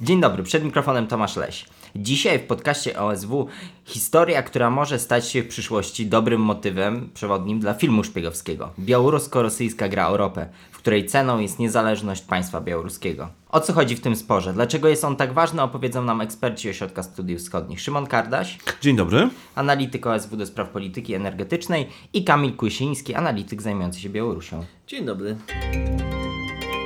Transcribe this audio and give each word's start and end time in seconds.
Dzień 0.00 0.20
dobry, 0.20 0.42
przed 0.42 0.64
mikrofonem 0.64 1.06
Tomasz 1.06 1.36
Leś. 1.36 1.64
Dzisiaj 1.96 2.38
w 2.38 2.42
podcaście 2.42 3.00
OSW 3.00 3.46
historia, 3.84 4.42
która 4.42 4.70
może 4.70 4.98
stać 4.98 5.28
się 5.28 5.42
w 5.42 5.48
przyszłości 5.48 6.06
dobrym 6.06 6.40
motywem 6.40 7.10
przewodnim 7.14 7.60
dla 7.60 7.74
filmu 7.74 8.04
szpiegowskiego. 8.04 8.70
Białorusko-rosyjska 8.78 9.88
gra 9.88 10.08
o 10.08 10.16
ropę, 10.16 10.48
w 10.70 10.78
której 10.78 11.06
ceną 11.06 11.38
jest 11.38 11.58
niezależność 11.58 12.22
państwa 12.22 12.60
białoruskiego. 12.60 13.28
O 13.48 13.60
co 13.60 13.72
chodzi 13.72 13.96
w 13.96 14.00
tym 14.00 14.16
sporze? 14.16 14.52
Dlaczego 14.52 14.88
jest 14.88 15.04
on 15.04 15.16
tak 15.16 15.32
ważny? 15.32 15.62
Opowiedzą 15.62 16.04
nam 16.04 16.20
eksperci 16.20 16.70
Ośrodka 16.70 17.02
Studiów 17.02 17.40
Wschodnich. 17.40 17.80
Szymon 17.80 18.06
Kardaś, 18.06 18.58
Dzień 18.80 18.96
dobry. 18.96 19.28
analityk 19.54 20.06
OSW 20.06 20.36
do 20.36 20.46
spraw 20.46 20.68
polityki 20.68 21.14
energetycznej 21.14 21.88
i 22.12 22.24
Kamil 22.24 22.52
Kusiński, 22.56 23.14
analityk 23.14 23.62
zajmujący 23.62 24.00
się 24.00 24.08
Białorusią. 24.08 24.64
Dzień 24.86 25.04
dobry. 25.04 25.36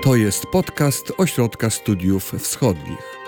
To 0.03 0.17
jest 0.17 0.47
podcast 0.47 1.13
Ośrodka 1.19 1.71
Studiów 1.71 2.33
Wschodnich. 2.39 3.19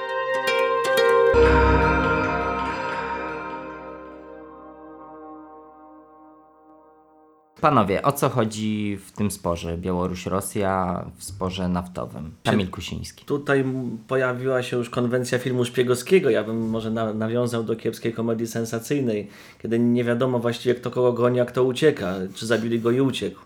Panowie, 7.61 8.03
o 8.03 8.13
co 8.13 8.29
chodzi 8.29 8.99
w 9.07 9.13
tym 9.13 9.31
sporze 9.31 9.79
Białoruś-Rosja 9.79 11.05
w 11.17 11.25
sporze 11.25 11.68
naftowym? 11.68 12.32
Kamil 12.45 12.71
Kusiński. 12.71 13.25
Tutaj 13.25 13.65
pojawiła 14.09 14.63
się 14.63 14.77
już 14.77 14.91
konwencja 14.91 15.39
filmu 15.39 15.65
szpiegowskiego. 15.65 16.31
Ja 16.31 16.45
bym 16.45 16.68
może 16.68 16.91
na, 16.91 17.13
nawiązał 17.13 17.65
do 17.65 17.77
kiepskiej 17.77 18.13
komedii 18.13 18.46
sensacyjnej, 18.46 19.29
kiedy 19.63 19.79
nie 19.79 20.04
wiadomo 20.04 20.39
właściwie 20.39 20.75
kto 20.75 20.91
kogo 20.91 21.13
goni, 21.13 21.41
a 21.41 21.45
kto 21.45 21.65
ucieka, 21.65 22.15
czy 22.35 22.46
zabili 22.46 22.81
go 22.81 22.91
i 22.91 23.01
uciekł. 23.01 23.41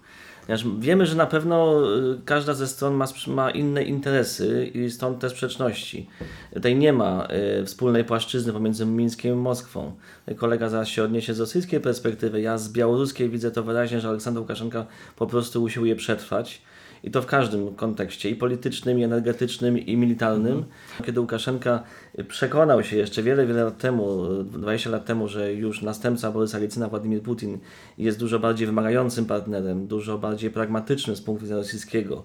Ponieważ 0.48 0.66
wiemy, 0.78 1.06
że 1.06 1.16
na 1.16 1.26
pewno 1.26 1.82
y, 1.96 2.20
każda 2.24 2.54
ze 2.54 2.66
stron 2.66 2.94
ma, 2.94 3.06
ma 3.26 3.50
inne 3.50 3.82
interesy 3.82 4.70
i 4.74 4.90
stąd 4.90 5.18
te 5.18 5.30
sprzeczności. 5.30 6.08
Tutaj 6.54 6.76
nie 6.76 6.92
ma 6.92 7.28
y, 7.60 7.64
wspólnej 7.64 8.04
płaszczyzny 8.04 8.52
pomiędzy 8.52 8.86
Mińskiem 8.86 9.34
i 9.34 9.36
Moskwą. 9.36 9.92
Kolega 10.36 10.68
zaraz 10.68 10.88
się 10.88 11.04
odniesie 11.04 11.34
z 11.34 11.40
rosyjskiej 11.40 11.80
perspektywy. 11.80 12.40
Ja 12.40 12.58
z 12.58 12.72
białoruskiej 12.72 13.28
widzę 13.28 13.50
to 13.50 13.62
wyraźnie, 13.62 14.00
że 14.00 14.08
Aleksander 14.08 14.40
Łukaszenka 14.40 14.86
po 15.16 15.26
prostu 15.26 15.62
usiłuje 15.62 15.96
przetrwać. 15.96 16.62
I 17.04 17.10
to 17.10 17.22
w 17.22 17.26
każdym 17.26 17.74
kontekście, 17.74 18.30
i 18.30 18.36
politycznym, 18.36 18.98
i 18.98 19.04
energetycznym, 19.04 19.78
i 19.78 19.96
militarnym. 19.96 20.64
Kiedy 21.04 21.20
Łukaszenka 21.20 21.82
przekonał 22.28 22.82
się 22.82 22.96
jeszcze 22.96 23.22
wiele, 23.22 23.46
wiele 23.46 23.64
lat 23.64 23.78
temu, 23.78 24.26
20 24.44 24.90
lat 24.90 25.04
temu, 25.04 25.28
że 25.28 25.54
już 25.54 25.82
następca 25.82 26.32
Borysa 26.32 26.58
Jelcyna, 26.58 26.88
Władimir 26.88 27.22
Putin, 27.22 27.58
jest 27.98 28.18
dużo 28.18 28.38
bardziej 28.38 28.66
wymagającym 28.66 29.26
partnerem, 29.26 29.86
dużo 29.86 30.18
bardziej 30.18 30.50
pragmatycznym 30.50 31.16
z 31.16 31.20
punktu 31.20 31.42
widzenia 31.42 31.58
rosyjskiego, 31.58 32.24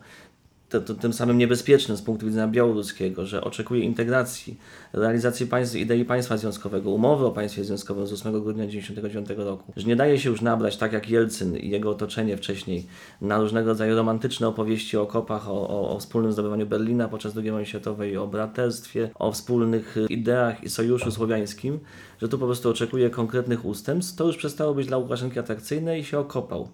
to, 0.82 0.96
tym 0.96 1.14
samym 1.14 1.38
niebezpiecznym 1.38 1.98
z 1.98 2.02
punktu 2.02 2.26
widzenia 2.26 2.48
białoruskiego, 2.48 3.26
że 3.26 3.44
oczekuje 3.44 3.84
integracji, 3.84 4.58
realizacji 4.94 5.48
państw, 5.48 5.76
idei 5.76 6.06
państwa 6.06 6.38
związkowego, 6.38 6.92
umowy 6.92 7.26
o 7.26 7.32
państwie 7.32 7.64
związkowym 7.64 8.08
z 8.08 8.14
8 8.14 8.32
grudnia 8.32 8.66
1999 8.66 9.48
roku, 9.48 9.74
że 9.76 9.88
nie 9.88 9.96
daje 9.96 10.20
się 10.20 10.30
już 10.30 10.42
nabrać, 10.42 10.78
tak 10.78 10.94
jak 10.94 11.10
Jelcyn 11.10 11.58
i 11.58 11.70
jego 11.70 11.90
otoczenie 11.90 12.38
wcześniej, 12.38 12.86
na 13.22 13.40
różnego 13.40 13.70
rodzaju 13.70 13.96
romantyczne 13.96 14.48
opowieści 14.48 14.98
o 14.98 15.02
okopach, 15.02 15.50
o, 15.50 15.70
o, 15.70 15.96
o 15.96 16.00
wspólnym 16.00 16.32
zdobywaniu 16.32 16.66
Berlina 16.66 17.08
podczas 17.08 17.38
II 17.38 17.52
wojny 17.52 17.66
światowej, 17.66 18.18
o 18.18 18.28
braterstwie, 18.28 19.10
o 19.16 19.32
wspólnych 19.32 19.98
y, 19.98 20.06
ideach 20.10 20.64
i 20.64 20.70
sojuszu 20.70 21.12
słowiańskim, 21.12 21.80
że 22.22 22.30
tu 22.30 22.40
po 22.40 22.46
prostu 22.46 22.70
oczekuje 22.70 23.10
konkretnych 23.10 23.66
ustępstw, 23.66 24.16
to 24.16 24.28
już 24.28 24.38
przestało 24.38 24.74
być 24.74 24.88
dla 24.88 24.98
Łukaszenki 24.98 25.40
atrakcyjne 25.40 26.00
i 26.00 26.04
się 26.04 26.20
okopał. 26.20 26.68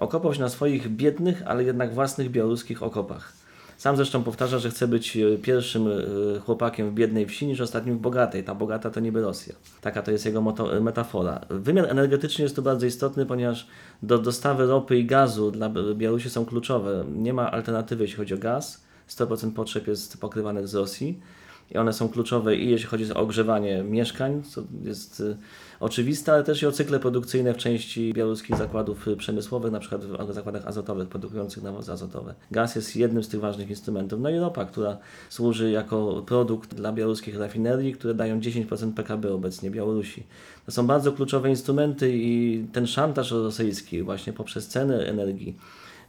Okopał 0.00 0.34
się 0.34 0.40
na 0.40 0.48
swoich 0.48 0.88
biednych, 0.88 1.42
ale 1.46 1.64
jednak 1.64 1.94
własnych 1.94 2.30
białoruskich 2.30 2.82
okopach. 2.82 3.32
Sam 3.78 3.96
zresztą 3.96 4.22
powtarza, 4.22 4.58
że 4.58 4.70
chce 4.70 4.88
być 4.88 5.16
e, 5.16 5.38
pierwszym 5.38 5.88
e, 5.88 6.40
chłopakiem 6.40 6.90
w 6.90 6.94
biednej 6.94 7.26
wsi 7.26 7.46
niż 7.46 7.60
ostatnim 7.60 7.98
w 7.98 8.00
bogatej. 8.00 8.44
Ta 8.44 8.54
bogata 8.54 8.90
to 8.90 9.00
niby 9.00 9.22
Rosja. 9.22 9.54
Taka 9.80 10.02
to 10.02 10.10
jest 10.10 10.26
jego 10.26 10.54
e, 10.72 10.80
metafora. 10.80 11.40
Wymiar 11.50 11.90
energetyczny 11.90 12.42
jest 12.42 12.56
tu 12.56 12.62
bardzo 12.62 12.86
istotny, 12.86 13.26
ponieważ 13.26 13.66
do 14.02 14.18
dostawy 14.18 14.66
ropy 14.66 14.98
i 14.98 15.06
gazu 15.06 15.50
dla 15.50 15.70
Białorusi 15.94 16.30
są 16.30 16.46
kluczowe. 16.46 17.04
Nie 17.12 17.32
ma 17.32 17.50
alternatywy, 17.50 18.04
jeśli 18.04 18.16
chodzi 18.16 18.34
o 18.34 18.38
gaz. 18.38 18.84
100% 19.08 19.52
potrzeb 19.52 19.86
jest 19.86 20.20
pokrywanych 20.20 20.68
z 20.68 20.74
Rosji 20.74 21.20
i 21.70 21.78
one 21.78 21.92
są 21.92 22.08
kluczowe 22.08 22.56
i 22.56 22.70
jeśli 22.70 22.86
chodzi 22.86 23.14
o 23.14 23.16
ogrzewanie 23.16 23.82
mieszkań, 23.82 24.42
co 24.42 24.62
jest 24.84 25.20
y, 25.20 25.36
oczywiste, 25.80 26.32
ale 26.32 26.44
też 26.44 26.62
i 26.62 26.66
o 26.66 26.72
cykle 26.72 27.00
produkcyjne 27.00 27.54
w 27.54 27.56
części 27.56 28.14
białoruskich 28.14 28.56
zakładów 28.56 29.08
y, 29.08 29.16
przemysłowych, 29.16 29.72
na 29.72 29.80
przykład 29.80 30.04
w 30.04 30.32
zakładach 30.32 30.66
azotowych 30.66 31.08
produkujących 31.08 31.62
nawozy 31.62 31.92
azotowe. 31.92 32.34
Gaz 32.50 32.76
jest 32.76 32.96
jednym 32.96 33.24
z 33.24 33.28
tych 33.28 33.40
ważnych 33.40 33.70
instrumentów. 33.70 34.20
No 34.20 34.30
i 34.30 34.38
ropa, 34.38 34.64
która 34.64 34.98
służy 35.28 35.70
jako 35.70 36.22
produkt 36.26 36.74
dla 36.74 36.92
białoruskich 36.92 37.38
rafinerii, 37.38 37.92
które 37.92 38.14
dają 38.14 38.40
10% 38.40 38.94
PKB 38.94 39.32
obecnie 39.34 39.70
Białorusi. 39.70 40.26
To 40.66 40.72
są 40.72 40.86
bardzo 40.86 41.12
kluczowe 41.12 41.50
instrumenty 41.50 42.10
i 42.14 42.64
ten 42.72 42.86
szantaż 42.86 43.30
rosyjski 43.30 44.02
właśnie 44.02 44.32
poprzez 44.32 44.68
ceny 44.68 45.06
energii 45.06 45.56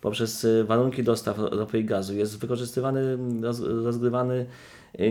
poprzez 0.02 0.44
y, 0.44 0.64
warunki 0.64 1.04
dostaw 1.04 1.38
ropy 1.38 1.80
i 1.80 1.86
gazu 1.86 2.16
jest 2.16 2.40
wykorzystywany, 2.40 3.18
roz, 3.42 3.60
rozgrywany, 3.60 4.46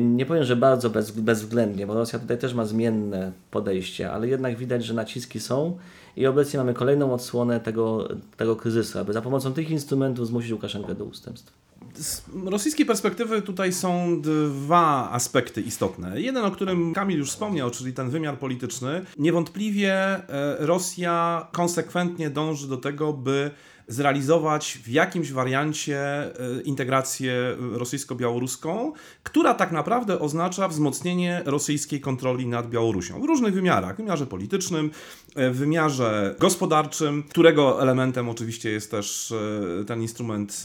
nie 0.01 0.27
powiem, 0.27 0.45
że 0.45 0.57
bardzo 0.57 0.91
bez, 0.91 1.11
bezwzględnie, 1.11 1.87
bo 1.87 1.95
Rosja 1.95 2.19
tutaj 2.19 2.39
też 2.39 2.55
ma 2.55 2.65
zmienne 2.65 3.33
podejście, 3.51 4.13
ale 4.13 4.29
jednak 4.29 4.57
widać, 4.57 4.85
że 4.85 4.95
naciski 4.95 5.41
są 5.41 5.79
i 6.17 6.27
obecnie 6.27 6.59
mamy 6.59 6.75
kolejną 6.75 7.13
odsłonę 7.13 7.61
tego, 7.61 8.09
tego 8.37 8.57
kryzysu, 8.57 8.99
aby 8.99 9.13
za 9.13 9.23
pomocą 9.23 9.53
tych 9.53 9.71
instrumentów 9.71 10.27
zmusić 10.27 10.53
Łukaszenkę 10.53 10.95
do 10.95 11.05
ustępstw. 11.05 11.53
Z 11.95 12.23
rosyjskiej 12.45 12.87
perspektywy 12.87 13.43
tutaj 13.43 13.73
są 13.73 14.21
dwa 14.21 15.11
aspekty 15.11 15.61
istotne. 15.61 16.21
Jeden, 16.21 16.45
o 16.45 16.51
którym 16.51 16.95
Kamil 16.95 17.19
już 17.19 17.31
wspomniał, 17.31 17.71
czyli 17.71 17.93
ten 17.93 18.11
wymiar 18.11 18.39
polityczny. 18.39 19.05
Niewątpliwie 19.19 19.95
e, 19.95 20.57
Rosja 20.59 21.47
konsekwentnie 21.53 22.31
dąży 22.31 22.69
do 22.69 22.77
tego, 22.77 23.13
by 23.13 23.51
zrealizować 23.89 24.79
w 24.85 24.89
jakimś 24.89 25.33
wariancie 25.33 26.01
e, 26.01 26.61
integrację 26.65 27.57
rosyjsko-białoruską, 27.73 28.93
która 29.23 29.55
tak 29.55 29.73
naprawdę 29.73 30.19
oznacza 30.19 30.69
wzmocnienie 30.69 31.43
rosyjskiej 31.45 32.01
kontroli 32.01 32.47
nad 32.47 32.71
Białorusią 32.71 33.21
w 33.21 33.25
różnych 33.25 33.55
wymiarach. 33.55 33.95
W 33.95 33.97
wymiarze 33.97 34.27
politycznym, 34.27 34.91
e, 35.37 35.51
w 35.51 35.57
wymiarze 35.57 36.35
gospodarczym, 36.39 37.23
którego 37.23 37.83
elementem 37.83 38.29
oczywiście 38.29 38.71
jest 38.71 38.91
też 38.91 39.33
e, 39.81 39.85
ten 39.85 40.03
instrument 40.03 40.63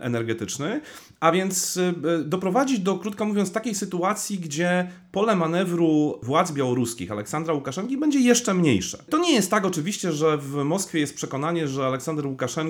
energetyczny, 0.00 0.80
a 1.20 1.32
więc 1.32 1.78
doprowadzić 2.24 2.78
do, 2.78 2.98
krótko 2.98 3.24
mówiąc, 3.24 3.52
takiej 3.52 3.74
sytuacji, 3.74 4.38
gdzie 4.38 4.90
pole 5.12 5.36
manewru 5.36 6.18
władz 6.22 6.52
białoruskich 6.52 7.12
Aleksandra 7.12 7.54
Łukaszenki 7.54 7.96
będzie 7.96 8.20
jeszcze 8.20 8.54
mniejsze. 8.54 8.98
To 9.10 9.18
nie 9.18 9.32
jest 9.32 9.50
tak 9.50 9.64
oczywiście, 9.64 10.12
że 10.12 10.38
w 10.38 10.54
Moskwie 10.54 11.00
jest 11.00 11.14
przekonanie, 11.14 11.68
że 11.68 11.86
Aleksander 11.86 12.26
Łukaszenka 12.26 12.65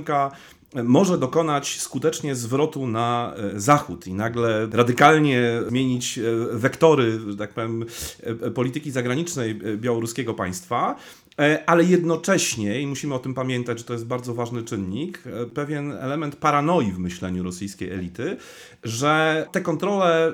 może 0.84 1.19
dokonać 1.19 1.81
skutecznie 1.81 2.34
zwrotu 2.34 2.87
na 2.87 3.34
e, 3.37 3.61
zachód 3.61 4.07
i 4.07 4.15
nagle 4.15 4.69
radykalnie 4.73 5.61
zmienić 5.69 6.19
e, 6.19 6.23
wektory, 6.53 7.21
że 7.31 7.37
tak 7.37 7.53
powiem, 7.53 7.84
e, 8.23 8.51
polityki 8.51 8.91
zagranicznej 8.91 9.55
białoruskiego 9.77 10.35
państwa. 10.35 10.97
E, 11.41 11.71
Ale 11.71 11.85
jednocześnie, 11.85 12.81
i 12.81 12.87
musimy 12.87 13.15
o 13.15 13.19
tym 13.19 13.35
pamiętać, 13.35 13.79
że 13.79 13.85
to 13.85 13.93
jest 13.93 14.07
bardzo 14.07 14.35
ważny 14.35 14.63
czynnik, 14.63 15.23
e, 15.27 15.47
pewien 15.47 15.93
element 15.93 16.37
paranoi 16.37 16.93
w 16.93 16.99
myśleniu 16.99 17.43
rosyjskiej 17.43 17.91
elity, 17.91 18.37
że 18.85 19.47
te 19.53 19.61
kontrole 19.61 20.29
e, 20.29 20.33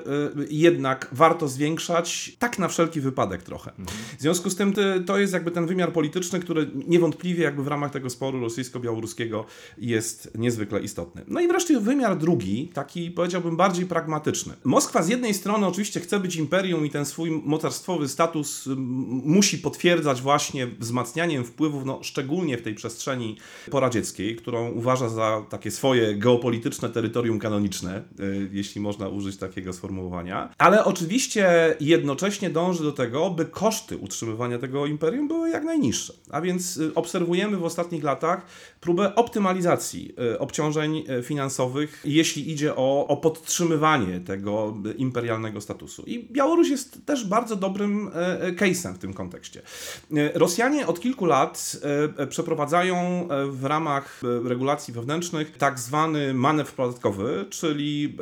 jednak 0.49 1.09
warto 1.11 1.47
zwiększać 1.47 2.35
tak 2.39 2.59
na 2.59 2.67
wszelki 2.67 3.01
wypadek 3.01 3.43
trochę. 3.43 3.71
W 4.17 4.21
związku 4.21 4.49
z 4.49 4.55
tym 4.55 4.73
ty- 4.73 5.03
to 5.05 5.17
jest 5.17 5.33
jakby 5.33 5.51
ten 5.51 5.65
wymiar 5.65 5.93
polityczny, 5.93 6.39
który 6.39 6.71
niewątpliwie 6.87 7.43
jakby 7.43 7.63
w 7.63 7.67
ramach 7.67 7.91
tego 7.91 8.09
sporu 8.09 8.39
rosyjsko-białoruskiego 8.41 9.45
jest 9.77 10.31
niezwykle 10.37 10.81
istotny. 10.81 11.21
No 11.27 11.39
i 11.39 11.47
wreszcie 11.47 11.79
wymiar 11.79 12.17
drugi, 12.17 12.67
taki 12.73 13.11
powiedziałbym 13.11 13.57
bardziej 13.57 13.85
pragmatyczny. 13.85 14.53
Moskwa 14.63 15.03
z 15.03 15.07
jednej 15.09 15.33
strony 15.33 15.67
oczywiście 15.67 15.99
chce 15.99 16.19
być 16.19 16.35
imperium 16.35 16.85
i 16.85 16.89
ten 16.89 17.05
swój 17.05 17.31
mocarstwowy 17.45 18.07
status 18.07 18.69
musi 19.25 19.57
potwierdzać 19.57 20.21
właśnie 20.21 20.67
wzmacnianiem 20.93 21.45
wpływów, 21.45 21.85
no 21.85 21.99
szczególnie 22.03 22.57
w 22.57 22.61
tej 22.61 22.75
przestrzeni 22.75 23.37
poradzieckiej, 23.71 24.35
którą 24.35 24.71
uważa 24.71 25.09
za 25.09 25.45
takie 25.49 25.71
swoje 25.71 26.15
geopolityczne 26.15 26.89
terytorium 26.89 27.39
kanoniczne, 27.39 28.03
y, 28.19 28.49
jeśli 28.51 28.81
można 28.81 29.07
użyć 29.07 29.37
takiego 29.37 29.73
sformułowania. 29.73 30.53
Ale 30.57 30.85
oczywiście 30.85 31.75
jednocześnie 31.79 32.49
dąży 32.49 32.83
do 32.83 32.91
tego, 32.91 33.29
by 33.29 33.45
koszty 33.45 33.97
utrzymywania 33.97 34.59
tego 34.59 34.85
imperium 34.85 35.27
były 35.27 35.49
jak 35.49 35.63
najniższe. 35.63 36.13
A 36.29 36.41
więc 36.41 36.77
y, 36.77 36.93
obserwujemy 36.93 37.57
w 37.57 37.63
ostatnich 37.63 38.03
latach 38.03 38.45
próbę 38.81 39.15
optymalizacji 39.15 40.13
y, 40.33 40.39
obciążeń 40.39 41.03
finansowych, 41.23 42.01
jeśli 42.05 42.51
idzie 42.51 42.75
o, 42.75 43.07
o 43.07 43.17
podtrzymywanie 43.17 44.19
tego 44.19 44.77
imperialnego 44.97 45.61
statusu. 45.61 46.03
I 46.07 46.27
Białoruś 46.31 46.69
jest 46.69 47.05
też 47.05 47.27
bardzo 47.27 47.55
dobrym 47.55 48.09
case'em 48.55 48.93
w 48.93 48.97
tym 48.97 49.13
kontekście. 49.13 49.61
E, 50.13 50.33
Od 50.87 50.99
kilku 50.99 51.25
lat 51.25 51.77
e, 52.17 52.21
e, 52.23 52.27
przeprowadzają 52.27 52.95
e, 52.97 53.45
w 53.45 53.65
ramach 53.65 54.21
regulacji 54.45 54.93
wewnętrznych 54.93 55.57
tak 55.57 55.79
zwany 55.79 56.33
manewr 56.33 56.71
podatkowy, 56.71 57.45
czyli 57.49 58.17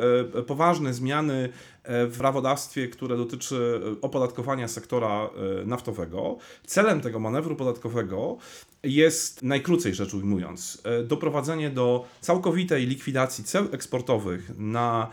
poważne 0.47 0.93
zmiany 0.93 1.49
w 1.85 2.17
prawodawstwie, 2.17 2.87
które 2.87 3.17
dotyczy 3.17 3.81
opodatkowania 4.01 4.67
sektora 4.67 5.29
naftowego. 5.65 6.37
Celem 6.65 7.01
tego 7.01 7.19
manewru 7.19 7.55
podatkowego 7.55 8.37
jest, 8.83 9.43
najkrócej 9.43 9.93
rzecz 9.93 10.13
ujmując, 10.13 10.83
doprowadzenie 11.03 11.69
do 11.69 12.05
całkowitej 12.21 12.87
likwidacji 12.87 13.43
ceł 13.43 13.65
eksportowych 13.71 14.51
na 14.57 15.07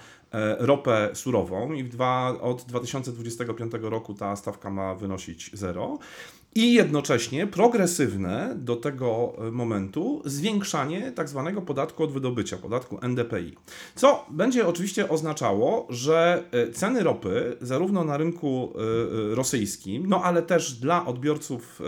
ropę 0.59 1.11
surową 1.15 1.73
i 1.73 1.85
dwa, 1.85 2.41
od 2.41 2.62
2025 2.62 3.73
roku 3.81 4.15
ta 4.15 4.37
stawka 4.37 4.71
ma 4.71 4.95
wynosić 4.95 5.50
zero. 5.53 5.99
I 6.58 6.72
jednocześnie 6.72 7.46
progresywne 7.46 8.55
do 8.56 8.76
tego 8.76 9.32
e, 9.38 9.50
momentu 9.50 10.22
zwiększanie 10.25 11.12
tak 11.12 11.28
zwanego 11.28 11.62
podatku 11.62 12.05
od 12.05 12.12
wydobycia, 12.12 12.56
podatku 12.56 12.99
NDPI. 13.02 13.56
Co 13.94 14.26
będzie 14.31 14.66
oczywiście 14.66 15.08
oznaczało, 15.08 15.87
że 15.90 16.44
e, 16.52 16.72
ceny 16.72 17.02
ropy, 17.02 17.56
zarówno 17.60 18.05
na 18.05 18.16
rynku 18.16 18.72
e, 19.32 19.34
rosyjskim, 19.34 20.06
no 20.06 20.22
ale 20.22 20.43
też 20.43 20.72
dla 20.72 21.06
odbiorców 21.06 21.82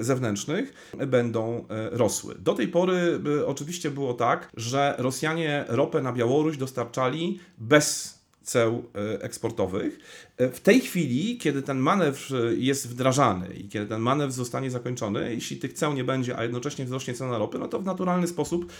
zewnętrznych, 0.00 0.94
będą 1.06 1.64
rosły. 1.90 2.34
Do 2.34 2.54
tej 2.54 2.68
pory 2.68 3.20
oczywiście 3.46 3.90
było 3.90 4.14
tak, 4.14 4.50
że 4.56 4.94
Rosjanie 4.98 5.64
ropę 5.68 6.02
na 6.02 6.12
Białoruś 6.12 6.56
dostarczali 6.56 7.40
bez 7.58 8.18
ceł 8.42 8.84
eksportowych. 9.20 9.98
E, 10.40 10.48
W 10.48 10.60
tej 10.60 10.80
chwili, 10.80 11.38
kiedy 11.38 11.62
ten 11.62 11.78
manewr 11.78 12.36
e, 12.36 12.54
jest 12.54 12.88
wdrażany 12.88 13.54
i 13.54 13.68
kiedy 13.68 13.86
ten 13.86 14.00
manewr 14.00 14.32
zostanie 14.32 14.70
zakończony, 14.70 15.34
jeśli 15.34 15.56
tych 15.56 15.72
ceł 15.72 15.92
nie 15.92 16.04
będzie, 16.04 16.36
a 16.36 16.42
jednocześnie 16.42 16.84
wzrośnie 16.84 17.14
cena 17.14 17.38
ropy, 17.38 17.58
no 17.58 17.68
to 17.68 17.78
w 17.78 17.84
naturalny 17.84 18.26
sposób 18.26 18.72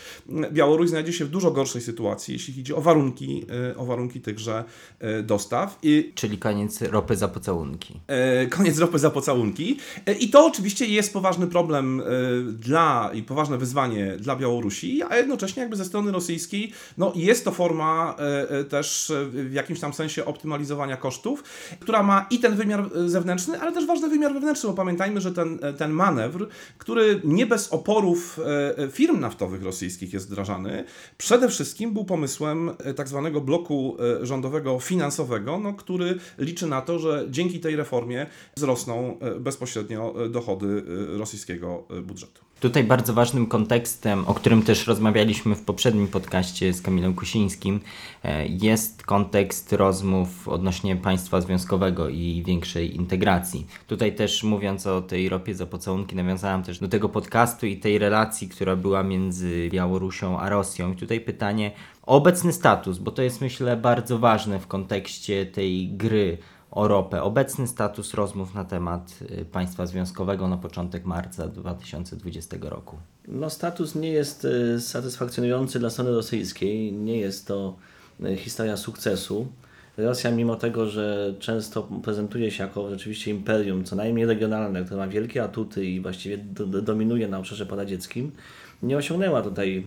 Białoruś 0.51 0.89
znajdzie 0.89 1.13
się 1.13 1.25
w 1.25 1.29
dużo 1.29 1.51
gorszej 1.51 1.81
sytuacji, 1.81 2.33
jeśli 2.33 2.53
chodzi 2.53 2.73
o 2.73 2.81
warunki, 2.81 3.45
e, 3.71 3.77
o 3.77 3.85
warunki 3.85 4.21
tychże 4.21 4.63
dostaw. 5.23 5.79
I 5.83 6.11
Czyli 6.15 6.37
koniec 6.37 6.81
ropy 6.81 7.15
za 7.15 7.27
pocałunki. 7.27 7.99
Koniec 8.49 8.79
ropy 8.79 8.99
za 8.99 9.09
pocałunki. 9.09 9.77
I 10.19 10.29
to 10.29 10.45
oczywiście 10.45 10.85
jest 10.85 11.13
poważny 11.13 11.47
problem 11.47 12.01
dla 12.53 13.11
i 13.13 13.23
poważne 13.23 13.57
wyzwanie 13.57 14.17
dla 14.19 14.35
Białorusi, 14.35 15.03
a 15.09 15.17
jednocześnie 15.17 15.61
jakby 15.61 15.75
ze 15.75 15.85
strony 15.85 16.11
rosyjskiej 16.11 16.71
no, 16.97 17.13
jest 17.15 17.45
to 17.45 17.51
forma 17.51 18.15
też 18.69 19.11
w 19.31 19.53
jakimś 19.53 19.79
tam 19.79 19.93
sensie 19.93 20.25
optymalizowania 20.25 20.97
kosztów, 20.97 21.43
która 21.79 22.03
ma 22.03 22.27
i 22.29 22.39
ten 22.39 22.55
wymiar 22.55 22.89
e, 22.95 23.09
zewnętrzny, 23.09 23.61
ale 23.61 23.71
też 23.71 23.85
ważny 23.85 24.09
wymiar 24.09 24.33
wewnętrzny, 24.33 24.69
bo 24.69 24.75
pamiętajmy, 24.75 25.21
że 25.21 25.31
ten, 25.31 25.59
e, 25.61 25.73
ten 25.73 25.91
manewr, 25.91 26.47
który 26.77 27.21
nie 27.23 27.45
bez 27.45 27.69
oporów 27.69 28.39
e, 28.77 28.89
firm 28.89 29.19
naftowych 29.19 29.63
rosyjskich 29.63 30.13
jest 30.13 30.27
wdrażany, 30.27 30.83
przede 31.17 31.49
wszystkim 31.49 31.93
był 31.93 32.05
pomysłem 32.05 32.71
tak 32.95 33.07
zwanego 33.07 33.41
bloku 33.41 33.97
rządowego 34.21 34.79
finansowego, 34.79 35.59
no, 35.59 35.73
który 35.73 36.19
liczy 36.37 36.67
na 36.67 36.81
to, 36.81 36.99
że 36.99 37.25
dzięki 37.29 37.59
tej 37.59 37.75
reformie 37.75 38.27
wzrosną 38.55 39.19
bezpośrednio 39.39 40.15
dochody 40.29 40.83
rosyjskiego 41.17 41.87
budżetu. 42.03 42.50
Tutaj 42.61 42.83
bardzo 42.83 43.13
ważnym 43.13 43.47
kontekstem, 43.47 44.27
o 44.27 44.33
którym 44.33 44.63
też 44.63 44.87
rozmawialiśmy 44.87 45.55
w 45.55 45.61
poprzednim 45.61 46.07
podcaście 46.07 46.73
z 46.73 46.81
Kamilem 46.81 47.13
Kusińskim, 47.13 47.79
e, 48.23 48.47
jest 48.47 49.03
kontekst 49.03 49.73
rozmów 49.73 50.47
odnośnie 50.47 50.95
państwa 50.95 51.41
związkowego 51.41 52.09
i 52.09 52.43
większej 52.45 52.95
integracji. 52.95 53.67
Tutaj 53.87 54.15
też 54.15 54.43
mówiąc 54.43 54.87
o 54.87 55.01
tej 55.01 55.29
ropie 55.29 55.55
za 55.55 55.65
pocałunki, 55.65 56.15
nawiązałem 56.15 56.63
też 56.63 56.79
do 56.79 56.87
tego 56.87 57.09
podcastu 57.09 57.65
i 57.65 57.77
tej 57.77 57.97
relacji, 57.97 58.49
która 58.49 58.75
była 58.75 59.03
między 59.03 59.69
Białorusią 59.71 60.39
a 60.39 60.49
Rosją. 60.49 60.93
I 60.93 60.95
tutaj 60.95 61.19
pytanie 61.19 61.71
o 62.03 62.15
obecny 62.15 62.53
status, 62.53 62.97
bo 62.97 63.11
to 63.11 63.21
jest 63.21 63.41
myślę 63.41 63.77
bardzo 63.77 64.19
ważne 64.19 64.59
w 64.59 64.67
kontekście 64.67 65.45
tej 65.45 65.87
gry 65.87 66.37
o 66.71 66.87
ropę. 66.87 67.23
Obecny 67.23 67.67
status 67.67 68.13
rozmów 68.13 68.55
na 68.55 68.65
temat 68.65 69.19
y, 69.41 69.45
państwa 69.45 69.85
związkowego 69.85 70.47
na 70.47 70.57
początek 70.57 71.05
marca 71.05 71.47
2020 71.47 72.57
roku. 72.61 72.97
No, 73.27 73.49
status 73.49 73.95
nie 73.95 74.09
jest 74.09 74.45
y, 74.45 74.81
satysfakcjonujący 74.81 75.79
dla 75.79 75.89
strony 75.89 76.11
rosyjskiej. 76.11 76.93
Nie 76.93 77.17
jest 77.17 77.47
to 77.47 77.75
y, 78.25 78.37
historia 78.37 78.77
sukcesu. 78.77 79.47
Rosja, 79.97 80.31
mimo 80.31 80.55
tego, 80.55 80.85
że 80.85 81.33
często 81.39 81.83
prezentuje 82.03 82.51
się 82.51 82.63
jako 82.63 82.89
rzeczywiście 82.89 83.31
imperium, 83.31 83.83
co 83.83 83.95
najmniej 83.95 84.25
regionalne, 84.25 84.83
które 84.83 84.97
ma 84.97 85.07
wielkie 85.07 85.43
atuty 85.43 85.85
i 85.85 86.01
właściwie 86.01 86.37
do, 86.37 86.65
do, 86.65 86.81
dominuje 86.81 87.27
na 87.27 87.39
obszarze 87.39 87.65
poradzieckim, 87.65 88.31
nie 88.83 88.97
osiągnęła 88.97 89.41
tutaj 89.41 89.83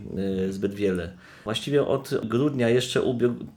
y, 0.48 0.52
zbyt 0.52 0.74
wiele. 0.74 1.12
Właściwie 1.44 1.86
od 1.86 2.10
grudnia 2.24 2.68
jeszcze 2.68 3.02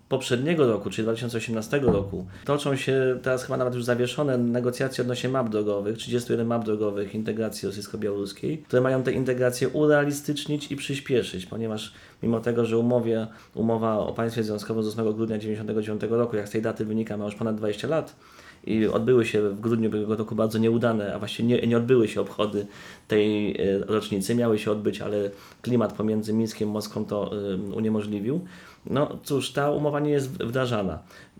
poprzedniego 0.10 0.68
roku, 0.68 0.89
czyli 0.89 1.04
2018 1.04 1.80
roku, 1.80 2.28
toczą 2.45 2.75
się 2.75 3.19
teraz 3.22 3.44
chyba 3.44 3.57
nawet 3.57 3.75
już 3.75 3.84
zawieszone 3.84 4.38
negocjacje 4.38 5.01
odnośnie 5.01 5.30
map 5.30 5.50
drogowych, 5.50 5.98
31 5.98 6.48
map 6.48 6.66
drogowych 6.66 7.16
integracji 7.16 7.68
rosyjsko-białoruskiej, 7.68 8.57
które 8.57 8.81
mają 8.81 9.04
te 9.04 9.12
integracje 9.12 9.69
urealistycznić 9.69 10.72
i 10.72 10.75
przyspieszyć, 10.75 11.45
ponieważ 11.45 11.94
mimo 12.24 12.40
tego, 12.40 12.66
że 12.66 12.78
umowie, 12.78 13.28
umowa 13.56 13.98
o 14.00 14.13
państwie 14.13 14.44
związkowym 14.44 14.83
z 14.83 14.88
8 14.88 15.13
grudnia 15.13 15.38
1999 15.38 16.12
roku, 16.12 16.36
jak 16.36 16.48
z 16.48 16.51
tej 16.51 16.62
daty 16.62 16.86
wynika, 16.86 17.18
ma 17.18 17.25
już 17.25 17.36
ponad 17.36 17.56
20 17.56 17.88
lat, 17.88 18.16
i 18.63 18.88
odbyły 18.88 19.25
się 19.25 19.50
w 19.50 19.59
grudniu 19.59 19.89
ubiegłego 19.89 20.15
roku 20.15 20.36
bardzo 20.36 20.57
nieudane, 20.59 21.15
a 21.15 21.19
właściwie 21.19 21.50
nie, 21.50 21.68
nie 21.68 21.77
odbyły 21.77 22.07
się 22.07 22.21
obchody 22.21 22.68
tej 23.07 23.51
e, 23.62 23.80
rocznicy. 23.80 24.36
Miały 24.36 24.59
się 24.59 24.71
odbyć, 24.71 25.01
ale 25.01 25.31
klimat 25.62 25.94
pomiędzy 25.94 26.33
Mińskiem 26.33 26.69
i 26.69 26.71
Moskwą 26.71 27.06
to 27.06 27.31
e, 27.54 27.57
uniemożliwił. 27.57 28.42
No 28.86 29.18
cóż, 29.24 29.51
ta 29.51 29.71
umowa 29.71 30.00
nie 30.00 30.12
jest 30.12 30.30
wdrażana. 30.30 31.00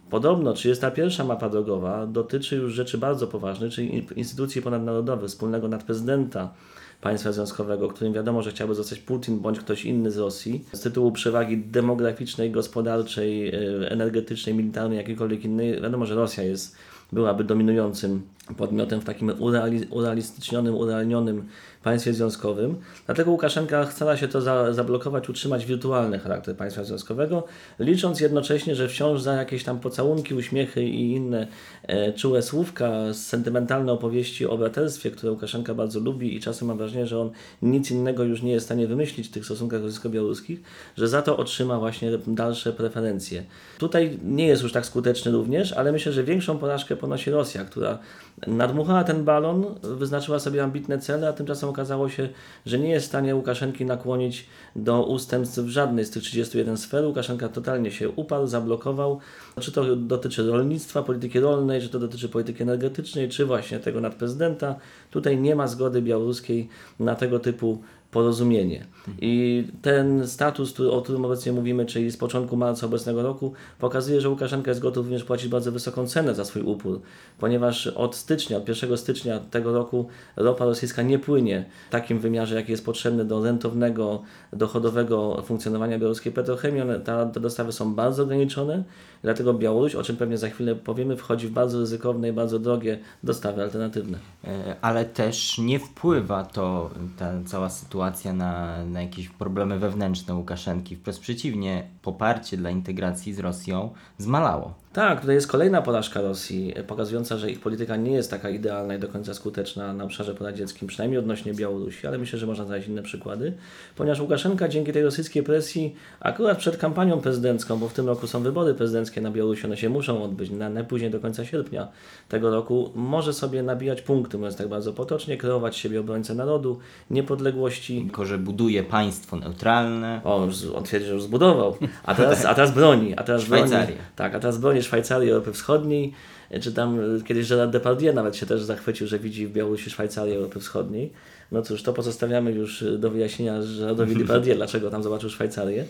Podobno 0.10 0.54
31 0.54 1.28
mapa 1.28 1.50
drogowa 1.50 2.08
dotyczy 2.08 2.56
już 2.56 2.74
rzeczy 2.74 2.98
bardzo 2.98 3.28
poważnych, 3.28 3.74
czyli 3.74 4.06
instytucji 4.16 4.62
ponadnarodowych, 4.62 5.30
wspólnego 5.30 5.68
nadprezydenta 5.68 6.54
państwa 7.02 7.32
związkowego, 7.32 7.88
którym 7.88 8.14
wiadomo, 8.14 8.42
że 8.42 8.52
chciałby 8.52 8.76
zostać 8.76 9.00
Putin 9.00 9.40
bądź 9.40 9.60
ktoś 9.60 9.86
inny 9.86 10.12
z 10.12 10.18
Rosji, 10.18 10.66
z 10.74 10.80
tytułu 10.80 11.12
przewagi 11.12 11.58
demograficznej, 11.58 12.52
gospodarczej, 12.52 13.48
e, 13.48 13.92
energetycznej, 13.92 14.56
militarnej, 14.56 14.98
jakiejkolwiek 14.98 15.46
innej. 15.46 15.82
Wiadomo, 15.82 16.06
że 16.06 16.16
Rosja 16.16 16.44
jest, 16.44 16.76
byłaby 17.12 17.44
dominującym 17.44 18.22
podmiotem 18.58 19.02
w 19.02 19.06
takim 19.06 19.30
ureali- 19.30 19.86
urealistycznionym, 19.90 20.76
urealnionym 20.76 21.48
państwie 21.88 22.14
związkowym. 22.14 22.76
Dlatego 23.06 23.32
Łukaszenka 23.32 23.92
stara 23.92 24.18
się 24.18 24.28
to 24.28 24.42
za, 24.42 24.74
zablokować, 24.74 25.30
utrzymać 25.30 25.66
wirtualny 25.66 26.20
charakter 26.20 26.56
państwa 26.56 26.84
związkowego, 26.84 27.44
licząc 27.80 28.20
jednocześnie, 28.20 28.76
że 28.76 28.88
wciąż 28.88 29.22
za 29.22 29.34
jakieś 29.34 29.64
tam 29.64 29.80
pocałunki, 29.80 30.34
uśmiechy 30.34 30.84
i 30.84 31.12
inne 31.12 31.48
e, 31.84 32.14
czułe 32.14 32.42
słówka, 32.42 32.92
sentymentalne 33.14 33.92
opowieści 33.92 34.46
o 34.46 34.58
braterstwie, 34.58 35.12
które 35.12 35.32
Łukaszenka 35.32 35.74
bardzo 35.74 36.00
lubi 36.00 36.36
i 36.36 36.40
czasem 36.40 36.68
mam 36.68 36.78
wrażenie, 36.78 37.08
że 37.08 37.20
on 37.20 37.32
nic 37.62 37.92
innego 37.92 38.24
już 38.24 38.42
nie 38.42 38.52
jest 38.52 38.66
w 38.66 38.68
stanie 38.68 38.88
wymyślić 38.88 39.28
w 39.28 39.32
tych 39.32 39.46
stosunkach 39.46 39.82
rosyjsko-białoruskich, 39.82 40.60
że 40.98 41.08
za 41.08 41.22
to 41.22 41.38
otrzyma 41.38 41.80
właśnie 41.80 42.12
dalsze 42.28 42.74
preferencje. 42.74 43.44
Tutaj 43.78 44.20
nie 44.24 44.48
jest 44.48 44.64
już 44.64 44.72
tak 44.72 44.86
skuteczny 44.86 45.32
również, 45.32 45.74
ale 45.74 45.92
myślę, 45.92 46.12
że 46.12 46.24
większą 46.24 46.58
porażkę 46.58 46.96
ponosi 46.96 47.32
Rosja, 47.32 47.66
która 47.66 48.00
nadmuchała 48.48 49.04
ten 49.04 49.24
balon, 49.24 49.66
wyznaczyła 49.84 50.40
sobie 50.40 50.64
ambitne 50.64 51.00
cele, 51.00 51.30
a 51.30 51.34
tymczasem 51.34 51.70
okazało 51.70 52.10
się, 52.10 52.30
że 52.66 52.80
nie 52.80 52.90
jest 52.90 53.06
w 53.06 53.10
stanie 53.10 53.36
Łukaszenki 53.36 53.86
nakłonić 53.86 54.48
do 54.76 55.04
ustępstw 55.04 55.60
w 55.60 55.70
żadnej 55.70 56.06
z 56.06 56.12
tych 56.12 56.24
31 56.24 56.78
sfer. 56.78 57.06
Łukaszenka 57.06 57.50
totalnie 57.50 57.92
się 57.92 58.10
uparł, 58.10 58.48
zablokował. 58.48 59.20
Czy 59.60 59.72
to 59.72 59.96
dotyczy 59.96 60.52
rolnictwa, 60.52 61.04
polityki 61.04 61.40
rolnej, 61.40 61.82
czy 61.82 61.90
to 61.90 62.00
dotyczy 62.00 62.30
polityki 62.30 62.64
energetycznej, 62.64 63.30
czy 63.30 63.46
właśnie 63.46 63.80
tego 63.80 64.02
nadprezydenta. 64.02 64.76
Tutaj 65.12 65.38
nie 65.38 65.56
ma 65.56 65.68
zgody 65.68 66.02
białoruskiej 66.02 66.70
na 67.00 67.16
tego 67.16 67.40
typu 67.40 67.82
porozumienie. 68.12 68.86
I 69.22 69.64
ten 69.82 70.28
status, 70.28 70.80
o 70.80 71.02
którym 71.02 71.26
obecnie 71.26 71.52
mówimy, 71.52 71.86
czyli 71.86 72.12
z 72.12 72.18
początku 72.18 72.58
marca 72.58 72.86
obecnego 72.86 73.24
roku, 73.24 73.54
pokazuje, 73.80 74.22
że 74.22 74.30
Łukaszenka 74.30 74.72
jest 74.72 74.82
gotów 74.82 75.06
również 75.06 75.24
płacić 75.24 75.48
bardzo 75.48 75.72
wysoką 75.72 76.08
cenę 76.08 76.36
za 76.36 76.46
swój 76.46 76.62
upór, 76.62 77.02
ponieważ 77.40 77.88
od 77.88 78.16
stycznia, 78.16 78.58
od 78.58 78.68
1 78.68 78.98
stycznia 78.98 79.40
tego 79.40 79.74
roku 79.74 80.08
ropa 80.36 80.66
rosyjska 80.66 81.02
nie 81.02 81.20
płynie 81.20 81.66
w 81.90 81.92
takim 81.92 82.20
wymiarze, 82.20 82.56
jaki 82.56 82.72
jest 82.72 82.86
potrzebny 82.86 83.26
do 83.26 83.44
rentownego, 83.44 84.22
dochodowego 84.54 85.42
funkcjonowania 85.46 86.00
białoruskiej 86.00 86.32
petrochemii. 86.32 86.82
One, 86.82 87.00
ta, 87.00 87.26
te 87.26 87.40
dostawy 87.40 87.72
są 87.72 87.96
bardzo 87.96 88.24
ograniczone, 88.24 88.84
dlatego 89.28 89.54
Białoruś, 89.54 89.96
o 89.96 90.04
czym 90.04 90.18
pewnie 90.18 90.38
za 90.38 90.50
chwilę 90.50 90.76
powiemy, 90.76 91.18
wchodzi 91.18 91.48
w 91.48 91.52
bardzo 91.52 91.80
ryzykowne 91.80 92.30
i 92.30 92.34
bardzo 92.34 92.60
drogie 92.60 93.00
dostawy 93.24 93.62
alternatywne. 93.62 94.18
E, 94.44 94.76
Ale 94.82 95.06
też 95.06 95.58
nie 95.58 95.80
wpływa 95.80 96.44
to, 96.44 96.90
ta 97.18 97.32
cała 97.46 97.70
sytuacja 97.70 98.34
na, 98.34 98.86
na 98.86 99.02
jakieś 99.02 99.30
problemy 99.30 99.80
wewnętrzne 99.80 100.36
Łukaszenki. 100.36 100.96
Wprost 100.96 101.20
przeciwnie, 101.20 101.88
poparcie 102.02 102.58
dla 102.58 102.70
integracji 102.70 103.34
z 103.34 103.40
Rosją 103.40 103.90
zmalało. 104.18 104.74
Tak, 104.98 105.22
tutaj 105.22 105.36
jest 105.36 105.48
kolejna 105.48 105.82
porażka 105.82 106.22
Rosji, 106.22 106.74
e, 106.76 106.84
pokazująca, 106.84 107.38
że 107.38 107.52
ich 107.52 107.60
polityka 107.60 107.96
nie 107.96 108.12
jest 108.12 108.32
taka 108.32 108.50
idealna 108.50 108.96
i 108.96 109.00
do 109.00 109.08
końca 109.08 109.34
skuteczna 109.34 109.94
na 109.94 110.04
obszarze 110.04 110.36
poradzieckim, 110.36 110.88
przynajmniej 110.88 111.20
odnośnie 111.20 111.54
Białorusi, 111.54 112.08
ale 112.08 112.18
myślę, 112.18 112.40
że 112.40 112.48
można 112.48 112.66
znaleźć 112.66 112.88
inne 112.88 113.04
przykłady, 113.04 113.54
ponieważ 113.96 114.20
Łukaszenka 114.20 114.68
dzięki 114.68 114.94
tej 114.94 115.04
rosyjskiej 115.04 115.44
presji, 115.44 115.96
akurat 116.20 116.58
przed 116.58 116.78
kampanią 116.78 117.22
prezydencką, 117.22 117.78
bo 117.78 117.90
w 117.90 117.94
tym 117.94 118.08
roku 118.08 118.28
są 118.28 118.44
wybory 118.44 118.74
prezydenckie 118.74 119.22
na 119.22 119.32
Białorusi, 119.32 119.66
one 119.66 119.78
się 119.78 119.90
muszą 119.90 120.24
odbyć 120.24 120.50
na 120.50 120.70
najpóźniej 120.70 121.12
do 121.12 121.20
końca 121.20 121.46
sierpnia 121.46 121.88
tego 122.30 122.52
roku, 122.52 122.92
może 122.96 123.34
sobie 123.34 123.64
nabijać 123.64 124.02
punkty, 124.02 124.38
mówiąc 124.38 124.58
tak 124.58 124.68
bardzo 124.68 124.94
potocznie, 124.94 125.38
kreować 125.38 125.78
siebie 125.78 126.00
obrońcę 126.00 126.36
narodu, 126.36 126.80
niepodległości, 127.12 128.02
Tylko, 128.02 128.26
że 128.26 128.38
buduje 128.38 128.84
państwo 128.84 129.36
neutralne. 129.36 130.22
o, 130.24 130.48
on 130.76 130.84
twierdzi, 130.84 131.08
że 131.08 131.14
już 131.14 131.24
zbudował. 131.24 131.76
A 132.04 132.16
teraz, 132.16 132.46
a 132.46 132.56
teraz 132.56 132.72
broni. 132.72 133.16
A 133.16 133.24
teraz 133.24 133.46
broni. 133.46 133.72
Tak, 134.16 134.36
a 134.36 134.40
teraz 134.40 134.58
broni 134.58 134.87
Szwajcarii, 134.88 135.32
Europy 135.32 135.54
Wschodniej. 135.54 136.14
Czy 136.62 136.74
tam 136.74 137.00
y, 137.18 137.24
kiedyś 137.24 137.50
Gerard 137.50 137.72
Depardieu 137.72 138.14
nawet 138.14 138.36
się 138.36 138.46
też 138.46 138.64
zachwycił, 138.64 139.08
że 139.08 139.20
widzi 139.20 139.48
w 139.48 139.52
Białorusi 139.52 139.90
Szwajcarię 139.90 140.36
Europy 140.36 140.60
Wschodniej. 140.60 141.12
No 141.52 141.62
cóż, 141.62 141.84
to 141.84 141.94
pozostawiamy 141.94 142.52
już 142.52 142.82
y, 142.82 142.98
do 142.98 143.10
wyjaśnienia 143.10 143.60
Gerardowi 143.80 144.16
Depardieu, 144.26 144.56
dlaczego 144.56 144.90
tam 144.90 145.04
zobaczył 145.04 145.30
Szwajcarię. 145.30 145.86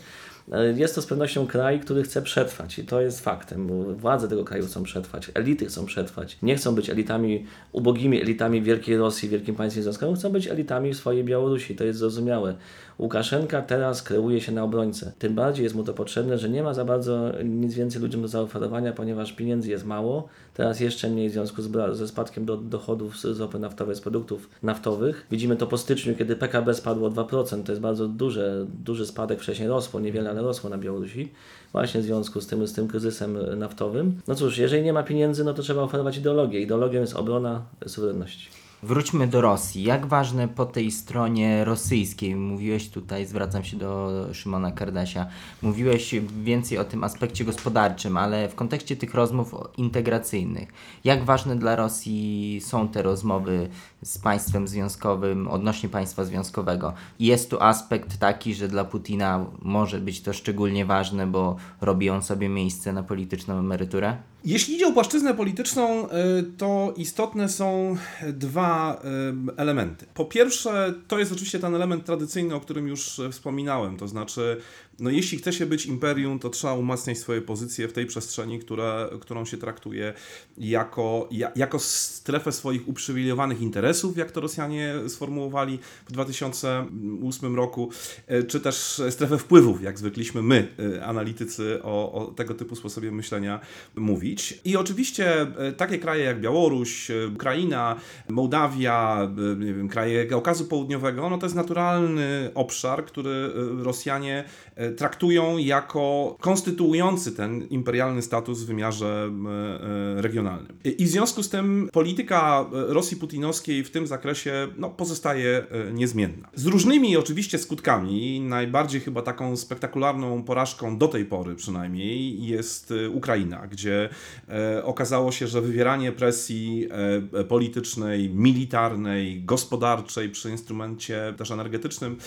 E, 0.51 0.72
Jest 0.72 0.96
to 0.96 1.01
z 1.01 1.06
pewnością 1.06 1.48
kraj, 1.48 1.80
który 1.80 2.04
chce 2.04 2.22
przetrwać 2.22 2.80
i 2.80 2.86
to 2.86 3.01
jest 3.01 3.22
faktem, 3.22 3.68
bo 3.68 3.84
władze 3.84 4.27
tego 4.27 4.44
kraju 4.44 4.66
chcą 4.66 4.84
przetrwać, 4.84 5.32
elity 5.34 5.66
chcą 5.66 5.86
przetrwać. 5.86 6.38
Nie 6.42 6.56
chcą 6.56 6.75
być 6.75 6.89
elitami, 6.89 7.46
ubogimi 7.72 8.22
elitami 8.22 8.62
Wielkiej 8.62 8.98
Rosji, 8.98 9.30
Wielkim 9.30 9.56
Państwem 9.56 9.84
Związkowym, 9.84 10.16
chcą 10.16 10.30
być 10.30 10.48
elitami 10.48 10.94
swojej 10.94 11.24
Białorusi, 11.24 11.75
to 11.75 11.84
jest 11.84 12.00
zrozumiałe. 12.00 12.56
Łukaszenka 13.00 13.62
teraz 13.62 14.04
kreuje 14.04 14.42
się 14.42 14.51
na 14.51 14.63
obrońcę. 14.63 15.12
Tym 15.20 15.36
bardziej 15.36 15.63
jest 15.63 15.75
mu 15.75 15.84
to 15.84 15.94
potrzebne, 15.94 16.38
że 16.38 16.50
nie 16.50 16.63
ma 16.63 16.74
za 16.74 16.86
bardzo 16.86 17.32
nic 17.44 17.74
więcej 17.74 18.01
ludziom 18.01 18.22
do 18.22 18.27
zaoferowania, 18.27 18.94
ponieważ 18.94 19.34
pieniędzy 19.34 19.70
jest 19.70 19.86
mało. 19.86 20.27
Teraz 20.54 20.80
jeszcze 20.80 21.10
mniej 21.10 21.30
w 21.30 21.32
związku 21.32 21.62
z, 21.62 21.98
ze 21.98 22.08
spadkiem 22.08 22.46
do, 22.46 22.58
dochodów 22.58 23.20
z, 23.20 23.39
ropy 23.39 23.60
naftowej, 23.60 23.96
z 23.96 24.01
produktów 24.01 24.50
naftowych. 24.63 25.27
Widzimy 25.32 25.56
to 25.56 25.68
po 25.68 25.77
styczniu, 25.77 26.16
kiedy 26.16 26.36
PKB 26.36 26.74
spadło 26.74 27.08
o 27.08 27.12
2%. 27.12 27.63
To 27.63 27.72
jest 27.72 27.82
bardzo 27.82 28.08
duże, 28.08 28.66
duży 28.84 29.06
spadek. 29.06 29.42
Wcześniej 29.42 29.68
rosło, 29.68 30.00
niewiele, 30.00 30.30
ale 30.30 30.42
rosło 30.42 30.70
na 30.70 30.77
Białorusi. 30.77 31.32
Właśnie 31.72 32.01
w 32.01 32.04
związku 32.04 32.42
z 32.42 32.48
tym, 32.48 32.68
z 32.68 32.74
tym 32.74 32.88
kryzysem 32.88 33.38
naftowym. 33.60 34.22
No 34.27 34.36
cóż, 34.36 34.58
jeżeli 34.58 34.84
nie 34.84 34.94
ma 34.94 35.04
pieniędzy, 35.04 35.44
no 35.44 35.54
to 35.54 35.62
trzeba 35.62 35.82
oferować 35.82 36.18
ideologię. 36.18 36.62
Ideologią 36.62 37.01
jest 37.01 37.16
obrona 37.16 37.62
suwerenności. 37.88 38.56
Wróćmy 38.84 39.27
do 39.27 39.41
Rosji. 39.41 39.84
Jak 39.84 40.05
ważne 40.05 40.48
po 40.48 40.65
tej 40.65 40.91
stronie 40.91 41.65
rosyjskiej, 41.65 42.36
mówiłeś 42.36 42.89
tutaj, 42.89 43.25
zwracam 43.25 43.63
się 43.63 43.77
do 43.77 44.12
Szymona 44.34 44.72
Kardasia, 44.72 45.27
mówiłeś 45.62 46.15
więcej 46.43 46.77
o 46.77 46.84
tym 46.84 47.03
aspekcie 47.03 47.46
gospodarczym, 47.46 48.17
ale 48.17 48.50
w 48.50 48.55
kontekście 48.55 48.96
tych 48.96 49.13
rozmów 49.13 49.55
integracyjnych, 49.77 50.74
jak 51.03 51.24
ważne 51.24 51.55
dla 51.55 51.75
Rosji 51.75 52.60
są 52.63 52.88
te 52.88 53.01
rozmowy 53.01 53.69
z 54.04 54.18
państwem 54.18 54.68
związkowym 54.68 55.48
odnośnie 55.48 55.89
państwa 55.89 56.25
związkowego? 56.25 56.94
Jest 57.20 57.50
tu 57.50 57.62
aspekt 57.62 58.18
taki, 58.18 58.56
że 58.56 58.68
dla 58.68 58.86
Putina 58.86 59.46
może 59.62 60.00
być 60.00 60.22
to 60.22 60.34
szczególnie 60.34 60.86
ważne, 60.86 61.27
bo 61.27 61.56
robi 61.82 62.10
on 62.10 62.24
sobie 62.24 62.50
miejsce 62.50 62.94
na 62.94 63.04
polityczną 63.04 63.60
emeryturę? 63.60 64.18
Jeśli 64.46 64.75
idzie 64.75 64.88
o 64.88 64.92
płaszczyznę 64.92 65.34
polityczną, 65.34 66.06
y, 66.06 66.10
to 66.58 66.94
istotne 66.98 67.50
są 67.50 67.98
dwa 68.34 69.01
y, 69.50 69.62
elementy. 69.62 70.06
Po 70.13 70.25
pierwsze, 70.25 70.94
to 71.08 71.20
jest 71.20 71.32
oczywiście 71.32 71.60
ten 71.60 71.75
element 71.75 72.06
tradycyjny, 72.06 72.56
o 72.56 72.60
którym 72.60 72.88
już 72.88 73.20
y, 73.20 73.32
wspominałem, 73.32 73.98
to 73.98 74.08
znaczy, 74.08 74.62
no 75.00 75.10
jeśli 75.10 75.38
chce 75.38 75.54
się 75.54 75.66
być 75.66 75.86
imperium, 75.86 76.39
to 76.39 76.50
trzeba 76.50 76.74
umacniać 76.74 77.18
swoje 77.18 77.42
pozycje 77.42 77.88
w 77.88 77.94
tej 77.94 78.06
przestrzeni, 78.06 78.60
które, 78.60 79.10
którą 79.22 79.46
się 79.46 79.58
traktuje 79.58 80.13
jako, 80.58 81.27
ja, 81.32 81.51
jako 81.56 81.80
strefę 81.80 82.51
swoich 82.51 82.88
uprzywilejowanych 82.88 83.62
interesów, 83.62 84.18
jak 84.18 84.32
to 84.32 84.42
Rosjanie 84.42 84.96
sformułowali 85.08 85.80
w 86.06 86.12
2008 86.12 87.56
roku, 87.56 87.89
y, 88.32 88.44
czy 88.44 88.60
też 88.60 89.01
strefę 89.10 89.38
wpływów, 89.38 89.82
jak 89.82 90.00
zwykliśmy 90.00 90.42
my, 90.42 90.68
y, 90.80 91.04
analitycy, 91.04 91.80
o, 91.84 92.12
o 92.12 92.25
tego 92.32 92.54
typu 92.54 92.75
sposobie 92.75 93.12
myślenia 93.12 93.60
mówić. 93.96 94.60
I 94.66 94.77
oczywiście 94.77 95.42
e, 95.42 95.72
takie 95.72 95.98
kraje 95.98 96.24
jak 96.24 96.42
Białoruś, 96.42 97.12
e, 97.12 97.27
Ukraina, 97.27 97.96
Mołdawia, 98.30 99.30
e, 99.54 99.66
nie 99.66 99.74
wiem, 99.74 99.88
kraje 99.88 100.25
Kaukazu 100.25 100.66
Południowego, 100.66 101.30
no 101.30 101.38
to 101.38 101.46
jest 101.46 101.56
naturalny 101.56 102.51
obszar, 102.56 103.06
który 103.06 103.30
e, 103.32 103.84
Rosjanie 103.84 104.44
e, 104.75 104.87
traktują 104.91 105.58
jako 105.58 106.36
konstytuujący 106.39 107.32
ten 107.32 107.67
imperialny 107.67 108.22
status 108.22 108.63
w 108.63 108.65
wymiarze 108.65 109.29
e, 109.29 110.17
e, 110.17 110.22
regionalnym. 110.22 110.77
I 110.84 111.06
w 111.06 111.10
związku 111.10 111.44
z 111.44 111.50
tym 111.50 111.89
polityka 111.94 112.65
e, 112.89 112.94
Rosji 112.94 113.17
putinowskiej 113.17 113.84
w 113.84 113.91
tym 113.91 114.08
zakresie 114.08 114.67
no, 114.77 114.89
pozostaje 114.89 115.65
e, 115.72 115.94
niezmienna. 115.94 116.50
Z 116.56 116.65
różnymi 116.65 117.17
oczywiście 117.17 117.58
skutkami, 117.58 118.41
najbardziej 118.41 119.01
chyba 119.01 119.22
taką 119.22 119.58
spektakularną 119.58 120.44
porażką 120.44 120.98
do 120.98 121.08
tej 121.08 121.25
pory 121.25 121.56
przynajmniej 121.56 122.46
jest 122.46 122.91
e, 122.91 123.10
Ukraina, 123.10 123.67
gdzie 123.67 124.10
e, 124.50 124.84
okazało 124.84 125.32
się, 125.32 125.48
że 125.48 125.62
wywieranie 125.62 126.12
presji 126.12 126.88
e, 127.34 127.44
politycznej, 127.44 128.29
militarnej, 128.29 129.44
gospodarczej 129.44 130.29
przy 130.29 130.51
instrumencie 130.51 131.34
też 131.38 131.51
energetycznym 131.51 132.17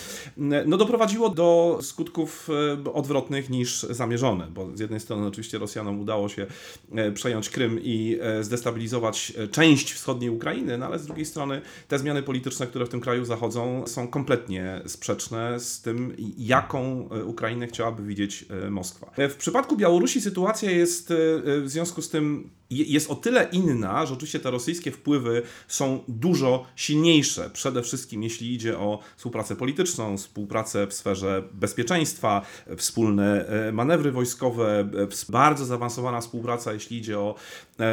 no 0.67 0.77
doprowadziło 0.77 1.29
do 1.29 1.79
skutków 1.83 2.49
e, 2.50 2.50
odwrotnych 2.93 3.51
niż 3.51 3.83
zamierzone, 3.83 4.47
bo 4.55 4.77
z 4.77 4.81
jednej 4.81 5.01
strony 5.01 5.27
oczywiście 5.27 5.59
Rosjanom 5.59 6.01
udało 6.01 6.29
się 6.29 6.47
e, 6.95 7.13
przejąć 7.13 7.51
Krym 7.51 7.81
i 7.83 8.19
e, 8.21 8.45
zdestabilizować 8.45 9.33
e, 9.39 9.49
część 9.49 9.93
wschodniej 9.93 10.31
Ukrainy, 10.31 10.79
no 10.79 10.87
ale 10.87 10.99
z 10.99 11.07
drugiej 11.07 11.25
strony 11.27 11.61
te 11.89 11.99
zmiany 11.99 12.23
polityczne, 12.23 12.67
które 12.67 12.87
w 12.87 12.89
tym 12.89 13.01
kraju 13.01 13.25
zachodzą, 13.25 13.85
są 13.87 14.09
kompletnie 14.09 14.83
sprzeczne 14.87 15.61
z 15.61 15.83
tym, 15.83 16.15
jaką 16.39 17.09
e, 17.11 17.25
Ukrainę 17.25 17.67
chciałaby 17.67 18.03
widzieć 18.03 18.45
e, 18.67 18.71
Moskwa. 18.71 19.11
E, 19.17 19.29
W 19.29 19.37
przypadku 19.37 19.77
Białorusi 19.77 20.21
sytuacja 20.21 20.71
jest 20.71 21.11
e, 21.11 21.15
e, 21.15 21.61
w 21.61 21.71
związku 21.71 22.03
z 22.03 22.09
tym 22.09 22.51
je- 22.71 22.85
jest 22.85 23.11
o 23.11 23.15
tyle 23.15 23.49
inna, 23.53 24.07
że 24.07 24.15
oczywiście 24.15 24.41
te 24.41 24.51
rosyjskie 24.51 24.91
wpływy 24.91 25.43
są 25.69 26.05
dużo 26.09 26.67
silniejsze, 26.77 27.51
przede 27.53 27.83
wszystkim 27.83 28.23
jeśli 28.23 28.55
idzie 28.55 28.79
o 28.79 28.99
współpracę 29.17 29.57
polityczną, 29.57 30.17
współpracę 30.17 30.87
w 30.87 30.95
sferze 30.95 31.43
bezpieczeństwa, 31.53 32.40
wspólne 32.77 33.47
e, 33.47 33.73
manewry 33.73 34.13
wojskowe, 34.13 34.79
e, 34.81 35.33
bardzo 35.33 35.65
zaawansowana 35.65 36.21
współpraca, 36.21 36.73
jeśli 36.73 36.99
idzie 36.99 37.19
o, 37.19 37.35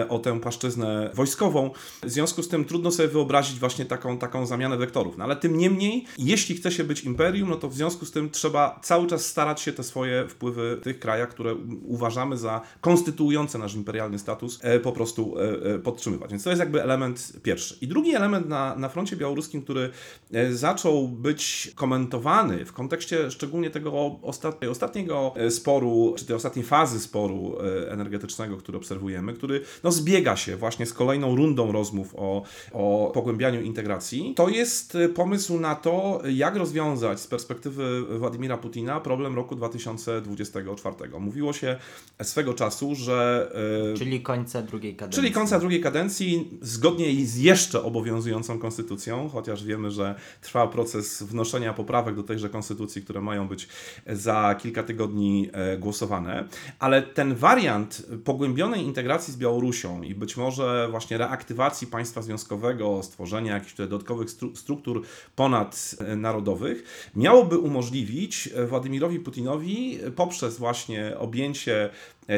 o 0.09 0.19
tę 0.19 0.39
płaszczyznę 0.39 1.09
wojskową. 1.13 1.71
W 2.03 2.09
związku 2.09 2.43
z 2.43 2.47
tym 2.47 2.65
trudno 2.65 2.91
sobie 2.91 3.09
wyobrazić 3.09 3.59
właśnie 3.59 3.85
taką, 3.85 4.17
taką 4.17 4.45
zamianę 4.45 4.77
wektorów. 4.77 5.17
No 5.17 5.23
ale 5.23 5.35
tym 5.35 5.57
niemniej, 5.57 6.05
jeśli 6.17 6.55
chce 6.55 6.71
się 6.71 6.83
być 6.83 7.03
imperium, 7.03 7.49
no 7.49 7.55
to 7.55 7.69
w 7.69 7.73
związku 7.73 8.05
z 8.05 8.11
tym 8.11 8.29
trzeba 8.29 8.79
cały 8.83 9.07
czas 9.07 9.25
starać 9.25 9.61
się 9.61 9.73
te 9.73 9.83
swoje 9.83 10.27
wpływy 10.27 10.77
w 10.81 10.83
tych 10.83 10.99
krajach, 10.99 11.29
które 11.29 11.55
uważamy 11.85 12.37
za 12.37 12.61
konstytuujące 12.81 13.57
nasz 13.57 13.75
imperialny 13.75 14.19
status, 14.19 14.59
e, 14.61 14.79
po 14.79 14.91
prostu 14.91 15.35
e, 15.39 15.73
e, 15.73 15.79
podtrzymywać. 15.79 16.31
Więc 16.31 16.43
to 16.43 16.49
jest 16.49 16.59
jakby 16.59 16.83
element 16.83 17.33
pierwszy. 17.43 17.77
I 17.81 17.87
drugi 17.87 18.15
element 18.15 18.49
na, 18.49 18.75
na 18.75 18.89
froncie 18.89 19.15
białoruskim, 19.15 19.61
który 19.61 19.89
e, 20.33 20.53
zaczął 20.53 21.07
być 21.07 21.71
komentowany 21.75 22.65
w 22.65 22.73
kontekście 22.73 23.31
szczególnie 23.31 23.69
tego 23.69 24.19
ostat, 24.21 24.65
ostatniego 24.65 25.33
e, 25.35 25.51
sporu, 25.51 26.13
czy 26.17 26.25
tej 26.25 26.35
ostatniej 26.35 26.65
fazy 26.65 26.99
sporu 26.99 27.57
e, 27.59 27.91
energetycznego, 27.91 28.57
który 28.57 28.77
obserwujemy, 28.77 29.33
który 29.33 29.61
no, 29.83 29.91
zbiega 29.91 30.35
się 30.35 30.57
właśnie 30.57 30.85
z 30.85 30.93
kolejną 30.93 31.35
rundą 31.35 31.71
rozmów 31.71 32.15
o, 32.17 32.43
o 32.73 33.11
pogłębianiu 33.13 33.61
integracji, 33.61 34.33
to 34.35 34.49
jest 34.49 34.95
e, 34.95 35.09
pomysł 35.09 35.59
na 35.59 35.75
to, 35.75 36.21
jak 36.29 36.55
rozwiązać 36.55 37.19
z 37.19 37.27
perspektywy 37.27 38.17
Władimira 38.19 38.57
Putina 38.57 38.99
problem 38.99 39.35
roku 39.35 39.55
2024. 39.55 40.95
Mówiło 41.19 41.53
się 41.53 41.77
swego 42.23 42.53
czasu, 42.53 42.95
że 42.95 43.51
e, 43.93 43.97
Czyli 43.97 44.21
końca 44.21 44.61
drugiej 44.61 44.95
kadencji. 44.95 45.21
Czyli 45.21 45.33
końca 45.33 45.59
drugiej 45.59 45.81
kadencji, 45.81 46.57
zgodnie 46.61 47.25
z 47.25 47.37
jeszcze 47.37 47.83
obowiązującą 47.83 48.59
konstytucją, 48.59 49.29
chociaż 49.29 49.63
wiemy, 49.63 49.91
że 49.91 50.15
trwa 50.41 50.67
proces 50.67 51.23
wnoszenia 51.23 51.73
poprawek 51.73 52.15
do 52.15 52.23
tejże 52.23 52.49
konstytucji, 52.49 53.01
które 53.01 53.21
mają 53.21 53.47
być 53.47 53.67
za 54.07 54.55
kilka 54.59 54.83
tygodni 54.83 55.49
e, 55.53 55.77
głosowane. 55.77 56.47
Ale 56.79 57.01
ten 57.01 57.35
wariant 57.35 58.05
pogłębionej 58.23 58.83
integracji 58.83 59.33
z 59.33 59.37
Białorusią 59.37 59.66
i 60.03 60.15
być 60.15 60.37
może 60.37 60.87
właśnie 60.91 61.17
reaktywacji 61.17 61.87
państwa 61.87 62.21
związkowego, 62.21 63.03
stworzenia 63.03 63.53
jakichś 63.53 63.75
dodatkowych 63.75 64.29
stru 64.29 64.55
struktur 64.55 65.01
ponadnarodowych, 65.35 67.09
miałoby 67.15 67.57
umożliwić 67.57 68.49
Władimirowi 68.69 69.19
Putinowi 69.19 69.99
poprzez 70.15 70.57
właśnie 70.57 71.17
objęcie 71.17 71.89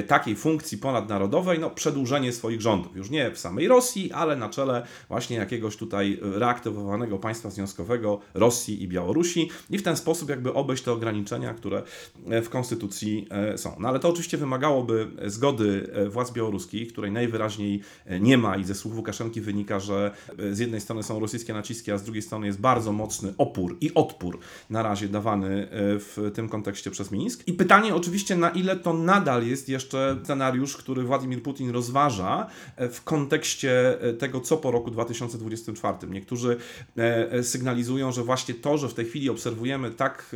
takiej 0.07 0.35
funkcji 0.35 0.77
ponadnarodowej, 0.77 1.59
no 1.59 1.69
przedłużenie 1.69 2.33
swoich 2.33 2.61
rządów. 2.61 2.95
Już 2.95 3.09
nie 3.09 3.31
w 3.31 3.39
samej 3.39 3.67
Rosji, 3.67 4.11
ale 4.11 4.35
na 4.35 4.49
czele 4.49 4.85
właśnie 5.07 5.37
jakiegoś 5.37 5.77
tutaj 5.77 6.19
reaktywowanego 6.21 7.17
państwa 7.17 7.49
związkowego 7.49 8.19
Rosji 8.33 8.83
i 8.83 8.87
Białorusi 8.87 9.49
i 9.69 9.77
w 9.77 9.83
ten 9.83 9.97
sposób 9.97 10.29
jakby 10.29 10.53
obejść 10.53 10.83
te 10.83 10.91
ograniczenia, 10.91 11.53
które 11.53 11.83
e, 12.29 12.41
w 12.41 12.49
konstytucji 12.49 13.27
e, 13.31 13.57
są. 13.57 13.75
No 13.79 13.89
ale 13.89 13.99
to 13.99 14.09
oczywiście 14.09 14.37
wymagałoby 14.37 15.07
zgody 15.25 15.89
e, 15.93 16.09
władz 16.09 16.31
białoruskich, 16.31 16.91
której 16.91 17.11
najwyraźniej 17.11 17.81
e, 18.05 18.19
nie 18.19 18.37
ma 18.37 18.57
i 18.57 18.63
ze 18.63 18.75
słów 18.75 18.95
Łukaszenki 18.95 19.41
wynika, 19.41 19.79
że 19.79 20.11
e, 20.39 20.55
z 20.55 20.59
jednej 20.59 20.81
strony 20.81 21.03
są 21.03 21.19
rosyjskie 21.19 21.53
naciski, 21.53 21.91
a 21.91 21.97
z 21.97 22.03
drugiej 22.03 22.21
strony 22.21 22.47
jest 22.47 22.59
bardzo 22.59 22.91
mocny 22.91 23.33
opór 23.37 23.77
i 23.81 23.93
odpór 23.93 24.39
na 24.69 24.83
razie 24.83 25.07
dawany 25.07 25.47
e, 25.47 25.67
w 25.99 26.31
tym 26.33 26.49
kontekście 26.49 26.91
przez 26.91 27.11
Mińsk. 27.11 27.47
I 27.47 27.53
pytanie 27.53 27.95
oczywiście, 27.95 28.35
na 28.35 28.49
ile 28.49 28.75
to 28.75 28.93
nadal 28.93 29.47
jest 29.47 29.69
jeszcze 29.69 29.78
scenariusz, 30.23 30.77
który 30.77 31.03
Władimir 31.03 31.43
Putin 31.43 31.69
rozważa 31.69 32.47
e, 32.75 32.89
w 32.89 33.03
kontekście 33.03 34.01
e, 34.01 34.13
tego, 34.13 34.41
co 34.41 34.57
po 34.57 34.71
roku 34.71 34.91
2024. 34.91 35.97
Niektórzy 36.09 36.57
e, 36.97 37.43
sygnalizują, 37.43 38.11
że 38.11 38.23
właśnie 38.23 38.53
to, 38.53 38.77
że 38.77 38.89
w 38.89 38.93
tej 38.93 39.05
chwili 39.05 39.29
obserwujemy 39.29 39.91
tak, 39.91 40.35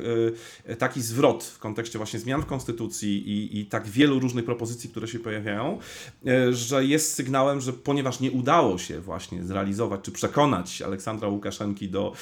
taki 0.78 1.02
zwrot 1.02 1.44
w 1.44 1.60
kontekście 1.60 1.98
właśnie 1.98 2.20
zmian 2.20 2.42
w 2.42 2.46
konstytucji 2.46 3.30
i, 3.30 3.60
i 3.60 3.66
tak 3.66 3.88
wielu 3.88 4.20
różnych 4.20 4.46
propozycji, 4.46 4.90
które 4.90 5.08
się 5.08 5.20
pojawiają, 5.20 5.80
że 6.52 6.86
jest 6.86 7.14
sygnałem, 7.14 7.62
że 7.62 7.74
ponieważ 7.74 8.20
nie 8.20 8.32
udało 8.32 8.78
się 8.78 9.00
właśnie 9.00 9.44
zrealizować 9.44 10.02
czy 10.02 10.12
przekonać 10.12 10.82
Aleksandra 10.82 11.28
Łukaszenki 11.28 11.90
do 11.90 12.14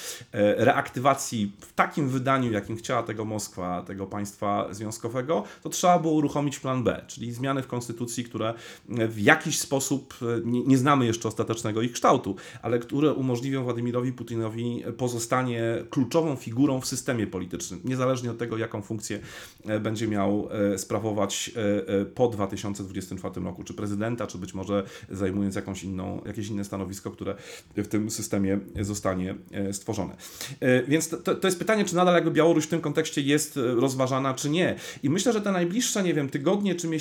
reaktywacji 0.57 1.51
w 1.59 1.73
takim 1.73 2.09
wydaniu, 2.09 2.51
jakim 2.51 2.77
chciała 2.77 3.03
tego 3.03 3.25
Moskwa, 3.25 3.83
tego 3.83 4.07
państwa 4.07 4.73
związkowego, 4.73 5.43
to 5.63 5.69
trzeba 5.69 5.99
było 5.99 6.13
uruchomić 6.13 6.59
plan 6.59 6.83
B, 6.83 7.05
czyli 7.13 7.31
zmiany 7.33 7.63
w 7.63 7.67
konstytucji, 7.67 8.23
które 8.23 8.53
w 8.89 9.19
jakiś 9.19 9.59
sposób, 9.59 10.15
e, 10.21 10.25
nie, 10.45 10.63
nie 10.63 10.77
znamy 10.77 11.05
jeszcze 11.05 11.27
ostatecznego 11.27 11.81
ich 11.81 11.91
kształtu, 11.91 12.35
ale 12.61 12.79
które 12.79 13.13
umożliwią 13.13 13.63
Władimirowi 13.63 14.13
Putinowi 14.13 14.83
pozostanie 14.97 15.63
kluczową 15.89 16.35
figurą 16.35 16.81
w 16.81 16.85
systemie 16.85 17.27
politycznym, 17.27 17.81
niezależnie 17.83 18.31
od 18.31 18.37
tego, 18.37 18.57
jaką 18.57 18.81
funkcję 18.81 19.19
e, 19.65 19.79
będzie 19.79 20.07
miał 20.07 20.49
e, 20.51 20.77
sprawować 20.77 21.51
po 22.15 22.27
2024 22.27 23.41
roku, 23.41 23.63
czy 23.63 23.73
prezydenta, 23.73 24.27
czy 24.27 24.37
być 24.37 24.53
może 24.53 24.83
zajmując 25.09 25.55
jakąś 25.55 25.83
inną, 25.83 26.21
jakieś 26.25 26.47
inne 26.47 26.63
stanowisko, 26.63 27.11
które 27.11 27.35
w 27.77 27.87
tym 27.87 28.11
systemie 28.11 28.59
zostanie 28.81 29.35
stworzone. 29.71 30.15
Więc 30.87 31.09
to- 31.09 31.35
to, 31.35 31.47
jest 31.47 31.59
pytanie, 31.59 31.85
czy 31.85 31.95
nadal 31.95 32.15
jakby 32.15 32.31
Białoruś 32.31 32.65
w 32.65 32.67
tym 32.67 32.81
kontekście 32.81 33.21
jest 33.21 33.59
rozważana, 33.75 34.33
czy 34.33 34.49
nie. 34.49 34.75
I 35.03 35.09
myślę, 35.09 35.33
że 35.33 35.41
te 35.41 35.51
najbliższe, 35.51 36.03
nie 36.03 36.13
wiem, 36.13 36.29
tygodnie 36.29 36.75
czy 36.75 36.87
miesiące 36.87 37.00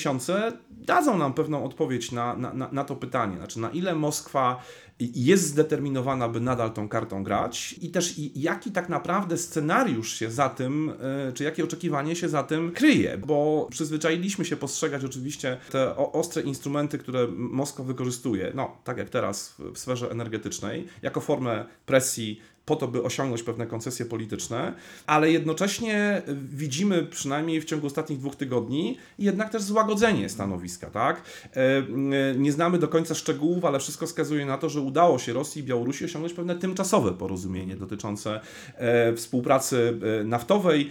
dadzą 0.71 1.19
nam 1.19 1.35
pewną 1.35 1.64
odpowiedź 1.64 2.12
na, 2.12 2.37
na, 2.37 2.69
na, 2.73 2.85
to 2.85 2.97
pytanie. 2.97 3.37
Znaczy, 3.37 3.61
na 3.61 3.71
ile 3.71 3.95
Moskwa 3.95 4.62
jest 5.00 5.45
zdeterminowana, 5.47 6.28
by 6.28 6.40
nadal 6.40 6.73
tą 6.73 6.88
kartą 6.88 7.25
grać 7.25 7.75
i 7.80 7.90
też 7.90 8.19
i- 8.19 8.40
jaki 8.40 8.73
tak 8.73 8.88
naprawdę 8.88 9.37
scenariusz 9.38 10.12
się 10.14 10.30
za 10.30 10.49
tym, 10.49 10.92
e, 11.28 11.33
czy 11.33 11.45
jakie 11.45 11.64
oczekiwanie 11.64 12.16
się 12.16 12.28
za 12.28 12.42
tym 12.42 12.73
kryje, 12.73 13.19
bo 13.19 13.66
przyzwyczailiśmy 13.71 14.45
się 14.45 14.57
postrzegać 14.57 15.04
oczywiście 15.04 15.57
te 15.71 15.97
ostre 15.97 16.42
instrumenty, 16.42 16.99
które 16.99 17.26
Moskwa 17.37 17.85
wykorzystuje, 17.85 18.52
no 18.54 18.76
tak 18.85 18.99
jak 18.99 19.09
teraz 19.11 19.54
w 19.75 19.78
sferze 19.78 20.11
energetycznej, 20.11 20.87
jako 21.02 21.21
formę 21.21 21.64
presji 21.87 22.40
po 22.64 22.76
to, 22.76 22.88
by 22.88 23.02
osiągnąć 23.02 23.43
pewne 23.43 23.67
koncesje 23.67 24.07
polityczne, 24.07 24.75
ale 25.07 25.31
jednocześnie 25.31 26.23
widzimy 26.52 27.02
przynajmniej 27.02 27.61
w 27.61 27.64
ciągu 27.64 27.87
ostatnich 27.87 28.19
dwóch 28.19 28.37
tygodni 28.37 28.99
jednak 29.19 29.50
też 29.50 29.62
złagodzenie 29.62 30.29
stanowiska, 30.29 30.90
tak? 30.90 31.23
E, 31.57 31.79
e, 31.79 31.83
Nie 32.37 32.52
znamy 32.52 32.79
do 32.79 32.88
końca 32.88 33.14
szczegółów, 33.14 33.64
ale 33.64 33.79
wszystko 33.79 34.07
wskazuje 34.07 34.47
na 34.47 34.59
to, 34.59 34.69
że 34.69 34.81
udało 34.81 35.19
się 35.19 35.33
Rosji 35.33 35.62
i 35.62 35.64
Białorusi 35.64 36.05
osiągnąć 36.05 36.35
pewne 36.35 36.57
tymczasowe 36.57 37.12
porozumienie 37.12 37.76
dotyczące 37.76 38.40
e, 38.75 39.14
współpracy 39.14 40.00
naftowej. 40.25 40.90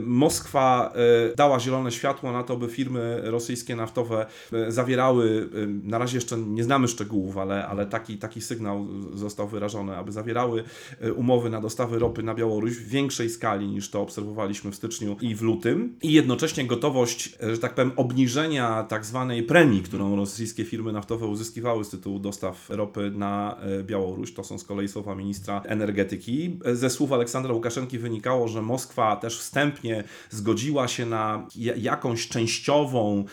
Moskwa 0.00 0.92
dała 1.36 1.60
zielone 1.60 1.92
światło 1.92 2.32
na 2.32 2.42
to, 2.42 2.56
by 2.56 2.68
firmy 2.68 3.20
rosyjskie 3.24 3.76
naftowe 3.76 4.26
zawierały, 4.68 5.48
na 5.82 5.98
razie 5.98 6.16
jeszcze 6.16 6.36
nie 6.36 6.64
znamy 6.64 6.88
szczegółów, 6.88 7.38
ale, 7.38 7.66
ale 7.66 7.86
taki, 7.86 8.18
taki 8.18 8.40
sygnał 8.40 8.86
został 9.14 9.48
wyrażony, 9.48 9.96
aby 9.96 10.12
zawierały 10.12 10.64
umowy 11.12 11.50
na 11.50 11.60
dostawy 11.60 11.98
ropy 11.98 12.22
na 12.22 12.34
Białoruś 12.34 12.72
w 12.72 12.88
większej 12.88 13.30
skali 13.30 13.68
niż 13.68 13.90
to 13.90 14.02
obserwowaliśmy 14.02 14.70
w 14.70 14.74
styczniu 14.74 15.16
i 15.20 15.34
w 15.34 15.42
lutym 15.42 15.96
i 16.02 16.12
jednocześnie 16.12 16.66
gotowość, 16.66 17.34
e, 17.42 17.54
że 17.54 17.58
tak 17.60 17.74
powiem, 17.74 17.92
obniżenia 17.96 18.82
tak 18.82 19.04
zwanej 19.04 19.42
premii, 19.42 19.82
którą 19.82 20.16
rosyjskie 20.16 20.64
firmy 20.64 20.92
naftowe 20.92 21.26
uzyskiwały 21.26 21.84
z 21.84 21.88
tytułu 21.88 22.18
dostaw 22.18 22.70
ropy 22.70 23.10
na 23.14 23.56
e, 23.60 23.82
Białoruś. 23.84 24.34
To 24.34 24.44
są 24.44 24.58
z 24.58 24.64
kolei 24.64 24.88
słowa 24.88 25.14
ministra 25.14 25.60
energetyki. 25.64 26.58
Ze 26.72 26.90
słów 26.90 27.12
Aleksandra 27.12 27.52
Łukaszenki 27.54 27.98
wynikało, 27.98 28.48
że 28.48 28.62
Moskwa 28.62 29.16
też 29.16 29.38
wstępnie 29.38 30.04
zgodziła 30.30 30.88
się 30.88 31.06
na 31.06 31.46
ja- 31.56 31.76
jakąś 31.76 32.28
częściową 32.28 33.24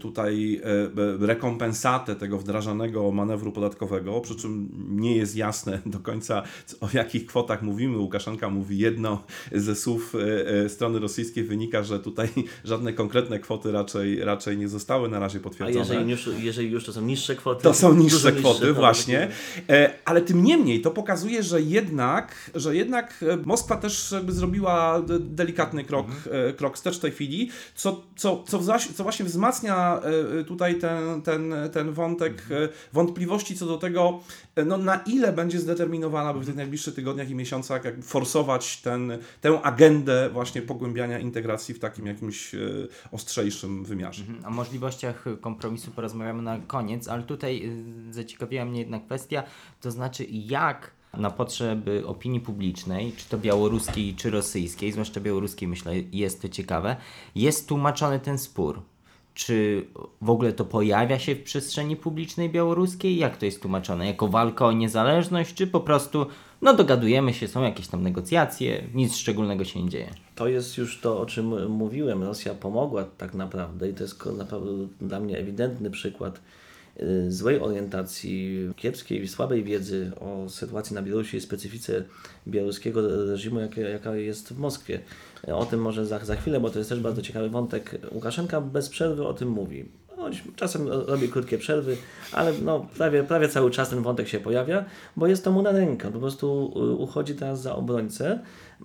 tutaj 0.00 0.60
rekompensatę 1.20 2.16
tego 2.16 2.38
wdrażanego 2.38 3.12
manewru 3.12 3.52
podatkowego, 3.52 4.20
przy 4.20 4.36
czym 4.36 4.68
nie 4.90 5.16
jest 5.16 5.36
jasne 5.36 5.78
do 5.86 5.98
końca 5.98 6.42
o 6.80 6.88
jakich 7.14 7.26
kwotach 7.26 7.62
mówimy. 7.62 7.98
Łukaszenka 7.98 8.50
mówi 8.50 8.78
jedno, 8.78 9.22
ze 9.52 9.74
słów 9.76 10.14
e, 10.14 10.48
e, 10.64 10.68
strony 10.68 10.98
rosyjskiej 10.98 11.44
wynika, 11.44 11.82
że 11.82 12.00
tutaj 12.00 12.28
żadne 12.64 12.92
konkretne 12.92 13.38
kwoty 13.38 13.72
raczej, 13.72 14.24
raczej 14.24 14.58
nie 14.58 14.68
zostały 14.68 15.08
na 15.08 15.18
razie 15.18 15.38
A 15.38 15.42
potwierdzone. 15.42 15.78
jeżeli 15.78 16.10
już, 16.10 16.28
jeżeli 16.38 16.70
już 16.70 16.84
to 16.84 16.92
są 16.92 17.00
niższe 17.00 17.36
kwoty. 17.36 17.62
To 17.62 17.74
są 17.74 17.94
niższe 17.94 18.32
kwoty, 18.32 18.66
no, 18.66 18.74
właśnie. 18.74 19.28
E, 19.68 19.94
Ale 20.04 20.20
tym 20.20 20.44
niemniej 20.44 20.80
to 20.80 20.90
pokazuje, 20.90 21.42
że 21.42 21.62
jednak, 21.62 22.50
że 22.54 22.76
jednak 22.76 23.24
Moskwa 23.44 23.76
też 23.76 24.12
jakby 24.12 24.32
zrobiła 24.32 25.02
de- 25.02 25.20
delikatny 25.20 25.84
krok, 25.84 26.06
e, 26.30 26.52
krok 26.52 26.76
wstecz 26.76 26.96
w 26.96 27.00
tej 27.00 27.10
chwili, 27.10 27.50
co, 27.74 28.02
co, 28.16 28.44
co, 28.46 28.60
co 28.94 29.02
właśnie 29.02 29.24
wzmacnia 29.24 30.00
tutaj 30.46 30.74
ten, 30.78 31.22
ten, 31.22 31.54
ten 31.72 31.92
wątek 31.92 32.42
e, 32.50 32.68
wątpliwości 32.92 33.56
co 33.56 33.66
do 33.66 33.78
tego, 33.78 34.20
no, 34.66 34.76
na 34.78 34.96
ile 35.06 35.32
będzie 35.32 35.58
zdeterminowana, 35.58 36.34
by 36.34 36.40
w 36.40 36.46
tych 36.46 36.56
najbliższych 36.56 36.94
tygodniach 37.02 37.30
i 37.30 37.34
miesiącach 37.34 37.84
jakby 37.84 38.02
forsować 38.02 38.80
ten, 38.80 39.18
tę 39.40 39.60
agendę 39.62 40.30
właśnie 40.32 40.62
pogłębiania 40.62 41.18
integracji 41.18 41.74
w 41.74 41.78
takim 41.78 42.06
jakimś 42.06 42.54
e, 42.54 42.58
ostrzejszym 43.12 43.84
wymiarze. 43.84 44.24
O 44.46 44.50
możliwościach 44.50 45.24
kompromisu 45.40 45.90
porozmawiamy 45.90 46.42
na 46.42 46.58
koniec, 46.58 47.08
ale 47.08 47.22
tutaj 47.22 47.62
y, 48.08 48.12
zaciekawiła 48.12 48.64
mnie 48.64 48.80
jedna 48.80 49.00
kwestia, 49.00 49.42
to 49.80 49.90
znaczy 49.90 50.26
jak 50.30 50.90
na 51.16 51.30
potrzeby 51.30 52.02
opinii 52.06 52.40
publicznej, 52.40 53.12
czy 53.16 53.28
to 53.28 53.38
białoruskiej, 53.38 54.14
czy 54.14 54.30
rosyjskiej, 54.30 54.92
zwłaszcza 54.92 55.20
białoruskiej 55.20 55.68
myślę 55.68 55.92
jest 56.12 56.42
to 56.42 56.48
ciekawe, 56.48 56.96
jest 57.34 57.68
tłumaczony 57.68 58.20
ten 58.20 58.38
spór. 58.38 58.82
Czy 59.34 59.86
w 60.22 60.30
ogóle 60.30 60.52
to 60.52 60.64
pojawia 60.64 61.18
się 61.18 61.34
w 61.34 61.42
przestrzeni 61.42 61.96
publicznej 61.96 62.50
białoruskiej? 62.50 63.16
Jak 63.16 63.36
to 63.36 63.44
jest 63.44 63.62
tłumaczone? 63.62 64.06
Jako 64.06 64.28
walka 64.28 64.66
o 64.66 64.72
niezależność, 64.72 65.54
czy 65.54 65.66
po 65.66 65.80
prostu, 65.80 66.26
no 66.62 66.74
dogadujemy 66.74 67.34
się, 67.34 67.48
są 67.48 67.62
jakieś 67.62 67.88
tam 67.88 68.02
negocjacje, 68.02 68.84
nic 68.94 69.16
szczególnego 69.16 69.64
się 69.64 69.82
nie 69.82 69.90
dzieje? 69.90 70.10
To 70.34 70.48
jest 70.48 70.78
już 70.78 71.00
to, 71.00 71.20
o 71.20 71.26
czym 71.26 71.70
mówiłem. 71.70 72.22
Rosja 72.22 72.54
pomogła 72.54 73.04
tak 73.18 73.34
naprawdę 73.34 73.88
i 73.88 73.94
to 73.94 74.02
jest 74.02 74.26
naprawdę 74.26 74.70
dla 75.00 75.20
mnie 75.20 75.38
ewidentny 75.38 75.90
przykład 75.90 76.40
y, 77.00 77.32
złej 77.32 77.60
orientacji, 77.60 78.68
kiepskiej, 78.76 79.28
słabej 79.28 79.64
wiedzy 79.64 80.12
o 80.20 80.48
sytuacji 80.48 80.94
na 80.94 81.02
Białorusi 81.02 81.36
i 81.36 81.40
specyfice 81.40 82.04
białoruskiego 82.48 83.26
reżimu, 83.26 83.60
jaka, 83.60 83.80
jaka 83.80 84.16
jest 84.16 84.52
w 84.52 84.58
Moskwie. 84.58 85.00
O 85.52 85.66
tym 85.66 85.80
może 85.80 86.06
za, 86.06 86.24
za 86.24 86.36
chwilę, 86.36 86.60
bo 86.60 86.70
to 86.70 86.78
jest 86.78 86.90
też 86.90 87.00
bardzo 87.00 87.22
ciekawy 87.22 87.50
wątek. 87.50 87.98
Łukaszenka 88.12 88.60
bez 88.60 88.88
przerwy 88.88 89.26
o 89.26 89.34
tym 89.34 89.48
mówi. 89.48 89.84
Choć 90.22 90.42
Czasem 90.56 90.88
robi 90.88 91.28
krótkie 91.28 91.58
przerwy, 91.58 91.96
ale 92.32 92.52
no, 92.64 92.86
prawie, 92.96 93.24
prawie 93.24 93.48
cały 93.48 93.70
czas 93.70 93.88
ten 93.88 94.02
wątek 94.02 94.28
się 94.28 94.40
pojawia, 94.40 94.84
bo 95.16 95.26
jest 95.26 95.44
to 95.44 95.52
mu 95.52 95.62
na 95.62 95.72
rękę. 95.72 96.12
Po 96.12 96.18
prostu 96.18 96.72
y, 96.76 96.94
uchodzi 96.96 97.34
teraz 97.34 97.62
za 97.62 97.74
obrońcę. 97.74 98.38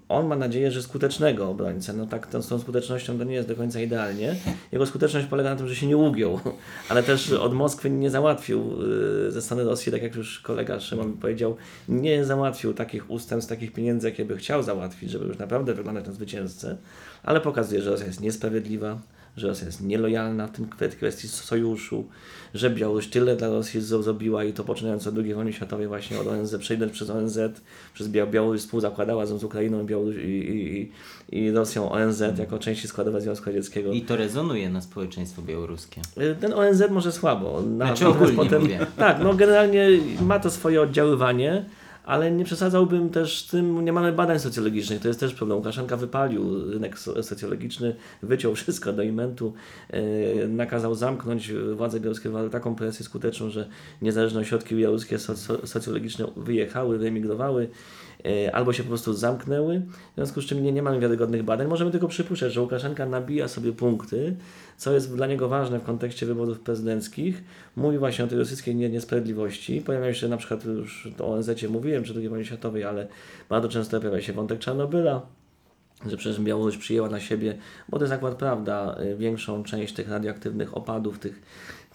On 0.10 0.28
ma 0.28 0.36
nadzieję, 0.36 0.71
że 0.71 0.84
skutecznego 0.84 1.50
obrońcę. 1.50 1.93
No 1.93 2.08
tak, 2.08 2.28
z 2.39 2.47
tą 2.47 2.60
skutecznością 2.60 3.17
to 3.17 3.23
nie 3.23 3.36
jest 3.36 3.47
do 3.47 3.56
końca 3.56 3.82
idealnie. 3.82 4.36
Jego 4.71 4.86
skuteczność 4.86 5.28
polega 5.28 5.50
na 5.50 5.56
tym, 5.56 5.67
że 5.67 5.76
się 5.76 5.88
nie 5.88 5.97
ugiął, 5.97 6.39
ale 6.89 7.04
też 7.04 7.32
od 7.32 7.54
Moskwy 7.54 7.89
nie 7.89 8.10
załatwił 8.10 8.84
y, 9.28 9.32
ze 9.32 9.41
strony 9.41 9.63
Rosji, 9.63 9.91
tak 9.91 10.04
jak 10.04 10.15
już 10.15 10.39
kolega 10.39 10.80
Szymon 10.80 11.13
powiedział, 11.13 11.56
nie 11.89 12.26
załatwił 12.26 12.73
takich 12.73 13.12
ustępstw, 13.12 13.50
takich 13.50 13.73
pieniędzy, 13.73 14.10
jakie 14.10 14.26
by 14.26 14.38
chciał 14.38 14.63
załatwić, 14.63 15.12
żeby 15.12 15.26
już 15.26 15.38
naprawdę 15.38 15.73
wyglądać 15.73 16.06
na 16.06 16.12
zwycięzcę, 16.12 16.78
ale 17.23 17.41
pokazuje, 17.41 17.82
że 17.82 17.91
Rosja 17.91 18.06
jest 18.06 18.21
niesprawiedliwa, 18.21 19.00
że 19.38 19.47
Rosja 19.47 19.65
jest 19.65 19.82
nielojalna 19.82 20.47
w 20.47 20.52
tym 20.52 20.67
kwestii 20.97 21.28
sojuszu, 21.28 22.06
że 22.54 22.69
Białoruś 22.69 23.08
tyle 23.08 23.36
dla 23.36 23.47
Rosji 23.47 23.82
zrobiła 23.82 24.43
i 24.43 24.54
to 24.54 24.63
poczynając 24.63 25.08
od 25.08 25.17
II 25.17 25.34
wojny 25.34 25.54
światowej 25.54 25.88
właśnie 25.88 26.19
od 26.19 26.28
ONZ, 26.28 26.56
przejdę 26.60 26.88
przez 26.88 27.10
ONZ, 27.10 27.39
przez 27.93 28.08
Białoruś 28.08 28.62
współzakładała 28.62 29.26
z 29.26 29.43
Ukrainą 29.43 29.86
Białoruś 29.86 30.15
i, 30.15 30.91
i, 31.32 31.39
i 31.39 31.52
Rosją 31.52 31.91
ONZ 31.91 32.23
jako 32.39 32.60
części 32.60 32.88
składowe 32.88 33.21
Związku 33.21 33.45
Radzieckiego. 33.45 33.91
I 33.91 34.02
to 34.02 34.15
rezonuje 34.15 34.69
na 34.69 34.82
społeczeństwo 34.82 35.41
białoruskie. 35.41 36.02
Ten 36.39 36.54
ONZ 36.54 36.84
może 36.89 37.12
słabo. 37.12 37.62
Na, 37.62 37.86
Znaczy 37.86 38.08
ogólnie 38.08 38.60
mówię. 38.60 38.80
Tak, 38.97 39.19
no 39.23 39.34
generalnie 39.34 39.88
ma 40.21 40.39
to 40.39 40.52
swoje 40.52 40.82
oddziaływanie, 40.82 41.65
ale 42.07 42.31
nie 42.31 42.45
przesadzałbym 42.45 43.09
też 43.09 43.45
z 43.45 43.47
tym, 43.47 43.85
nie 43.85 43.93
mamy 43.93 44.13
badań 44.13 44.39
socjologicznych, 44.39 45.01
to 45.01 45.07
jest 45.07 45.19
też 45.19 45.33
problem. 45.33 45.57
Łukaszenka 45.57 45.97
wypalił 45.97 46.71
rynek 46.71 46.99
socjologiczny, 46.99 47.95
wyciął 48.23 48.55
wszystko 48.55 48.93
do 48.93 49.03
imentu, 49.03 49.53
yy, 49.93 50.47
nakazał 50.47 50.95
zamknąć 50.95 51.51
władze 51.75 51.99
białoruskie, 51.99 52.31
taką 52.51 52.75
presję 52.75 53.05
skuteczną, 53.05 53.49
że 53.49 53.67
niezależne 54.01 54.39
ośrodki 54.39 54.75
białoruskie 54.75 55.19
socjologiczne 55.63 56.25
wyjechały, 56.37 56.97
wyemigrowały, 56.97 57.69
albo 58.53 58.73
się 58.73 58.84
po 58.84 58.89
prostu 58.89 59.13
zamknęły, 59.13 59.82
w 60.12 60.15
związku 60.15 60.41
z 60.41 60.45
czym 60.45 60.63
nie, 60.63 60.71
nie 60.71 60.82
mamy 60.82 60.99
wiarygodnych 60.99 61.43
badań. 61.43 61.67
Możemy 61.67 61.91
tylko 61.91 62.08
przypuszczać, 62.08 62.53
że 62.53 62.62
Łukaszenka 62.62 63.06
nabija 63.06 63.47
sobie 63.47 63.71
punkty, 63.71 64.36
co 64.77 64.93
jest 64.93 65.15
dla 65.15 65.27
niego 65.27 65.49
ważne 65.49 65.80
w 65.80 65.84
kontekście 65.84 66.25
wyborów 66.25 66.60
prezydenckich. 66.60 67.43
Mówi 67.75 67.97
właśnie 67.97 68.25
o 68.25 68.27
tej 68.27 68.38
rosyjskiej 68.38 68.75
niesprawiedliwości. 68.75 69.82
Pojawiają 69.82 70.13
się 70.13 70.27
na 70.27 70.38
przykład, 70.38 70.65
już 70.65 71.10
o 71.19 71.34
ONZ 71.34 71.49
mówiłem, 71.69 72.03
czy 72.03 72.13
II 72.15 72.30
wojnie 72.30 72.45
światowej, 72.45 72.84
ale 72.84 73.08
bardzo 73.49 73.69
często 73.69 73.99
pojawia 73.99 74.21
się 74.21 74.34
wątek 74.34 74.60
Czarnobyla, 74.60 75.21
że 76.06 76.17
przecież 76.17 76.41
Białoruś 76.41 76.77
przyjęła 76.77 77.10
na 77.10 77.19
siebie, 77.19 77.58
bo 77.89 77.97
to 77.97 78.03
jest 78.03 78.13
akurat 78.13 78.36
prawda, 78.36 78.97
y, 79.01 79.15
większą 79.15 79.63
część 79.63 79.93
tych 79.93 80.10
radioaktywnych 80.10 80.77
opadów, 80.77 81.19
tych, 81.19 81.41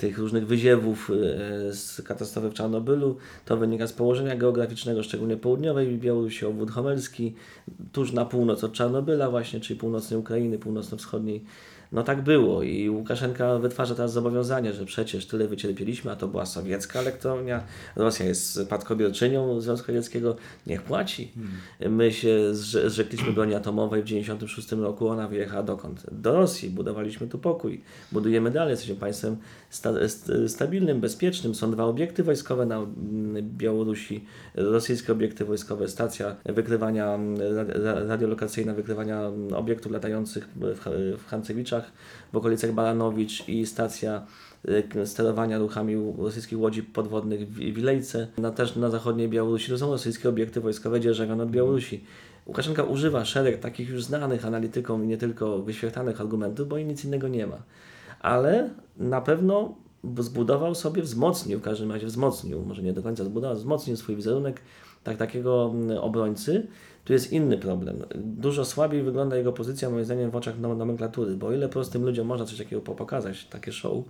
tych 0.03 0.19
różnych 0.19 0.47
wyziewów 0.47 1.11
y, 1.11 1.75
z 1.75 2.03
katastrofy 2.05 2.51
w 2.51 2.55
Czarnobylu. 2.55 3.17
To 3.45 3.57
wynika 3.57 3.87
z 3.87 3.93
położenia 3.93 4.37
geograficznego, 4.37 5.03
szczególnie 5.03 5.37
południowej 5.37 5.99
Białorusi, 5.99 6.47
obwód 6.47 6.71
homelski, 6.71 7.35
tuż 7.93 8.13
na 8.13 8.25
północ 8.25 8.65
od 8.65 8.73
Czarnobyla 8.73 9.31
właśnie, 9.31 9.61
czyli 9.61 9.81
północnej 9.81 10.21
Ukrainy, 10.21 10.59
północno-wschodniej 10.59 11.45
no 11.93 12.03
tak 12.03 12.23
było 12.23 12.63
i 12.63 12.91
Łukaszenka 12.91 13.59
wytwarza 13.59 13.95
teraz 13.95 14.13
zobowiązanie, 14.13 14.73
że 14.73 14.85
przecież 14.85 15.27
tyle 15.27 15.49
wycierpieliśmy, 15.49 16.11
a 16.11 16.17
to 16.17 16.29
była 16.29 16.47
sowiecka 16.47 17.01
elektrownia, 17.01 17.65
Rosja 17.97 18.27
jest 18.27 18.61
spadkobierczynią 18.65 19.61
Związku 19.61 19.93
Radzieckiego, 19.93 20.37
niech 20.67 20.83
płaci. 20.83 21.33
Hmm. 21.35 21.97
My 21.97 22.13
się 22.13 22.55
zrzekliśmy 22.55 23.33
broni 23.33 23.55
atomowej 23.55 24.03
w 24.03 24.05
1996 24.05 24.83
roku, 24.83 25.09
ona 25.09 25.29
wyjechała 25.29 25.63
dokąd? 25.63 26.07
Do 26.13 26.33
Rosji, 26.33 26.71
budowaliśmy 26.71 27.27
tu 27.27 27.39
pokój, 27.39 27.81
budujemy 28.13 28.51
dalej, 28.51 28.71
jesteśmy 28.71 28.97
państwem 28.97 29.37
sta 29.71 29.93
stabilnym, 30.49 31.01
bezpiecznym. 31.01 31.55
Są 31.55 31.71
dwa 31.71 31.85
obiekty 31.85 32.23
wojskowe 32.23 32.67
na 32.67 32.87
Białorusi, 33.43 34.25
rosyjskie 34.55 35.13
obiekty 35.13 35.45
wojskowe, 35.45 35.89
stacja 35.89 36.37
wykrywania 36.45 37.19
radiolokacyjna, 38.09 38.75
wykrywania 38.75 39.31
obiektów 39.57 39.93
latających 39.93 40.49
w 41.19 41.27
Hancewiczach, 41.27 41.82
w 42.33 42.37
okolicach 42.37 42.73
Baranowicz 42.73 43.49
i 43.49 43.67
stacja 43.67 44.27
y, 44.69 45.07
sterowania 45.07 45.59
ruchami 45.59 46.15
rosyjskich 46.19 46.59
łodzi 46.59 46.83
podwodnych 46.83 47.49
w 47.49 47.55
Wilejce, 47.55 48.29
na, 48.39 48.51
też 48.51 48.77
na 48.77 48.91
zachodniej 48.91 49.29
Białorusi. 49.29 49.71
To 49.71 49.79
są 49.79 49.91
rosyjskie 49.91 50.29
obiekty 50.29 50.61
wojskowe 50.61 51.01
dzierżawione 51.01 51.43
od 51.43 51.51
Białorusi. 51.51 52.05
Łukaszenka 52.47 52.83
używa 52.83 53.25
szereg 53.25 53.61
takich 53.61 53.89
już 53.89 54.05
znanych 54.05 54.47
analitykom 54.47 55.05
i 55.05 55.07
nie 55.07 55.19
tylko 55.19 55.59
wyświetlanych 55.59 56.21
argumentów, 56.21 56.69
bo 56.69 56.79
nic 56.79 57.05
innego 57.05 57.29
nie 57.29 57.47
ma. 57.47 57.63
Ale 58.21 58.71
na 58.97 59.21
pewno 59.21 59.75
zbudował 60.19 60.75
sobie, 60.75 61.03
wzmocnił, 61.03 61.59
w 61.59 61.63
każdym 61.63 61.93
razie 61.93 62.07
wzmocnił, 62.07 62.63
może 62.63 62.83
nie 62.83 62.93
do 62.93 63.03
końca 63.03 63.25
zbudował, 63.25 63.57
wzmocnił 63.57 63.97
swój 63.97 64.17
wizerunek 64.17 64.61
tak, 65.05 65.17
takiego 65.17 65.71
mm, 65.75 65.99
obrońcy, 65.99 66.67
tu 67.05 67.13
jest 67.13 67.33
inny 67.33 67.59
problem. 67.59 67.97
Dużo 68.15 68.65
słabiej 68.65 69.03
wygląda 69.03 69.37
jego 69.37 69.53
pozycja, 69.53 69.91
moim 69.91 70.05
zdaniem, 70.05 70.31
w 70.31 70.37
oczach 70.37 70.59
nomenklatury, 70.59 71.37
bo 71.37 71.53
ile 71.53 71.69
prostym 71.69 72.05
ludziom 72.05 72.27
można 72.27 72.47
coś 72.47 72.59
takiego 72.59 72.83
pokazać, 72.83 73.45
takie 73.45 73.73
show, 73.73 74.05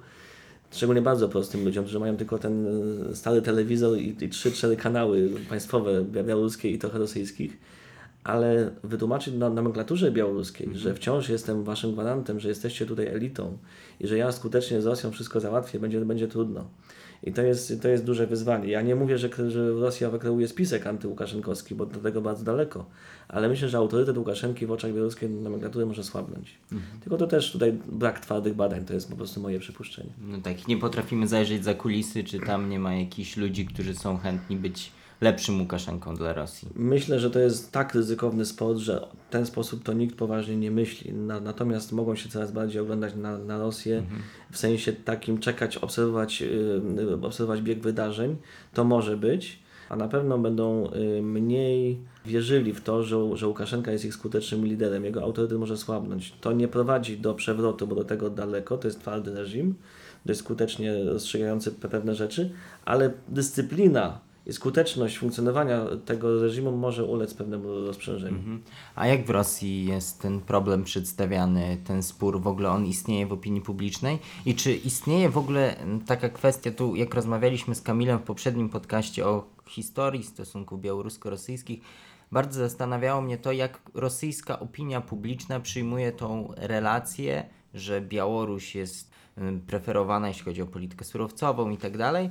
szczególnie 0.72 1.02
bardzo 1.02 1.28
prostym 1.28 1.64
ludziom, 1.64 1.84
którzy 1.84 2.00
mają 2.00 2.16
tylko 2.16 2.38
ten 2.38 2.66
e, 3.10 3.16
stary 3.16 3.42
telewizor 3.42 3.98
i, 3.98 4.08
i 4.08 4.28
3-4 4.28 4.76
kanały 4.76 5.30
państwowe, 5.48 6.04
białoruskie 6.04 6.70
i 6.70 6.78
trochę 6.78 6.98
rosyjskich, 6.98 7.58
ale 8.24 8.70
wytłumaczyć 8.84 9.34
na 9.34 9.50
nomenklaturze 9.50 10.10
białoruskiej, 10.10 10.66
mm 10.66 10.78
-hmm. 10.78 10.82
że 10.82 10.94
wciąż 10.94 11.28
jestem 11.28 11.64
waszym 11.64 11.92
gwarantem, 11.92 12.40
że 12.40 12.48
jesteście 12.48 12.86
tutaj 12.86 13.06
elitą 13.06 13.58
i 14.00 14.06
że 14.06 14.18
ja 14.18 14.32
skutecznie 14.32 14.82
z 14.82 14.86
Rosją 14.86 15.10
wszystko 15.10 15.40
załatwię, 15.40 15.78
będzie, 15.78 16.00
będzie 16.00 16.28
trudno. 16.28 16.64
I 17.22 17.32
to 17.32 17.42
jest, 17.42 17.82
to 17.82 17.88
jest 17.88 18.04
duże 18.04 18.26
wyzwanie. 18.26 18.68
Ja 18.68 18.82
nie 18.82 18.94
mówię, 18.94 19.18
że, 19.18 19.50
że 19.50 19.70
Rosja 19.70 20.10
wykreuje 20.10 20.48
spisek 20.48 20.86
antyłukaszenkowski, 20.86 21.74
bo 21.74 21.86
do 21.86 22.00
tego 22.00 22.20
bardzo 22.20 22.44
daleko, 22.44 22.86
ale 23.28 23.48
myślę, 23.48 23.68
że 23.68 23.78
autorytet 23.78 24.18
Łukaszenki 24.18 24.66
w 24.66 24.72
oczach 24.72 24.92
białoruskiej 24.92 25.30
nomenklatury 25.30 25.86
może 25.86 26.04
słabnąć. 26.04 26.58
Mhm. 26.72 27.00
Tylko 27.00 27.16
to 27.16 27.26
też 27.26 27.52
tutaj 27.52 27.72
brak 27.86 28.20
twardych 28.20 28.54
badań, 28.54 28.84
to 28.84 28.94
jest 28.94 29.10
po 29.10 29.16
prostu 29.16 29.40
moje 29.40 29.58
przypuszczenie. 29.58 30.10
No 30.20 30.38
tak, 30.38 30.68
nie 30.68 30.76
potrafimy 30.76 31.28
zajrzeć 31.28 31.64
za 31.64 31.74
kulisy, 31.74 32.24
czy 32.24 32.40
tam 32.40 32.68
nie 32.68 32.78
ma 32.78 32.94
jakichś 32.94 33.36
ludzi, 33.36 33.66
którzy 33.66 33.94
są 33.94 34.18
chętni 34.18 34.56
być 34.56 34.92
lepszym 35.22 35.60
Łukaszenką 35.60 36.14
dla 36.14 36.32
Rosji. 36.32 36.68
Myślę, 36.74 37.20
że 37.20 37.30
to 37.30 37.38
jest 37.38 37.72
tak 37.72 37.94
ryzykowny 37.94 38.44
sport, 38.44 38.78
że 38.78 39.06
w 39.28 39.32
ten 39.32 39.46
sposób 39.46 39.82
to 39.82 39.92
nikt 39.92 40.16
poważnie 40.16 40.56
nie 40.56 40.70
myśli. 40.70 41.12
Na, 41.12 41.40
natomiast 41.40 41.92
mogą 41.92 42.14
się 42.14 42.28
coraz 42.28 42.52
bardziej 42.52 42.82
oglądać 42.82 43.14
na, 43.14 43.38
na 43.38 43.58
Rosję, 43.58 43.98
mhm. 43.98 44.22
w 44.50 44.58
sensie 44.58 44.92
takim 44.92 45.38
czekać, 45.38 45.76
obserwować, 45.76 46.40
yy, 46.40 47.18
obserwować 47.22 47.62
bieg 47.62 47.80
wydarzeń. 47.80 48.36
To 48.74 48.84
może 48.84 49.16
być, 49.16 49.58
a 49.88 49.96
na 49.96 50.08
pewno 50.08 50.38
będą 50.38 50.90
yy, 50.90 51.22
mniej 51.22 51.98
wierzyli 52.26 52.72
w 52.72 52.80
to, 52.80 53.02
że, 53.02 53.36
że 53.36 53.48
Łukaszenka 53.48 53.92
jest 53.92 54.04
ich 54.04 54.14
skutecznym 54.14 54.66
liderem. 54.66 55.04
Jego 55.04 55.22
autorytet 55.22 55.58
może 55.58 55.76
słabnąć. 55.76 56.34
To 56.40 56.52
nie 56.52 56.68
prowadzi 56.68 57.18
do 57.18 57.34
przewrotu, 57.34 57.86
bo 57.86 57.94
do 57.94 58.04
tego 58.04 58.30
daleko, 58.30 58.78
to 58.78 58.88
jest 58.88 59.00
twardy 59.00 59.34
reżim, 59.34 59.74
dość 60.26 60.40
skutecznie 60.40 61.04
rozstrzygający 61.04 61.70
pewne 61.70 62.14
rzeczy, 62.14 62.50
ale 62.84 63.12
dyscyplina 63.28 64.31
i 64.46 64.52
skuteczność 64.52 65.18
funkcjonowania 65.18 65.86
tego 66.04 66.42
reżimu 66.42 66.72
może 66.76 67.04
ulec 67.04 67.34
pewnemu 67.34 67.68
rozprzężeniu. 67.68 68.36
Mhm. 68.36 68.62
A 68.94 69.06
jak 69.06 69.26
w 69.26 69.30
Rosji 69.30 69.84
jest 69.84 70.20
ten 70.20 70.40
problem 70.40 70.84
przedstawiany, 70.84 71.78
ten 71.84 72.02
spór, 72.02 72.40
w 72.40 72.46
ogóle 72.46 72.70
on 72.70 72.86
istnieje 72.86 73.26
w 73.26 73.32
opinii 73.32 73.60
publicznej? 73.60 74.18
I 74.46 74.54
czy 74.54 74.72
istnieje 74.72 75.28
w 75.28 75.38
ogóle 75.38 75.76
taka 76.06 76.28
kwestia, 76.28 76.70
tu 76.70 76.96
jak 76.96 77.14
rozmawialiśmy 77.14 77.74
z 77.74 77.82
Kamilem 77.82 78.18
w 78.18 78.22
poprzednim 78.22 78.68
podcaście 78.68 79.26
o 79.26 79.44
historii 79.68 80.22
stosunków 80.22 80.80
białorusko-rosyjskich, 80.80 81.80
bardzo 82.32 82.60
zastanawiało 82.60 83.22
mnie 83.22 83.38
to, 83.38 83.52
jak 83.52 83.80
rosyjska 83.94 84.60
opinia 84.60 85.00
publiczna 85.00 85.60
przyjmuje 85.60 86.12
tą 86.12 86.48
relację, 86.56 87.44
że 87.74 88.00
Białoruś 88.00 88.74
jest 88.74 89.10
preferowana, 89.66 90.28
jeśli 90.28 90.44
chodzi 90.44 90.62
o 90.62 90.66
politykę 90.66 91.04
surowcową 91.04 91.70
i 91.70 91.76
tak 91.76 91.98
dalej, 91.98 92.30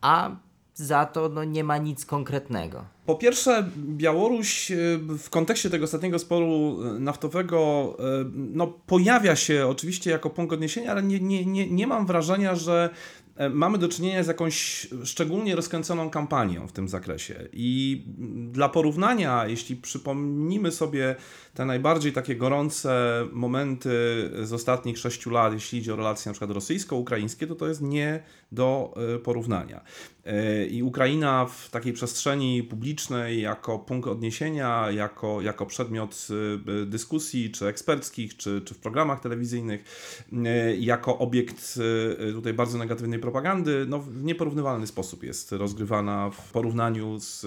a 0.00 0.36
za 0.76 1.06
to 1.06 1.28
no, 1.28 1.44
nie 1.44 1.64
ma 1.64 1.78
nic 1.78 2.06
konkretnego. 2.06 2.84
Po 3.06 3.14
pierwsze, 3.14 3.70
Białoruś 3.76 4.70
y, 4.70 4.98
w 5.18 5.30
kontekście 5.30 5.70
tego 5.70 5.84
ostatniego 5.84 6.18
sporu 6.18 6.78
y, 6.96 7.00
naftowego 7.00 7.96
y, 8.00 8.30
no, 8.34 8.66
pojawia 8.66 9.36
się 9.36 9.66
oczywiście 9.66 10.10
jako 10.10 10.30
punkt 10.30 10.52
odniesienia, 10.52 10.90
ale 10.90 11.02
nie, 11.02 11.20
nie, 11.20 11.46
nie, 11.46 11.70
nie 11.70 11.86
mam 11.86 12.06
wrażenia, 12.06 12.54
że 12.54 12.90
e, 13.36 13.48
mamy 13.48 13.78
do 13.78 13.88
czynienia 13.88 14.22
z 14.22 14.26
jakąś 14.26 14.86
szczególnie 15.04 15.56
rozkręconą 15.56 16.10
kampanią 16.10 16.68
w 16.68 16.72
tym 16.72 16.88
zakresie. 16.88 17.48
I 17.52 18.04
dla 18.52 18.68
porównania, 18.68 19.46
jeśli 19.46 19.76
przypomnimy 19.76 20.72
sobie 20.72 21.16
te 21.54 21.64
najbardziej 21.64 22.12
takie 22.12 22.36
gorące 22.36 23.22
momenty 23.32 23.90
z 24.42 24.52
ostatnich 24.52 24.98
sześciu 24.98 25.30
lat, 25.30 25.52
jeśli 25.52 25.78
idzie 25.78 25.94
o 25.94 25.96
relacje 25.96 26.30
na 26.30 26.32
przykład 26.32 26.50
rosyjsko-ukraińskie, 26.50 27.46
to 27.46 27.54
to 27.54 27.68
jest 27.68 27.82
nie 27.82 28.22
do 28.52 28.94
porównania. 29.24 29.80
E, 30.24 30.66
I 30.66 30.82
Ukraina 30.82 31.46
w 31.46 31.70
takiej 31.70 31.92
przestrzeni 31.92 32.62
publicznej, 32.62 33.40
jako 33.40 33.78
punkt 33.78 34.08
odniesienia, 34.08 34.90
jako, 34.90 35.42
jako 35.42 35.66
przedmiot 35.66 36.28
e, 36.82 36.86
dyskusji, 36.86 37.50
czy 37.50 37.66
eksperckich, 37.66 38.36
czy, 38.36 38.60
czy 38.60 38.74
w 38.74 38.78
programach 38.78 39.20
telewizyjnych, 39.20 39.84
jako 40.78 41.18
obiekt 41.18 41.78
tutaj 42.32 42.54
bardzo 42.54 42.78
negatywnej 42.78 43.18
propagandy, 43.18 43.86
no, 43.88 43.98
w 43.98 44.24
nieporównywalny 44.24 44.86
sposób 44.86 45.22
jest 45.22 45.52
rozgrywana 45.52 46.30
w 46.30 46.52
porównaniu 46.52 47.20
z, 47.20 47.40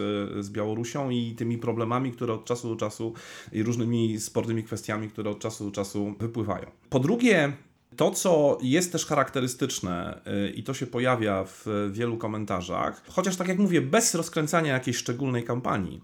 z 0.45 0.49
Białorusią 0.49 1.09
i 1.09 1.35
tymi 1.37 1.57
problemami, 1.57 2.11
które 2.11 2.33
od 2.33 2.45
czasu 2.45 2.69
do 2.69 2.75
czasu 2.75 3.13
i 3.51 3.63
różnymi 3.63 4.19
sportymi 4.19 4.63
kwestiami, 4.63 5.09
które 5.09 5.29
od 5.29 5.39
czasu 5.39 5.65
do 5.65 5.71
czasu 5.71 6.15
wypływają. 6.19 6.65
Po 6.89 6.99
drugie, 6.99 7.53
To, 7.97 8.11
co 8.11 8.57
jest 8.61 8.91
też 8.91 9.05
charakterystyczne 9.05 10.21
y, 10.47 10.49
i 10.49 10.63
to 10.63 10.73
się 10.73 10.87
pojawia 10.87 11.43
w 11.43 11.89
wielu 11.91 12.17
komentarzach, 12.17 13.01
chociaż 13.07 13.35
tak 13.35 13.47
jak 13.47 13.59
mówię, 13.59 13.81
bez 13.81 14.15
rozkręcania 14.15 14.73
jakiejś 14.73 14.97
szczególnej 14.97 15.43
kampanii, 15.43 16.01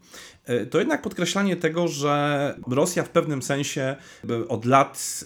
y, 0.50 0.66
to 0.66 0.80
jednak 0.80 1.02
podkreślanie 1.02 1.56
tego, 1.56 1.88
że 1.88 2.56
Rosja 2.68 3.04
w 3.04 3.10
pewnym 3.10 3.42
sensie 3.42 3.96
y, 4.30 4.48
od 4.48 4.66
lat 4.66 5.24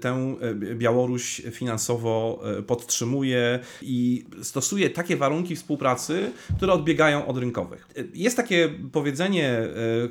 tę 0.00 0.36
Białoruś 0.54 1.42
finansowo 1.50 2.42
podtrzymuje 2.66 3.58
i 3.82 4.24
stosuje 4.42 4.90
takie 4.90 5.16
warunki 5.16 5.56
współpracy, 5.56 6.32
które 6.56 6.72
odbiegają 6.72 7.26
od 7.26 7.38
rynkowych. 7.38 7.88
Jest 8.14 8.36
takie 8.36 8.70
powiedzenie, 8.92 9.60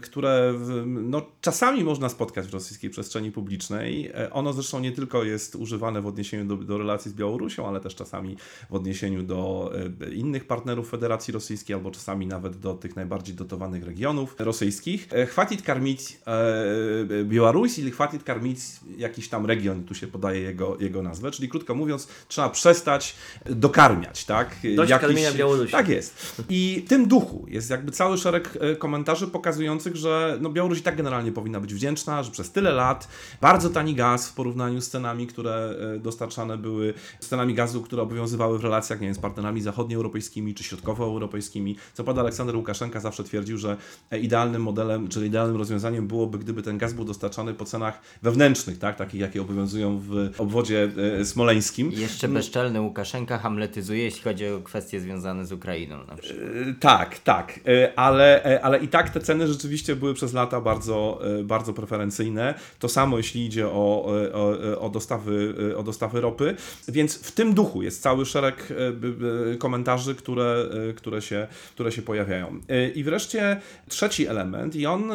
które 0.02 0.54
no, 0.86 1.26
czasami 1.42 1.84
można 1.84 2.10
spotkać 2.10 2.48
w 2.48 2.54
rosyjskiej 2.54 2.90
przestrzeni 2.90 3.32
publicznej. 3.32 4.12
Ono 4.32 4.54
zresztą 4.54 4.80
nie 4.80 4.92
tylko 4.92 5.24
jest 5.24 5.56
używane 5.56 5.87
w 5.96 6.08
odniesieniu 6.08 6.46
do, 6.46 6.56
do 6.56 6.78
relacji 6.78 7.12
z 7.12 7.14
Białorusią, 7.14 7.68
ale 7.68 7.80
też 7.80 7.96
czasami 7.96 8.38
w 8.70 8.74
odniesieniu 8.74 9.24
do 9.24 9.72
e, 10.02 10.14
innych 10.14 10.48
partnerów 10.48 10.90
Federacji 10.90 11.32
Rosyjskiej, 11.32 11.76
albo 11.76 11.92
czasami 11.92 12.28
nawet 12.28 12.58
do 12.58 12.74
tych 12.74 12.96
najbardziej 12.96 13.36
dotowanych 13.36 13.84
regionów 13.84 14.36
rosyjskich. 14.40 15.08
E, 15.12 15.26
Chwatit 15.26 15.62
karmić 15.62 16.20
e, 16.28 17.24
Białoruś 17.24 17.80
ili 17.80 17.92
chwatit 17.92 18.24
karmić 18.24 18.60
jakiś 18.98 19.30
tam 19.30 19.46
region, 19.46 19.84
tu 19.84 19.96
się 19.96 20.08
podaje 20.08 20.42
jego, 20.42 20.78
jego 20.80 21.04
nazwę, 21.04 21.32
czyli 21.32 21.50
krótko 21.50 21.76
mówiąc, 21.76 22.08
trzeba 22.28 22.50
przestać 22.50 23.16
dokarmiać, 23.46 24.26
tak? 24.26 24.56
Dość 24.76 24.92
karmienia 24.92 25.32
Białorusi. 25.32 25.72
Tak 25.72 25.90
jest. 25.90 26.44
I 26.50 26.84
w 26.86 26.90
tym 26.90 27.08
duchu 27.08 27.46
jest 27.48 27.70
jakby 27.70 27.92
cały 27.92 28.18
szereg 28.18 28.58
komentarzy 28.80 29.28
pokazujących, 29.28 29.96
że 29.96 30.38
no 30.42 30.50
Białoruś 30.50 30.80
i 30.80 30.82
tak 30.82 30.98
generalnie 30.98 31.32
powinna 31.32 31.60
być 31.60 31.74
wdzięczna, 31.74 32.24
że 32.24 32.32
przez 32.32 32.52
tyle 32.52 32.72
lat 32.72 33.08
bardzo 33.42 33.70
tani 33.70 33.96
gaz 33.96 34.30
w 34.30 34.34
porównaniu 34.34 34.82
z 34.82 34.90
cenami, 34.90 35.28
które 35.28 35.76
dostarczane 36.00 36.58
były, 36.58 36.94
cenami 37.20 37.54
gazu, 37.54 37.82
które 37.82 38.02
obowiązywały 38.02 38.60
w 38.60 38.64
relacjach, 38.64 39.02
nie 39.02 39.08
wiem, 39.08 39.16
z 39.16 39.20
partnerami 39.20 39.62
zachodnioeuropejskimi 39.62 40.54
czy 40.54 40.64
środkowoeuropejskimi. 40.64 41.76
Co 41.94 42.04
pada 42.04 42.22
Aleksander 42.22 42.56
Łukaszenka 42.56 43.00
zawsze 43.00 43.24
twierdził, 43.24 43.58
że 43.58 43.78
e, 44.12 44.20
idealnym 44.20 44.62
modelem, 44.62 45.08
czyli 45.08 45.28
idealnym 45.28 45.58
rozwiązaniem 45.58 46.08
byłoby, 46.08 46.38
gdyby 46.38 46.64
ten 46.64 46.78
gaz 46.78 46.94
był 46.94 47.06
dostarczany 47.06 47.54
po 47.54 47.66
cenach 47.66 48.02
wewnętrznych, 48.22 48.80
tak, 48.80 48.96
takich 48.96 49.22
jakie 49.22 49.42
obowiązują 49.42 50.00
w 50.00 50.30
obwodzie 50.38 50.90
e, 51.20 51.26
smoleńskim. 51.26 51.94
I 51.94 52.00
jeszcze 52.00 52.28
bezczelny 52.28 52.82
Łukaszenka 52.82 53.38
hamletyzuje, 53.38 54.04
jeśli 54.04 54.22
chodzi 54.22 54.48
o 54.48 54.62
kwestie 54.62 55.00
związane 55.00 55.46
z 55.46 55.52
Ukrainą 55.52 55.98
na 56.06 56.16
przykład. 56.16 56.48
E, 56.70 56.74
Tak, 56.80 57.20
tak, 57.20 57.60
E, 57.68 58.00
ale, 58.00 58.46
e, 58.46 58.62
ale 58.62 58.80
i 58.80 58.88
tak 58.88 59.10
te 59.10 59.20
ceny 59.20 59.48
rzeczywiście 59.48 59.96
były 59.96 60.14
przez 60.14 60.34
lata 60.34 60.62
bardzo, 60.62 61.20
e, 61.40 61.44
bardzo 61.44 61.74
preferencyjne. 61.74 62.54
To 62.80 62.90
samo 62.90 63.18
jeśli 63.18 63.46
idzie 63.46 63.68
o, 63.68 64.14
e, 64.24 64.34
o, 64.34 64.80
o, 64.80 64.90
dostawy, 64.90 65.56
e, 65.67 65.67
o 65.76 65.84
dostawy 65.84 66.22
ropy, 66.22 66.56
więc 66.88 67.18
w 67.18 67.32
tym 67.32 67.54
duchu 67.54 67.82
jest 67.82 68.02
cały 68.02 68.26
szereg 68.26 68.70
e, 68.72 69.58
komentarzy, 69.58 70.16
które, 70.16 70.70
e, 70.90 70.94
które, 70.94 71.22
się, 71.22 71.48
które 71.74 71.92
się 71.92 72.02
pojawiają. 72.02 72.62
E, 72.70 72.90
I 72.90 73.04
wreszcie 73.04 73.62
trzeci 73.90 74.28
element, 74.28 74.76
i 74.76 74.86
on, 74.86 75.12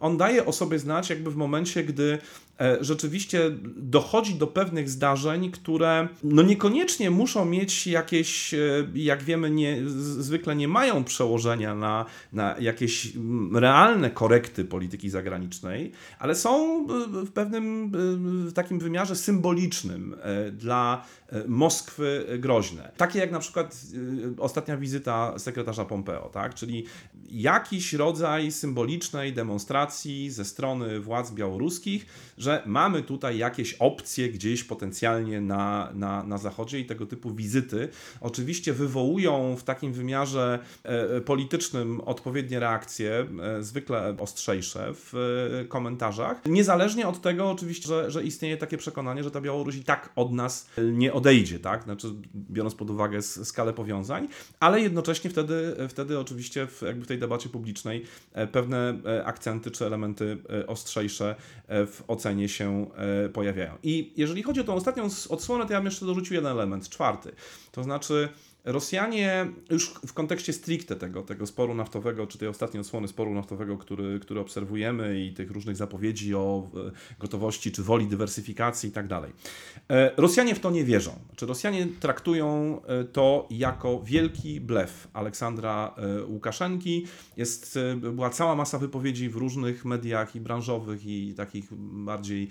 on 0.00 0.16
daje 0.16 0.46
o 0.46 0.52
sobie 0.52 0.78
znać 0.78 1.10
jakby 1.10 1.30
w 1.30 1.36
momencie, 1.36 1.84
gdy 1.84 2.18
rzeczywiście 2.80 3.50
dochodzi 3.76 4.34
do 4.34 4.46
pewnych 4.46 4.90
zdarzeń, 4.90 5.50
które 5.50 6.08
no 6.24 6.42
niekoniecznie 6.42 7.10
muszą 7.10 7.44
mieć 7.44 7.86
jakieś, 7.86 8.54
e, 8.54 8.58
jak 8.94 9.22
wiemy, 9.22 9.50
nie, 9.50 9.78
zwykle 9.88 10.56
nie 10.56 10.68
mają 10.68 11.04
przełożenia 11.04 11.74
na, 11.74 12.06
na 12.32 12.56
jakieś 12.58 13.16
mm, 13.16 13.56
realne 13.56 14.10
korekty 14.10 14.64
polityki 14.64 15.10
zagranicznej, 15.10 15.92
ale 16.18 16.34
są 16.34 16.80
e, 16.80 17.24
w 17.26 17.32
pewnym 17.32 17.84
e, 17.84 17.88
w 18.48 18.52
takim 18.52 18.78
wymiarze 18.78 19.16
symbolicznym 19.16 20.16
e, 20.22 20.50
dla 20.50 21.04
e, 21.21 21.21
Moskwy 21.48 22.26
groźne. 22.38 22.92
Takie 22.96 23.18
jak 23.18 23.30
na 23.30 23.38
przykład 23.38 23.76
e, 24.38 24.42
ostatnia 24.42 24.76
wizyta 24.76 25.38
sekretarza 25.38 25.84
Pompeo, 25.84 26.28
tak? 26.28 26.54
czyli 26.54 26.86
jakiś 27.30 27.92
rodzaj 27.92 28.52
symbolicznej 28.52 29.32
demonstracji 29.32 30.30
ze 30.30 30.44
strony 30.44 31.00
władz 31.00 31.30
białoruskich, 31.30 32.06
że 32.38 32.62
mamy 32.66 33.02
tutaj 33.02 33.38
jakieś 33.38 33.74
opcje 33.74 34.28
gdzieś 34.28 34.64
potencjalnie 34.64 35.40
na, 35.40 35.92
na, 35.94 36.22
na 36.22 36.38
Zachodzie 36.38 36.80
i 36.80 36.86
tego 36.86 37.06
typu 37.06 37.34
wizyty 37.34 37.88
oczywiście 38.20 38.72
wywołują 38.72 39.56
w 39.56 39.64
takim 39.64 39.92
wymiarze 39.92 40.58
e, 40.82 41.20
politycznym 41.20 42.00
odpowiednie 42.00 42.60
reakcje, 42.60 43.26
e, 43.42 43.62
zwykle 43.62 44.16
ostrzejsze 44.18 44.92
w 44.94 45.14
e, 45.62 45.64
komentarzach. 45.64 46.40
Niezależnie 46.46 47.08
od 47.08 47.20
tego 47.20 47.50
oczywiście, 47.50 47.88
że, 47.88 48.10
że 48.10 48.24
istnieje 48.24 48.56
takie 48.56 48.76
przekonanie, 48.76 49.24
że 49.24 49.30
ta 49.30 49.40
Białoruś 49.40 49.76
i 49.76 49.84
tak 49.84 50.12
od 50.16 50.32
nas 50.32 50.68
nie 50.92 51.12
odejdzie, 51.22 51.58
tak? 51.58 51.82
Znaczy, 51.82 52.08
biorąc 52.34 52.74
pod 52.74 52.90
uwagę 52.90 53.22
skalę 53.22 53.72
powiązań, 53.72 54.28
ale 54.60 54.80
jednocześnie 54.80 55.30
wtedy, 55.30 55.76
wtedy 55.88 56.18
oczywiście 56.18 56.66
w, 56.66 56.82
jakby 56.82 57.04
w 57.04 57.08
tej 57.08 57.18
debacie 57.18 57.48
publicznej 57.48 58.04
e, 58.32 58.46
pewne 58.46 59.00
e, 59.06 59.24
akcenty 59.24 59.70
czy 59.70 59.86
elementy 59.86 60.38
e, 60.50 60.66
ostrzejsze 60.66 61.34
w 61.68 62.02
ocenie 62.08 62.48
się 62.48 62.86
pojawiają. 63.32 63.78
I 63.82 64.12
jeżeli 64.16 64.42
chodzi 64.42 64.60
o 64.60 64.64
tą 64.64 64.74
ostatnią 64.74 65.08
odsłonę, 65.28 65.66
to 65.66 65.72
ja 65.72 65.78
bym 65.78 65.86
jeszcze 65.86 66.06
dorzucił 66.06 66.34
jeden 66.34 66.52
element, 66.52 66.88
czwarty. 66.88 67.32
To 67.72 67.82
znaczy 67.82 68.28
Rosjanie 68.64 69.46
już 69.70 69.94
w 70.06 70.12
kontekście 70.12 70.52
stricte 70.52 70.96
tego, 70.96 71.22
tego 71.22 71.46
sporu 71.46 71.74
naftowego, 71.74 72.26
czy 72.26 72.38
tej 72.38 72.48
ostatniej 72.48 72.80
odsłony 72.80 73.08
sporu 73.08 73.34
naftowego, 73.34 73.78
który, 73.78 74.20
który 74.20 74.40
obserwujemy 74.40 75.20
i 75.20 75.32
tych 75.32 75.50
różnych 75.50 75.76
zapowiedzi 75.76 76.34
o 76.34 76.70
e, 76.74 77.18
gotowości 77.18 77.72
czy 77.72 77.82
woli 77.82 78.06
dywersyfikacji 78.06 78.88
i 78.88 78.92
tak 78.92 79.08
dalej. 79.08 79.32
E, 79.90 80.10
Rosjanie 80.16 80.54
w 80.54 80.60
to 80.60 80.70
nie 80.70 80.84
wierzą. 80.84 81.18
Znaczy 81.26 81.46
Rosjanie 81.46 81.86
traktują 82.00 82.80
e, 82.84 83.04
to 83.04 83.46
jako 83.50 84.02
wielki 84.02 84.60
blef 84.60 85.08
Aleksandra 85.12 85.94
Łukaszenki. 86.28 87.06
Jest, 87.36 87.78
była 87.96 88.30
cała 88.30 88.54
masa 88.54 88.78
wypowiedzi 88.78 89.28
w 89.28 89.36
różnych 89.36 89.84
mediach 89.84 90.36
i 90.36 90.40
branżowych 90.40 91.06
i 91.06 91.34
takich 91.34 91.74
bardziej 91.74 92.48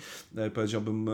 powiedziałbym 0.53 1.09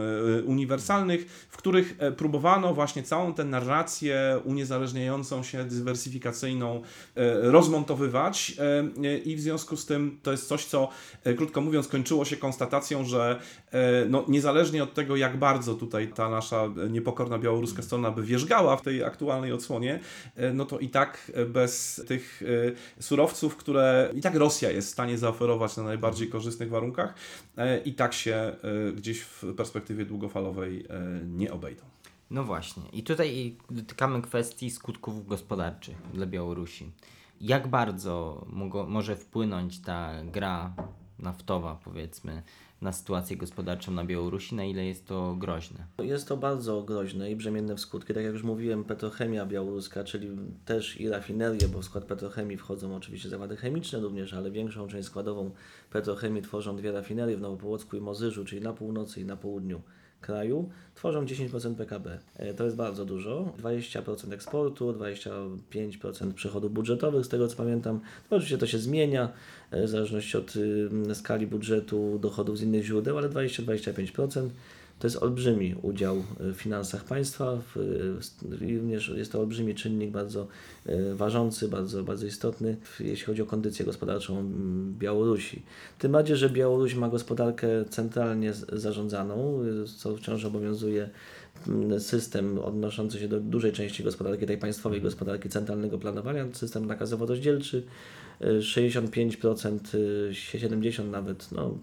uniwersalnych, 0.46 1.48
w 1.50 1.58
których 1.58 1.98
próbowano 2.18 2.74
właśnie 2.74 3.04
całą 3.04 3.34
tę 3.34 3.44
narrację 3.44 4.42
uniezależniającą 4.88 5.44
się, 5.44 5.66
dywersyfikacyjną 5.66 6.82
e, 7.16 7.52
rozmontowywać 7.52 8.54
e, 8.60 8.80
e, 9.04 9.18
i 9.18 9.36
w 9.36 9.42
związku 9.42 9.78
z 9.78 9.86
tym 9.86 10.20
to 10.24 10.32
jest 10.32 10.48
coś, 10.48 10.66
co 10.66 10.90
krótko 11.38 11.62
mówiąc 11.62 11.88
kończyło 11.88 12.26
się 12.26 12.38
konstatacją, 12.38 13.06
że 13.06 13.40
no, 14.10 14.26
niezależnie 14.28 14.84
od 14.84 14.94
tego, 14.94 15.16
jak 15.16 15.38
bardzo 15.38 15.76
tutaj 15.76 16.08
ta 16.08 16.30
nasza 16.30 16.70
niepokorna 16.90 17.40
białoruska 17.40 17.82
strona 17.82 18.12
by 18.12 18.24
wierzgała 18.24 18.78
w 18.78 18.82
tej 18.82 19.04
aktualnej 19.04 19.54
odsłonie, 19.54 20.00
no 20.54 20.66
to 20.66 20.80
i 20.80 20.90
tak 20.90 21.32
bez 21.48 22.02
tych 22.08 22.44
surowców, 23.00 23.56
które 23.56 24.12
i 24.16 24.22
tak 24.22 24.36
Rosja 24.36 24.72
jest 24.72 24.88
w 24.88 24.92
stanie 24.92 25.18
zaoferować 25.18 25.78
na 25.78 25.84
najbardziej 25.84 26.30
korzystnych 26.30 26.70
warunkach, 26.70 27.14
i 27.86 27.94
tak 27.94 28.14
się 28.14 28.56
gdzieś 28.96 29.22
w 29.22 29.54
perspektywie 29.58 30.06
długofalowej 30.06 30.86
nie 31.26 31.52
obejdą. 31.52 31.97
No 32.32 32.44
właśnie. 32.44 32.84
I 32.94 33.04
tutaj 33.04 33.58
dotykamy 33.70 34.22
kwestii 34.22 34.72
skutków 34.72 35.28
gospodarczych 35.28 35.96
dla 36.14 36.26
Białorusi. 36.26 36.92
Jak 37.42 37.68
bardzo 37.68 38.46
może 38.88 39.16
wpłynąć 39.16 39.82
ta 39.82 40.24
gra 40.24 40.74
naftowa, 41.20 41.80
powiedzmy, 41.84 42.44
na 42.82 42.92
sytuację 42.92 43.38
gospodarczą 43.38 43.92
na 43.92 44.06
Białorusi, 44.06 44.56
na 44.56 44.66
ile 44.66 44.86
jest 44.86 45.08
to 45.08 45.36
groźne? 45.36 45.86
Jest 46.00 46.28
to 46.28 46.38
bardzo 46.38 46.84
groźne 46.84 47.32
i 47.32 47.36
brzemienne 47.36 47.76
w 47.76 47.80
skutki. 47.80 48.14
Tak 48.14 48.24
jak 48.24 48.34
już 48.34 48.44
mówiłem, 48.44 48.84
petrochemia 48.84 49.46
białoruska, 49.46 50.04
czyli 50.04 50.30
też 50.66 51.02
i 51.02 51.10
rafinerie, 51.10 51.68
bo 51.68 51.82
w 51.82 51.86
skład 51.86 52.06
petrochemii 52.06 52.58
wchodzą 52.58 52.96
oczywiście 52.96 53.30
zakłady 53.30 53.58
chemiczne 53.58 54.00
również, 54.00 54.34
ale 54.34 54.52
większą 54.52 54.88
część 54.88 55.08
składową 55.08 55.52
petrochemii 55.90 56.42
tworzą 56.42 56.76
dwie 56.76 56.92
rafinerie 56.92 57.38
w 57.38 57.42
Nowopołocku 57.42 57.98
i 57.98 58.02
Mozyżu, 58.02 58.46
czyli 58.46 58.62
na 58.62 58.74
północy 58.74 59.22
i 59.22 59.26
na 59.26 59.38
południu 59.38 59.82
kraju, 60.28 60.70
tworzą 60.96 61.26
10% 61.26 61.76
PKB. 61.76 62.20
E, 62.36 62.54
To 62.54 62.64
jest 62.64 62.76
bardzo 62.76 63.06
dużo. 63.06 63.54
20% 63.62 64.34
eksportu, 64.34 64.94
25% 64.94 66.34
przychodów 66.34 66.74
budżetowych, 66.74 67.26
z 67.26 67.30
tego 67.30 67.48
co 67.48 67.56
pamiętam. 67.56 68.00
No, 68.32 68.38
oczywiście 68.38 68.58
to 68.58 68.68
się 68.68 68.78
zmienia 68.78 69.30
e, 69.72 69.84
w 69.84 69.90
zależności 69.90 70.38
od 70.38 70.56
y, 70.56 71.16
skali 71.16 71.48
budżetu, 71.48 72.20
dochodów 72.20 72.58
z 72.58 72.62
innych 72.62 72.84
źródeł, 72.86 73.18
ale 73.18 73.30
20-25%. 73.30 74.50
To 75.00 75.08
jest 75.08 75.24
olbrzymi 75.24 75.76
udział 75.82 76.24
w 76.40 76.54
finansach 76.54 77.04
państwa, 77.04 77.62
w, 77.76 77.80
również 78.62 79.10
jest 79.10 79.32
to 79.32 79.40
olbrzymi 79.40 79.76
czynnik 79.76 80.12
bardzo 80.12 80.48
e, 80.86 81.16
ważący, 81.16 81.68
bardzo, 81.68 82.04
bardzo 82.04 82.26
istotny, 82.26 82.78
jeśli 83.00 83.26
chodzi 83.26 83.42
o 83.42 83.46
kondycję 83.46 83.86
gospodarczą 83.86 84.52
Białorusi. 85.00 85.62
Tym 86.00 86.12
bardziej, 86.12 86.38
że 86.38 86.50
Białoruś 86.50 86.96
ma 86.96 87.10
gospodarkę 87.10 87.68
centralnie 87.90 88.54
zarządzaną, 88.54 89.60
co 89.98 90.18
wciąż 90.18 90.46
obowiązuje 90.46 91.10
mm, 91.68 92.00
system 92.00 92.60
odnoszący 92.60 93.20
się 93.20 93.28
do 93.28 93.40
dużej 93.40 93.72
części 93.72 94.04
gospodarki, 94.04 94.46
tej 94.46 94.58
państwowej 94.58 95.02
gospodarki 95.02 95.50
centralnego 95.50 95.98
planowania, 95.98 96.46
system 96.54 96.88
nakazowo-rozdzielczy, 96.88 97.84
y, 98.42 98.62
65%, 98.62 99.96
y, 99.96 100.32
70% 100.34 101.12
nawet, 101.12 101.52
no, 101.52 101.78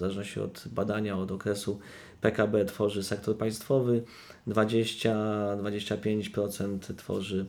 w 0.00 0.02
zależności 0.02 0.40
od 0.40 0.64
badania, 0.66 1.18
od 1.18 1.32
okresu, 1.32 1.78
PKB 2.20 2.64
tworzy 2.64 3.02
sektor 3.02 3.36
państwowy, 3.36 4.02
20-25% 4.48 6.78
tworzy 6.96 7.46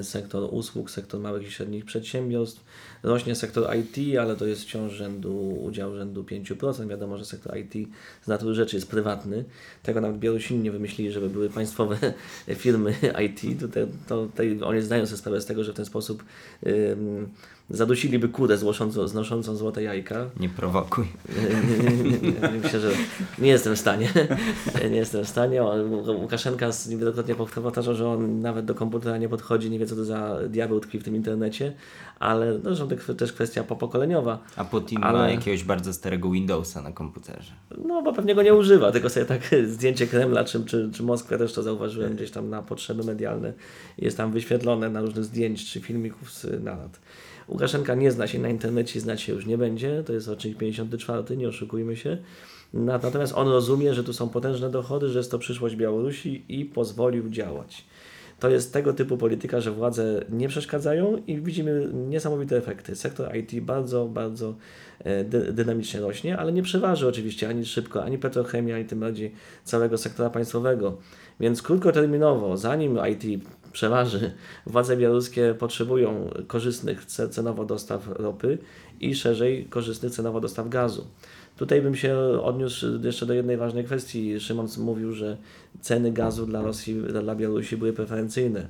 y, 0.00 0.04
sektor 0.04 0.48
usług, 0.52 0.90
sektor 0.90 1.20
małych 1.20 1.46
i 1.46 1.50
średnich 1.50 1.84
przedsiębiorstw. 1.84 2.64
Rośnie 3.02 3.34
sektor 3.34 3.76
IT, 3.76 4.18
ale 4.18 4.36
to 4.36 4.46
jest 4.46 4.62
wciąż 4.62 4.92
rzędu, 4.92 5.58
udział 5.62 5.96
rzędu 5.96 6.22
5%. 6.22 6.88
Wiadomo, 6.88 7.18
że 7.18 7.24
sektor 7.24 7.58
IT 7.58 7.74
z 8.22 8.28
natury 8.28 8.54
rzeczy 8.54 8.76
jest 8.76 8.90
prywatny. 8.90 9.44
Tego 9.82 10.00
nawet 10.00 10.18
Białorusini 10.18 10.62
nie 10.62 10.70
wymyślili, 10.70 11.12
żeby 11.12 11.30
były 11.30 11.50
państwowe 11.50 11.98
firmy 12.54 12.94
IT. 13.26 13.60
Tutaj, 13.60 13.86
to, 14.08 14.26
tutaj 14.26 14.58
oni 14.62 14.82
zdają 14.82 15.06
sobie 15.06 15.18
sprawę 15.18 15.40
z 15.40 15.46
tego, 15.46 15.64
że 15.64 15.72
w 15.72 15.76
ten 15.76 15.84
sposób 15.84 16.24
zadusiliby 17.70 18.28
kurę 18.28 18.56
znoszącą, 18.56 19.08
znoszącą 19.08 19.56
złote 19.56 19.82
jajka. 19.82 20.26
Nie 20.40 20.48
prowokuj. 20.48 21.04
Myślę, 22.62 22.80
że 22.80 22.90
nie 23.38 23.48
jestem 23.48 23.76
w 23.76 23.78
stanie. 23.78 24.08
Nie 24.90 24.96
jestem 24.96 25.24
w 25.24 25.28
stanie. 25.28 25.62
Łukaszenka 26.20 26.70
wielokrotnie 26.88 27.34
powtarzał, 27.34 27.94
że 27.94 28.08
on 28.08 28.40
nawet 28.40 28.64
do 28.64 28.74
komputera 28.74 29.18
nie 29.18 29.28
podchodzi, 29.28 29.70
nie 29.70 29.78
wie 29.78 29.86
co 29.86 29.96
to 29.96 30.04
za 30.04 30.38
diabeł 30.48 30.80
tkwi 30.80 30.98
w 30.98 31.04
tym 31.04 31.16
internecie, 31.16 31.72
ale 32.18 32.52
no, 32.52 32.74
zresztą 32.74 32.88
to 33.06 33.14
też 33.14 33.32
kwestia 33.32 33.64
popokoleniowa. 33.64 34.38
A 34.56 34.64
Putin 34.64 35.04
Ale- 35.04 35.18
ma 35.18 35.28
jakiegoś 35.28 35.64
bardzo 35.64 35.92
starego 35.92 36.30
Windowsa 36.30 36.82
na 36.82 36.92
komputerze. 36.92 37.52
No, 37.86 38.02
bo 38.02 38.12
pewnie 38.12 38.34
go 38.34 38.42
nie 38.42 38.54
używa, 38.54 38.92
tylko 38.92 39.10
sobie 39.10 39.26
tak 39.26 39.42
zdjęcie 39.74 40.06
Kremla 40.06 40.44
czy, 40.44 40.64
czy, 40.64 40.90
czy 40.94 41.02
Moskwy 41.02 41.38
też 41.38 41.52
to 41.52 41.62
zauważyłem 41.62 42.14
gdzieś 42.16 42.30
tam 42.30 42.50
na 42.50 42.62
potrzeby 42.62 43.04
medialne. 43.04 43.52
Jest 43.98 44.16
tam 44.16 44.32
wyświetlone 44.32 44.90
na 44.90 45.00
różnych 45.00 45.24
zdjęć 45.24 45.70
czy 45.72 45.80
filmików 45.80 46.32
z 46.32 46.64
nalot. 46.64 47.00
Łukaszenka 47.48 47.94
nie 47.94 48.10
zna 48.10 48.26
się 48.26 48.38
na 48.38 48.48
internecie, 48.48 49.00
znać 49.00 49.20
się 49.20 49.32
już 49.32 49.46
nie 49.46 49.58
będzie. 49.58 50.02
To 50.06 50.12
jest 50.12 50.28
rocznik 50.28 50.58
54, 50.58 51.36
nie 51.36 51.48
oszukujmy 51.48 51.96
się. 51.96 52.18
Na- 52.74 52.98
Natomiast 52.98 53.32
on 53.36 53.48
rozumie, 53.48 53.94
że 53.94 54.04
tu 54.04 54.12
są 54.12 54.28
potężne 54.28 54.70
dochody, 54.70 55.08
że 55.08 55.18
jest 55.18 55.30
to 55.30 55.38
przyszłość 55.38 55.76
Białorusi 55.76 56.44
i 56.48 56.64
pozwolił 56.64 57.28
działać. 57.28 57.84
To 58.40 58.50
jest 58.50 58.72
tego 58.72 58.92
typu 58.92 59.16
polityka, 59.16 59.60
że 59.60 59.70
władze 59.70 60.24
nie 60.30 60.48
przeszkadzają 60.48 61.22
i 61.26 61.40
widzimy 61.40 61.88
niesamowite 62.08 62.56
efekty. 62.56 62.96
Sektor 62.96 63.36
IT 63.36 63.60
bardzo, 63.60 64.06
bardzo 64.06 64.54
e, 65.04 65.24
dy, 65.24 65.52
dynamicznie 65.52 66.00
rośnie, 66.00 66.38
ale 66.38 66.52
nie 66.52 66.62
przeważy 66.62 67.08
oczywiście 67.08 67.48
ani 67.48 67.64
szybko, 67.66 68.04
ani 68.04 68.18
petrochemii, 68.18 68.72
ani 68.72 68.84
tym 68.84 69.00
bardziej 69.00 69.32
całego 69.64 69.98
sektora 69.98 70.30
państwowego. 70.30 70.96
Więc 71.40 71.62
krótkoterminowo, 71.62 72.56
zanim 72.56 72.98
IT 73.12 73.44
przeważy, 73.76 74.32
władze 74.66 74.96
białoruskie 74.96 75.54
potrzebują 75.58 76.30
korzystnych 76.46 77.04
ce- 77.06 77.28
cenowo 77.28 77.64
dostaw 77.64 78.08
ropy 78.08 78.58
i 79.00 79.14
szerzej 79.14 79.64
korzystnych 79.64 80.12
cenowo 80.12 80.40
dostaw 80.40 80.68
gazu. 80.68 81.06
Tutaj 81.56 81.82
bym 81.82 81.94
się 81.96 82.16
odniósł 82.42 82.86
jeszcze 83.02 83.26
do 83.26 83.34
jednej 83.34 83.56
ważnej 83.56 83.84
kwestii. 83.84 84.40
Szymon 84.40 84.66
mówił, 84.78 85.12
że 85.12 85.36
ceny 85.80 86.12
gazu 86.12 86.46
dla 86.46 86.62
Rosji, 86.62 87.02
dla 87.22 87.34
Białorusi 87.34 87.76
były 87.76 87.92
preferencyjne. 87.92 88.68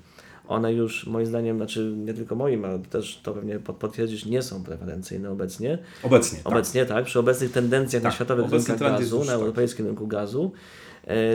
One 0.48 0.72
już 0.72 1.06
moim 1.06 1.26
zdaniem, 1.26 1.56
znaczy 1.56 1.92
nie 1.96 2.14
tylko 2.14 2.34
moim, 2.34 2.64
ale 2.64 2.78
też 2.78 3.20
to 3.22 3.32
pewnie 3.34 3.58
potwierdzisz, 3.58 4.24
nie 4.26 4.42
są 4.42 4.64
preferencyjne 4.64 5.30
obecnie. 5.30 5.78
Obecnie. 6.02 6.38
tak. 6.38 6.52
Obecnie 6.52 6.86
tak, 6.86 7.04
przy 7.04 7.18
obecnych 7.18 7.52
tendencjach 7.52 8.02
na 8.02 8.08
Tak, 8.08 8.14
światowych 8.14 8.44
obecny 8.44 8.74
rynkach 8.74 8.98
gazu, 9.00 9.18
na 9.18 9.24
tak. 9.26 9.34
europejskim 9.34 9.86
rynku 9.86 10.06
gazu, 10.06 10.52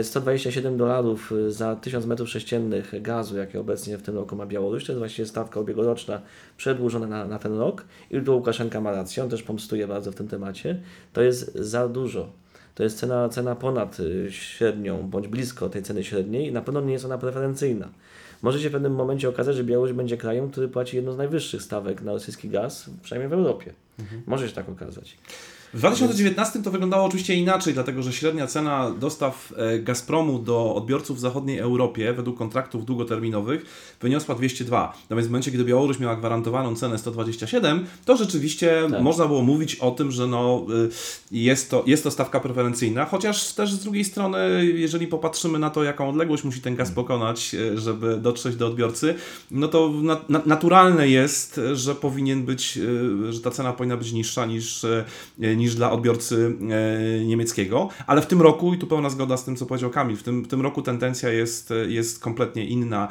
127 0.02 0.76
dolarów 0.76 1.32
za 1.48 1.76
1000 1.76 2.06
metrów 2.06 2.28
sześciennych 2.28 3.02
gazu, 3.02 3.36
jakie 3.36 3.60
obecnie 3.60 3.98
w 3.98 4.02
tym 4.02 4.14
roku 4.14 4.36
ma 4.36 4.46
Białoruś, 4.46 4.84
to 4.84 4.92
jest 4.92 4.98
właściwie 4.98 5.28
stawka 5.28 5.60
ubiegłoroczna 5.60 6.22
przedłużona 6.56 7.06
na, 7.06 7.24
na 7.24 7.38
ten 7.38 7.58
rok 7.58 7.84
i 8.10 8.20
tu 8.20 8.36
Łukaszenka 8.36 8.80
ma 8.80 8.90
rację, 8.90 9.22
on 9.22 9.28
też 9.28 9.42
pomstuje 9.42 9.86
bardzo 9.86 10.12
w 10.12 10.14
tym 10.14 10.28
temacie, 10.28 10.80
to 11.12 11.22
jest 11.22 11.54
za 11.54 11.88
dużo. 11.88 12.28
To 12.74 12.82
jest 12.82 12.98
cena, 12.98 13.28
cena 13.28 13.54
ponad 13.54 14.00
y, 14.00 14.26
średnią, 14.30 15.10
bądź 15.10 15.28
blisko 15.28 15.68
tej 15.68 15.82
ceny 15.82 16.04
średniej 16.04 16.46
i 16.48 16.52
na 16.52 16.62
pewno 16.62 16.80
nie 16.80 16.92
jest 16.92 17.04
ona 17.04 17.18
preferencyjna. 17.18 17.88
Może 18.42 18.60
się 18.60 18.68
w 18.68 18.72
pewnym 18.72 18.94
momencie 18.94 19.28
okazać, 19.28 19.56
że 19.56 19.64
Białoruś 19.64 19.92
będzie 19.92 20.16
krajem, 20.16 20.50
który 20.50 20.68
płaci 20.68 20.96
jedną 20.96 21.12
z 21.12 21.16
najwyższych 21.16 21.62
stawek 21.62 22.02
na 22.02 22.12
rosyjski 22.12 22.48
gaz, 22.48 22.90
przynajmniej 23.02 23.28
w 23.28 23.32
Europie. 23.32 23.72
Może 24.26 24.48
się 24.48 24.54
tak 24.54 24.68
okazać. 24.68 25.18
W 25.74 25.78
2019 25.78 26.62
to 26.62 26.70
wyglądało 26.70 27.04
oczywiście 27.04 27.34
inaczej, 27.34 27.74
dlatego 27.74 28.02
że 28.02 28.12
średnia 28.12 28.46
cena 28.46 28.90
dostaw 28.90 29.52
e, 29.56 29.78
Gazpromu 29.78 30.38
do 30.38 30.74
odbiorców 30.74 31.16
w 31.16 31.20
zachodniej 31.20 31.58
Europie 31.58 32.12
według 32.12 32.38
kontraktów 32.38 32.84
długoterminowych 32.84 33.64
wyniosła 34.00 34.34
202. 34.34 34.92
Natomiast 35.02 35.28
w 35.28 35.30
momencie, 35.30 35.50
kiedy 35.50 35.64
Białoruś 35.64 35.98
miała 35.98 36.16
gwarantowaną 36.16 36.76
cenę 36.76 36.98
127, 36.98 37.86
to 38.04 38.16
rzeczywiście 38.16 38.86
Tak. 38.90 39.02
można 39.02 39.26
było 39.26 39.42
mówić 39.42 39.74
o 39.76 39.90
tym, 39.90 40.10
że 40.10 40.26
no, 40.26 40.66
y, 41.32 41.38
jest, 41.38 41.70
to, 41.70 41.84
jest 41.86 42.04
to 42.04 42.10
stawka 42.10 42.40
preferencyjna, 42.40 43.04
chociaż 43.04 43.52
też 43.52 43.72
z 43.72 43.82
drugiej 43.82 44.04
strony, 44.04 44.38
jeżeli 44.74 45.06
popatrzymy 45.06 45.58
na 45.58 45.70
to, 45.70 45.84
jaką 45.84 46.08
odległość 46.08 46.44
musi 46.44 46.60
ten 46.60 46.76
gaz 46.76 46.90
pokonać, 46.90 47.54
e, 47.54 47.78
żeby 47.78 48.16
dotrzeć 48.16 48.56
do 48.56 48.66
odbiorcy, 48.66 49.14
no 49.50 49.68
to 49.68 49.90
na, 50.02 50.20
na, 50.28 50.42
naturalne 50.46 51.08
jest, 51.08 51.60
że 51.74 51.94
powinien 51.94 52.44
być, 52.44 52.78
e, 53.28 53.32
że 53.32 53.40
ta 53.40 53.50
cena 53.50 53.72
powinna 53.72 53.96
być 53.96 54.12
niższa 54.12 54.46
niż, 54.46 54.84
e, 54.84 55.04
niż 55.62 55.74
dla 55.74 55.90
odbiorcy 55.92 56.56
e, 57.20 57.24
niemieckiego, 57.24 57.88
ale 58.06 58.22
w 58.22 58.26
tym 58.26 58.42
roku, 58.42 58.74
i 58.74 58.78
tu 58.78 58.86
pełna 58.86 59.10
zgoda 59.10 59.36
z 59.36 59.44
tym, 59.44 59.56
co 59.56 59.66
powiedział 59.66 59.90
Kamil, 59.90 60.16
w 60.16 60.22
tym, 60.22 60.42
w 60.44 60.48
tym 60.48 60.60
roku 60.60 60.82
tendencja 60.82 61.28
jest, 61.30 61.72
jest 61.88 62.18
kompletnie 62.20 62.66
inna. 62.66 63.08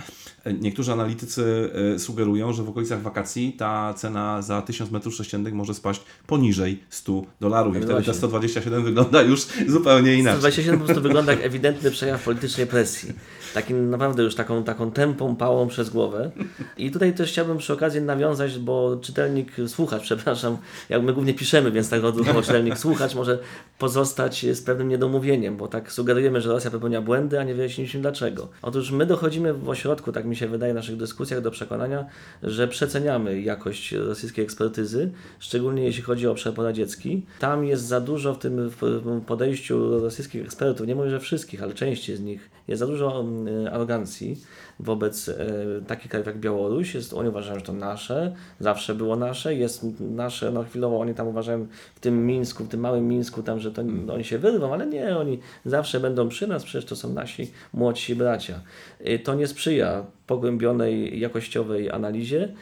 Niektórzy 0.60 0.92
analitycy 0.92 1.72
e, 1.96 2.00
sugerują, 2.00 2.54
że 2.54 2.64
w 2.64 2.70
okolicach 2.70 3.02
wakacji 3.02 3.54
ta 3.54 3.94
cena 3.94 4.42
za 4.42 4.62
1000 4.62 4.92
metrów 4.92 5.16
sześciennych 5.16 5.54
może 5.54 5.74
spaść 5.74 6.02
poniżej 6.28 6.84
100 6.90 7.22
dolarów 7.42 7.76
i 7.76 7.80
No 7.80 7.86
wtedy 7.86 7.94
te 7.94 8.04
właśnie. 8.04 8.14
127 8.14 8.84
wygląda 8.84 9.22
już 9.22 9.42
zupełnie 9.68 10.16
inaczej. 10.16 10.40
127 10.40 10.80
po 10.80 10.86
prostu 10.86 11.04
wygląda 11.04 11.32
jak 11.32 11.42
ewidentny 11.42 11.92
przejaw 11.92 12.24
politycznej 12.24 12.68
presji. 12.68 13.14
Takim 13.54 13.90
naprawdę 13.90 14.24
już 14.24 14.36
taką, 14.36 14.64
taką 14.64 14.92
tępą 14.92 15.36
pałą 15.36 15.68
przez 15.68 15.90
głowę. 15.90 16.32
I 16.78 16.92
tutaj 16.92 17.14
też 17.14 17.32
chciałbym 17.32 17.58
przy 17.58 17.74
okazji 17.74 18.02
nawiązać, 18.02 18.60
bo 18.60 18.98
czytelnik, 19.02 19.52
słuchacz, 19.68 20.02
przepraszam, 20.10 20.58
jak 20.90 21.04
my 21.04 21.14
głównie 21.14 21.34
piszemy, 21.34 21.72
więc 21.72 21.90
tak 21.90 22.04
odruchowo 22.04 22.42
czytelnik, 22.42 22.78
słuchacz 22.78 23.16
może 23.16 23.40
pozostać 23.80 24.46
z 24.54 24.62
pewnym 24.62 24.90
niedomówieniem, 24.90 25.58
bo 25.58 25.68
tak 25.68 25.92
sugerujemy, 25.92 26.42
że 26.42 26.50
Rosja 26.50 26.72
popełnia 26.72 27.02
błędy, 27.02 27.40
a 27.40 27.44
nie 27.44 27.56
wyjaśniliśmy 27.56 28.02
dlaczego. 28.02 28.48
Otóż 28.62 28.92
my 28.92 29.06
dochodzimy 29.06 29.54
w 29.54 29.70
ośrodku, 29.70 30.12
tak 30.12 30.26
mi 30.26 30.36
się 30.36 30.48
wydaje, 30.48 30.74
w 30.74 30.76
naszych 30.76 30.98
dyskusjach 30.98 31.42
do 31.42 31.52
przekonania, 31.52 32.06
że 32.44 32.68
przeceniamy 32.68 33.42
jakość 33.42 33.92
rosyjskiej 33.92 34.46
ekspertyzy, 34.46 35.12
szczególnie 35.40 35.84
jeśli 35.84 36.04
chodzi 36.04 36.28
o 36.28 36.32
obszar 36.32 36.54
poradziecki. 36.54 37.26
Tam 37.40 37.66
jest 37.66 37.84
za 37.84 38.02
dużo 38.02 38.34
w 38.34 38.40
tym 38.40 38.72
podejściu 39.28 40.00
rosyjskich 40.00 40.46
ekspertów, 40.46 40.88
nie 40.88 40.96
mówię, 40.96 41.10
że 41.10 41.20
wszystkich, 41.20 41.64
ale 41.64 41.74
części 41.74 42.16
z 42.16 42.22
nich, 42.22 42.50
jest 42.72 42.80
za 42.80 42.88
dużo 42.88 43.20
mm, 43.20 43.74
arogancji 43.74 44.42
wobec 44.82 45.30
e, 45.30 45.36
takich 45.88 46.12
krajów 46.12 46.28
jak 46.28 46.40
Białoruś. 46.40 46.94
Jest, 46.94 47.14
oni 47.14 47.30
uważają, 47.30 47.60
że 47.60 47.66
to 47.66 47.74
nasze, 47.74 48.36
zawsze 48.60 48.96
było 48.96 49.16
nasze, 49.16 49.56
jest 49.56 49.86
nasze, 50.00 50.52
no 50.52 50.64
chwilowo 50.64 51.00
oni 51.00 51.14
tam 51.14 51.28
uważają 51.28 51.68
w 51.96 52.00
tym 52.00 52.26
Mińsku, 52.26 52.64
w 52.64 52.68
tym 52.68 52.80
małym 52.80 53.08
Mińsku, 53.08 53.44
tam, 53.44 53.60
że 53.60 53.72
to 53.72 53.82
oni 54.14 54.24
się 54.24 54.38
wyrwą, 54.38 54.74
ale 54.74 54.88
nie, 54.88 55.18
oni 55.18 55.40
zawsze 55.66 56.00
będą 56.00 56.30
przy 56.30 56.48
nas, 56.48 56.64
przecież 56.64 56.90
to 56.90 56.96
są 56.96 57.14
nasi 57.14 57.52
młodsi 57.74 58.16
bracia. 58.16 58.60
To 59.24 59.36
nie 59.36 59.48
sprzyja 59.48 60.06
pogłębionej, 60.28 61.20
jakościowej 61.20 61.92
analizie. 61.92 62.54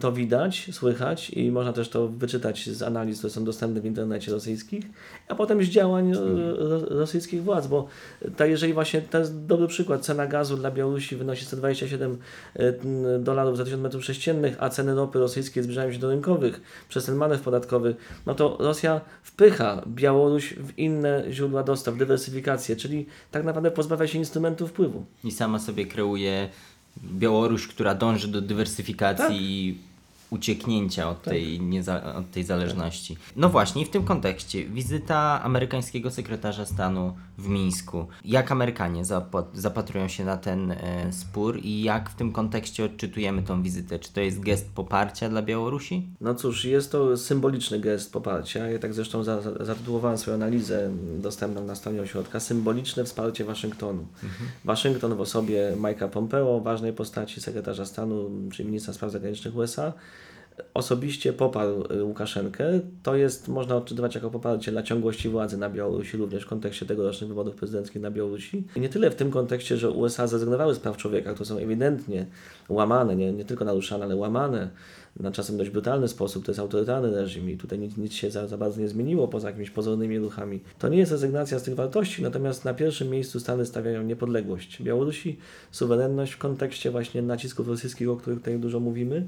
To 0.00 0.12
widać, 0.12 0.68
słychać 0.72 1.30
i 1.30 1.50
można 1.50 1.72
też 1.72 1.88
to 1.88 2.08
wyczytać 2.08 2.68
z 2.68 2.82
analiz, 2.82 3.18
które 3.18 3.30
są 3.30 3.44
dostępne 3.44 3.80
w 3.80 3.86
internecie 3.86 4.32
rosyjskich, 4.32 4.84
a 5.28 5.34
potem 5.34 5.62
z 5.62 5.66
działań 5.66 6.12
ro- 6.14 6.84
rosyjskich 6.84 7.42
władz, 7.42 7.66
bo 7.66 7.86
ta, 8.36 8.46
jeżeli 8.46 8.72
właśnie 8.72 9.02
to 9.02 9.18
jest 9.18 9.46
dobry 9.46 9.66
przykład, 9.66 10.00
cena 10.00 10.26
gazu 10.26 10.56
dla 10.56 10.70
Białorusi 10.70 11.16
wynosi 11.16 11.37
127 11.44 12.18
y, 12.56 12.74
dolarów 13.18 13.56
za 13.56 13.64
1000 13.64 13.82
metrów 13.82 14.04
sześciennych, 14.04 14.56
a 14.58 14.68
ceny 14.68 14.94
ropy 14.94 15.18
rosyjskiej 15.18 15.62
zbliżają 15.62 15.92
się 15.92 15.98
do 15.98 16.10
rynkowych 16.10 16.60
przez 16.88 17.04
ten 17.04 17.14
manewr 17.14 17.42
podatkowy, 17.42 17.94
no 18.26 18.34
to 18.34 18.56
Rosja 18.60 19.00
wpycha 19.22 19.82
Białoruś 19.86 20.54
w 20.54 20.78
inne 20.78 21.24
źródła 21.30 21.62
dostaw, 21.62 21.96
dywersyfikację, 21.96 22.76
czyli 22.76 23.06
tak 23.30 23.44
naprawdę 23.44 23.70
pozbawia 23.70 24.06
się 24.06 24.18
instrumentu 24.18 24.66
wpływu. 24.66 25.04
I 25.24 25.30
sama 25.30 25.58
sobie 25.58 25.86
kreuje 25.86 26.48
Białoruś, 27.04 27.68
która 27.68 27.94
dąży 27.94 28.28
do 28.28 28.40
dywersyfikacji 28.40 29.36
i 29.40 29.78
ucieknięcia 30.30 31.08
od, 31.10 31.22
tej 31.22 31.60
nieza- 31.60 32.14
od 32.16 32.30
tej 32.30 32.44
zależności. 32.44 33.16
No 33.36 33.48
właśnie, 33.48 33.86
w 33.86 33.90
tym 33.90 34.04
kontekście 34.04 34.64
wizyta 34.64 35.42
amerykańskiego 35.42 36.10
sekretarza 36.10 36.66
stanu 36.66 37.14
w 37.38 37.48
Mińsku. 37.48 38.06
Jak 38.24 38.52
Amerykanie 38.52 39.04
zapa- 39.04 39.44
zapatrują 39.54 40.08
się 40.08 40.24
na 40.24 40.36
ten 40.36 40.70
e, 40.72 41.12
spór 41.12 41.58
i 41.62 41.82
jak 41.82 42.10
w 42.10 42.14
tym 42.14 42.32
kontekście 42.32 42.84
odczytujemy 42.84 43.42
tą 43.42 43.62
wizytę? 43.62 43.98
Czy 43.98 44.12
to 44.12 44.20
jest 44.20 44.40
gest 44.40 44.70
poparcia 44.74 45.28
dla 45.28 45.42
Białorusi? 45.42 46.06
No 46.20 46.34
cóż, 46.34 46.64
jest 46.64 46.92
to 46.92 47.16
symboliczny 47.16 47.80
gest 47.80 48.12
poparcia. 48.12 48.68
Ja 48.68 48.78
tak 48.78 48.94
zresztą 48.94 49.24
za- 49.24 49.42
za- 49.42 49.64
zatytułowałem 49.64 50.18
swoją 50.18 50.34
analizę 50.34 50.90
dostępną 51.18 51.64
na 51.64 51.74
stronie 51.74 52.02
ośrodka. 52.02 52.40
Symboliczne 52.40 53.04
wsparcie 53.04 53.44
Waszyngtonu. 53.44 54.06
Waszyngton 54.64 55.14
w 55.14 55.20
osobie 55.20 55.72
Mike'a 55.76 56.08
Pompeo, 56.08 56.60
ważnej 56.60 56.92
postaci 56.92 57.40
sekretarza 57.40 57.84
stanu, 57.86 58.30
czyli 58.52 58.68
ministra 58.68 58.94
spraw 58.94 59.12
zagranicznych 59.12 59.56
USA, 59.56 59.92
osobiście 60.74 61.32
poparł 61.32 61.84
y, 61.92 62.04
Łukaszenkę. 62.04 62.80
To 63.02 63.16
jest, 63.16 63.48
można 63.48 63.76
odczytywać 63.76 64.14
jako 64.14 64.30
poparcie 64.30 64.72
dla 64.72 64.82
ciągłości 64.82 65.28
władzy 65.28 65.56
na 65.56 65.70
Białorusi, 65.70 66.16
również 66.16 66.42
w 66.44 66.46
kontekście 66.46 66.86
tegorocznych 66.86 67.28
wyborów 67.28 67.54
prezydenckich 67.54 68.02
na 68.02 68.10
Białorusi. 68.10 68.64
I 68.76 68.80
nie 68.80 68.88
tyle 68.88 69.10
w 69.10 69.14
tym 69.14 69.30
kontekście, 69.30 69.76
że 69.76 69.90
USA 69.90 70.26
zrezygnowały 70.26 70.74
z 70.74 70.78
praw 70.78 70.96
człowieka, 70.96 71.34
które 71.34 71.46
są 71.46 71.58
ewidentnie 71.58 72.26
łamane, 72.68 73.16
nie, 73.16 73.32
nie 73.32 73.44
tylko 73.44 73.64
naruszane, 73.64 74.04
ale 74.04 74.16
łamane 74.16 74.70
na 75.20 75.32
czasem 75.32 75.56
dość 75.56 75.70
brutalny 75.70 76.08
sposób. 76.08 76.44
To 76.44 76.50
jest 76.52 76.60
autorytarny 76.60 77.10
reżim 77.10 77.50
i 77.50 77.56
tutaj 77.56 77.78
nic, 77.78 77.96
nic 77.96 78.12
się 78.12 78.30
za, 78.30 78.46
za 78.46 78.58
bardzo 78.58 78.80
nie 78.80 78.88
zmieniło 78.88 79.28
poza 79.28 79.48
jakimiś 79.48 79.70
pozornymi 79.70 80.18
ruchami. 80.18 80.60
To 80.78 80.88
nie 80.88 80.98
jest 80.98 81.12
rezygnacja 81.12 81.58
z 81.58 81.62
tych 81.62 81.74
wartości, 81.74 82.22
natomiast 82.22 82.64
na 82.64 82.74
pierwszym 82.74 83.10
miejscu 83.10 83.40
Stany 83.40 83.66
stawiają 83.66 84.02
niepodległość 84.02 84.82
Białorusi, 84.82 85.38
suwerenność 85.70 86.32
w 86.32 86.38
kontekście 86.38 86.90
właśnie 86.90 87.22
nacisków 87.22 87.68
rosyjskich, 87.68 88.08
o 88.08 88.16
których 88.16 88.38
tutaj 88.38 88.58
dużo 88.58 88.80
mówimy. 88.80 89.26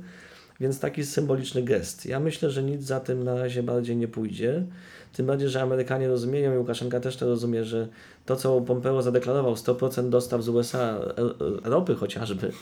Więc 0.61 0.81
taki 0.81 1.05
symboliczny 1.05 1.63
gest. 1.63 2.07
Ja 2.07 2.21
myślę, 2.21 2.51
że 2.51 2.63
nic 2.63 2.83
za 2.83 3.01
tym 3.01 3.25
na 3.25 3.35
razie 3.35 3.63
bardziej 3.63 3.97
nie 3.97 4.09
pójdzie. 4.09 4.65
Tym 5.13 5.27
bardziej, 5.27 5.49
że 5.49 5.63
Amerykanie 5.63 6.09
rozumieją 6.09 6.55
i 6.55 6.59
Łukaszenka 6.59 7.01
też 7.01 7.17
to 7.17 7.27
rozumie, 7.27 7.65
że 7.65 7.89
to, 8.27 8.37
co 8.37 8.61
Pompeo 8.61 9.03
zadeklarował, 9.03 9.55
100% 9.55 10.09
dostaw 10.09 10.43
z 10.43 10.49
USA 10.49 10.79
e, 10.79 11.19
e, 11.19 11.71
ropy 11.71 11.95
chociażby, 11.95 12.53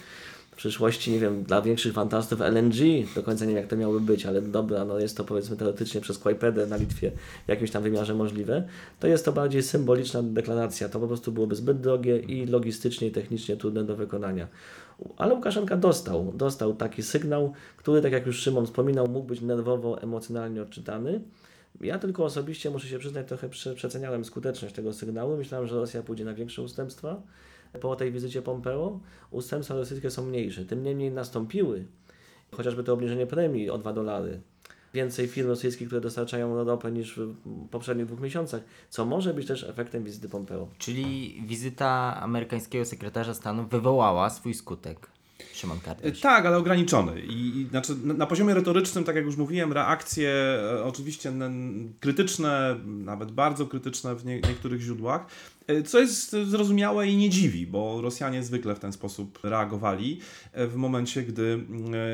przyszłości, 0.58 1.12
nie 1.12 1.18
wiem, 1.18 1.42
dla 1.44 1.62
większych 1.62 1.92
fantastów 1.92 2.40
LNG, 2.40 2.74
do 3.14 3.22
końca 3.22 3.44
nie 3.44 3.48
wiem 3.48 3.56
jak 3.56 3.70
to 3.70 3.76
miałoby 3.76 4.00
być, 4.00 4.26
ale 4.26 4.42
dobra, 4.42 4.84
no 4.84 4.98
jest 4.98 5.16
to 5.16 5.24
powiedzmy 5.24 5.56
teoretycznie 5.56 6.00
przez 6.00 6.18
Kłajpedę 6.18 6.66
na 6.66 6.76
Litwie 6.76 7.12
w 7.46 7.48
jakimś 7.48 7.70
tam 7.70 7.82
wymiarze 7.82 8.14
możliwe, 8.14 8.68
to 9.00 9.06
jest 9.06 9.24
to 9.24 9.32
bardziej 9.32 9.62
symboliczna 9.62 10.22
deklaracja. 10.22 10.88
To 10.88 11.00
po 11.00 11.06
prostu 11.06 11.32
byłoby 11.32 11.56
zbyt 11.56 11.80
drogie 11.80 12.18
i 12.18 12.46
logistycznie 12.46 13.08
i 13.08 13.10
technicznie 13.10 13.56
trudne 13.56 13.84
do 13.84 13.96
wykonania. 13.96 14.48
Ale 15.16 15.34
Łukaszenka 15.34 15.76
dostał, 15.76 16.32
dostał 16.34 16.74
taki 16.74 17.02
sygnał, 17.02 17.52
który, 17.76 18.02
tak 18.02 18.12
jak 18.12 18.26
już 18.26 18.40
Szymon 18.40 18.66
wspominał, 18.66 19.08
mógł 19.08 19.26
być 19.26 19.40
nerwowo, 19.40 20.02
emocjonalnie 20.02 20.62
odczytany. 20.62 21.20
Ja 21.80 21.98
tylko 21.98 22.24
osobiście 22.24 22.70
muszę 22.70 22.88
się 22.88 22.98
przyznać, 22.98 23.28
trochę 23.28 23.48
przeceniałem 23.74 24.24
skuteczność 24.24 24.74
tego 24.74 24.92
sygnału. 24.92 25.36
Myślałem, 25.36 25.66
że 25.66 25.76
Rosja 25.76 26.02
pójdzie 26.02 26.24
na 26.24 26.34
większe 26.34 26.62
ustępstwa 26.62 27.22
po 27.80 27.96
tej 27.96 28.12
wizycie 28.12 28.42
Pompeo. 28.42 29.00
Ustępstwa 29.30 29.74
rosyjskie 29.74 30.10
są 30.10 30.26
mniejsze. 30.26 30.64
Tym 30.64 30.82
niemniej 30.82 31.10
nastąpiły, 31.10 31.84
chociażby 32.56 32.84
to 32.84 32.92
obniżenie 32.92 33.26
premii 33.26 33.70
o 33.70 33.78
2 33.78 33.92
dolary. 33.92 34.40
Więcej 34.94 35.28
firm 35.28 35.48
rosyjskich, 35.48 35.86
które 35.88 36.00
dostarczają 36.00 36.64
ropę 36.64 36.92
niż 36.92 37.16
w 37.16 37.34
poprzednich 37.70 38.06
dwóch 38.06 38.20
miesiącach, 38.20 38.62
co 38.90 39.06
może 39.06 39.34
być 39.34 39.46
też 39.46 39.64
efektem 39.64 40.04
wizyty 40.04 40.28
Pompeo. 40.28 40.68
Czyli 40.78 41.42
wizyta 41.46 42.20
amerykańskiego 42.20 42.84
sekretarza 42.84 43.34
stanu 43.34 43.66
wywołała 43.66 44.30
swój 44.30 44.54
skutek. 44.54 45.10
Szymon 45.52 45.80
Kardysz. 45.80 46.20
Tak, 46.20 46.46
ale 46.46 46.56
ograniczony. 46.56 47.20
I, 47.20 47.60
i 47.60 47.66
znaczy, 47.66 47.96
na, 48.04 48.14
na, 48.14 48.26
poziomie 48.26 48.54
retorycznym, 48.54 49.04
tak 49.04 49.16
jak 49.16 49.24
już 49.24 49.36
mówiłem, 49.36 49.72
reakcje 49.72 50.30
e, 50.30 50.84
oczywiście 50.84 51.32
krytyczne, 52.00 52.76
nawet 52.84 53.32
bardzo 53.32 53.66
krytyczne 53.66 54.14
w 54.14 54.24
nie, 54.24 54.40
niektórych 54.40 54.80
źródłach, 54.80 55.26
E, 55.57 55.57
co 55.86 56.00
jest 56.00 56.30
zrozumiałe 56.30 57.08
i 57.08 57.16
nie 57.16 57.30
dziwi, 57.30 57.66
bo 57.66 58.00
Rosjanie 58.00 58.42
zwykle 58.42 58.74
w 58.74 58.78
ten 58.78 58.92
sposób 58.92 59.38
reagowali 59.42 60.20
e, 60.52 60.66
w 60.66 60.76
momencie, 60.76 61.22
gdy 61.22 61.60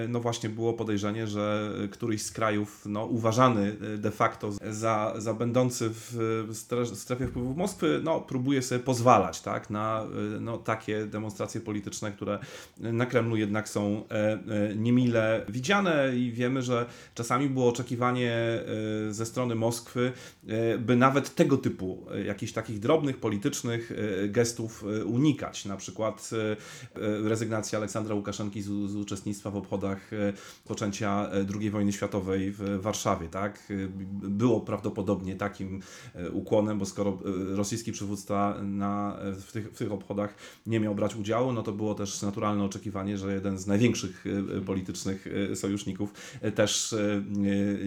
e, 0.04 0.08
no 0.08 0.20
właśnie 0.20 0.48
było 0.48 0.72
podejrzenie, 0.72 1.26
że 1.26 1.72
któryś 1.90 2.22
z 2.22 2.30
krajów 2.30 2.86
no, 2.86 3.04
uważany 3.04 3.76
de 3.98 4.10
facto 4.10 4.52
za, 4.70 5.14
za 5.18 5.34
będący 5.34 5.90
w 5.90 6.48
strefie 6.94 7.26
wpływów 7.26 7.56
Moskwy, 7.56 8.00
no, 8.04 8.20
próbuje 8.20 8.62
sobie 8.62 8.78
pozwalać 8.78 9.40
tak, 9.40 9.70
na 9.70 10.06
no, 10.40 10.58
takie 10.58 11.06
demonstracje 11.06 11.60
polityczne, 11.60 12.12
które 12.12 12.38
na 12.80 13.06
Kremlu 13.06 13.36
jednak 13.36 13.68
są 13.68 14.04
niemile 14.76 15.46
widziane. 15.48 16.16
I 16.16 16.32
wiemy, 16.32 16.62
że 16.62 16.86
czasami 17.14 17.48
było 17.48 17.68
oczekiwanie 17.68 18.60
ze 19.10 19.26
strony 19.26 19.54
Moskwy, 19.54 20.12
by 20.78 20.96
nawet 20.96 21.34
tego 21.34 21.56
typu 21.56 22.06
jakichś 22.26 22.52
takich 22.52 22.78
drobnych 22.78 23.16
politycznych 23.16 23.43
politycznych 23.44 23.92
e, 23.92 24.28
gestów 24.28 24.84
e, 24.84 25.04
unikać. 25.04 25.64
Na 25.64 25.76
przykład 25.76 26.30
e, 26.32 27.28
rezygnacja 27.28 27.78
Aleksandra 27.78 28.14
Łukaszenki 28.14 28.62
z, 28.62 28.66
z 28.66 28.96
uczestnictwa 28.96 29.50
w 29.50 29.56
obchodach 29.56 30.10
poczęcia 30.64 31.30
II 31.60 31.70
wojny 31.70 31.92
światowej 31.92 32.52
w 32.52 32.80
Warszawie. 32.80 33.28
Tak? 33.28 33.72
Było 34.12 34.60
prawdopodobnie 34.60 35.36
takim 35.36 35.80
ukłonem, 36.32 36.78
bo 36.78 36.86
skoro 36.86 37.18
rosyjski 37.54 37.92
przywódca 37.92 38.54
na, 38.62 39.16
w, 39.46 39.52
tych, 39.52 39.72
w 39.72 39.78
tych 39.78 39.92
obchodach 39.92 40.34
nie 40.66 40.80
miał 40.80 40.94
brać 40.94 41.16
udziału, 41.16 41.52
no 41.52 41.62
to 41.62 41.72
było 41.72 41.94
też 41.94 42.22
naturalne 42.22 42.64
oczekiwanie, 42.64 43.18
że 43.18 43.34
jeden 43.34 43.58
z 43.58 43.66
największych 43.66 44.24
politycznych 44.66 45.26
sojuszników 45.54 46.12
też 46.54 46.94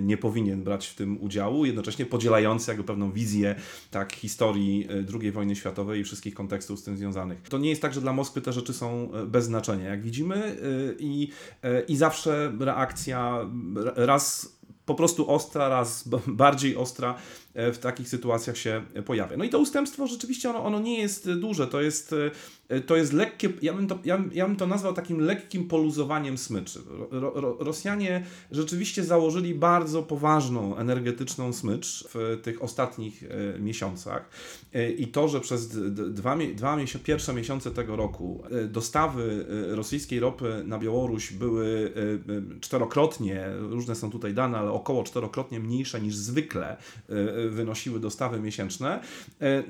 nie 0.02 0.18
powinien 0.18 0.64
brać 0.64 0.88
w 0.88 0.96
tym 0.96 1.22
udziału, 1.22 1.66
jednocześnie 1.66 2.06
podzielający 2.06 2.72
jakby 2.72 2.84
pewną 2.84 3.12
wizję 3.12 3.56
tak, 3.92 4.14
historii 4.14 4.88
II 5.22 5.32
wojny 5.32 5.47
wojny 5.48 5.56
światowej 5.56 6.02
i 6.02 6.04
wszystkich 6.04 6.34
kontekstów 6.34 6.80
z 6.80 6.84
tym 6.84 6.98
związanych. 6.98 7.42
To 7.42 7.58
nie 7.58 7.70
jest 7.70 7.82
tak, 7.82 7.94
że 7.94 8.02
dla 8.02 8.14
Moskwy 8.14 8.42
te 8.42 8.54
rzeczy 8.54 8.74
są 8.74 9.14
e, 9.14 9.26
bez 9.26 9.46
znaczenia, 9.46 9.90
jak 9.90 10.02
widzimy, 10.02 10.36
e, 10.36 10.56
i, 11.00 11.32
e, 11.64 11.82
i 11.82 11.98
zawsze 11.98 12.54
reakcja 12.60 13.50
raz 13.96 14.58
po 14.86 14.96
prostu 14.96 15.32
ostra, 15.32 15.70
raz 15.70 16.08
bardziej 16.44 16.76
ostra 16.76 17.16
w 17.56 17.78
takich 17.78 18.10
sytuacjach 18.10 18.58
się 18.58 18.86
pojawia. 19.06 19.38
No 19.38 19.44
i 19.44 19.50
to 19.50 19.60
ustępstwo 19.60 20.08
rzeczywiście 20.08 20.50
ono, 20.50 20.64
ono 20.64 20.80
nie 20.80 21.00
jest 21.00 21.34
duże, 21.34 21.68
to 21.68 21.82
jest 21.82 22.16
to 22.86 22.96
jest 22.96 23.14
lekkie, 23.14 23.50
ja 23.62 23.74
bym 23.74 23.88
to, 23.88 24.00
ja, 24.06 24.24
ja 24.34 24.48
bym 24.48 24.56
to 24.56 24.68
nazwał 24.68 24.94
takim 24.94 25.20
lekkim 25.20 25.68
poluzowaniem 25.68 26.38
smyczy. 26.38 26.80
Ro, 27.12 27.32
ro, 27.36 27.58
Rosjanie 27.60 28.26
rzeczywiście 28.52 29.04
założyli 29.04 29.56
bardzo 29.56 30.04
poważną 30.04 30.78
energetyczną 30.78 31.54
smycz 31.54 32.08
w 32.14 32.40
tych 32.44 32.64
ostatnich 32.64 33.24
e, 33.24 33.60
miesiącach 33.60 34.30
e, 34.74 34.92
i 34.92 35.08
to, 35.08 35.28
że 35.28 35.42
przez 35.42 35.68
dwa, 36.14 36.38
dwa 36.56 36.76
miesiące, 36.76 37.00
pierwsze 37.04 37.34
miesiące 37.34 37.72
tego 37.72 37.96
roku 37.96 38.44
e, 38.52 38.68
dostawy 38.68 39.46
e, 39.72 39.76
rosyjskiej 39.76 40.20
ropy 40.20 40.64
na 40.66 40.80
Białoruś 40.80 41.34
były 41.34 41.94
e, 42.56 42.60
czterokrotnie, 42.60 43.48
różne 43.60 43.96
są 43.96 44.12
tutaj 44.12 44.34
dane, 44.34 44.58
ale 44.58 44.72
około 44.72 45.04
czterokrotnie 45.04 45.60
mniejsze 45.60 46.02
niż 46.02 46.16
zwykle 46.16 46.78
wynosiły 47.50 48.00
dostawy 48.00 48.40
miesięczne, 48.40 49.00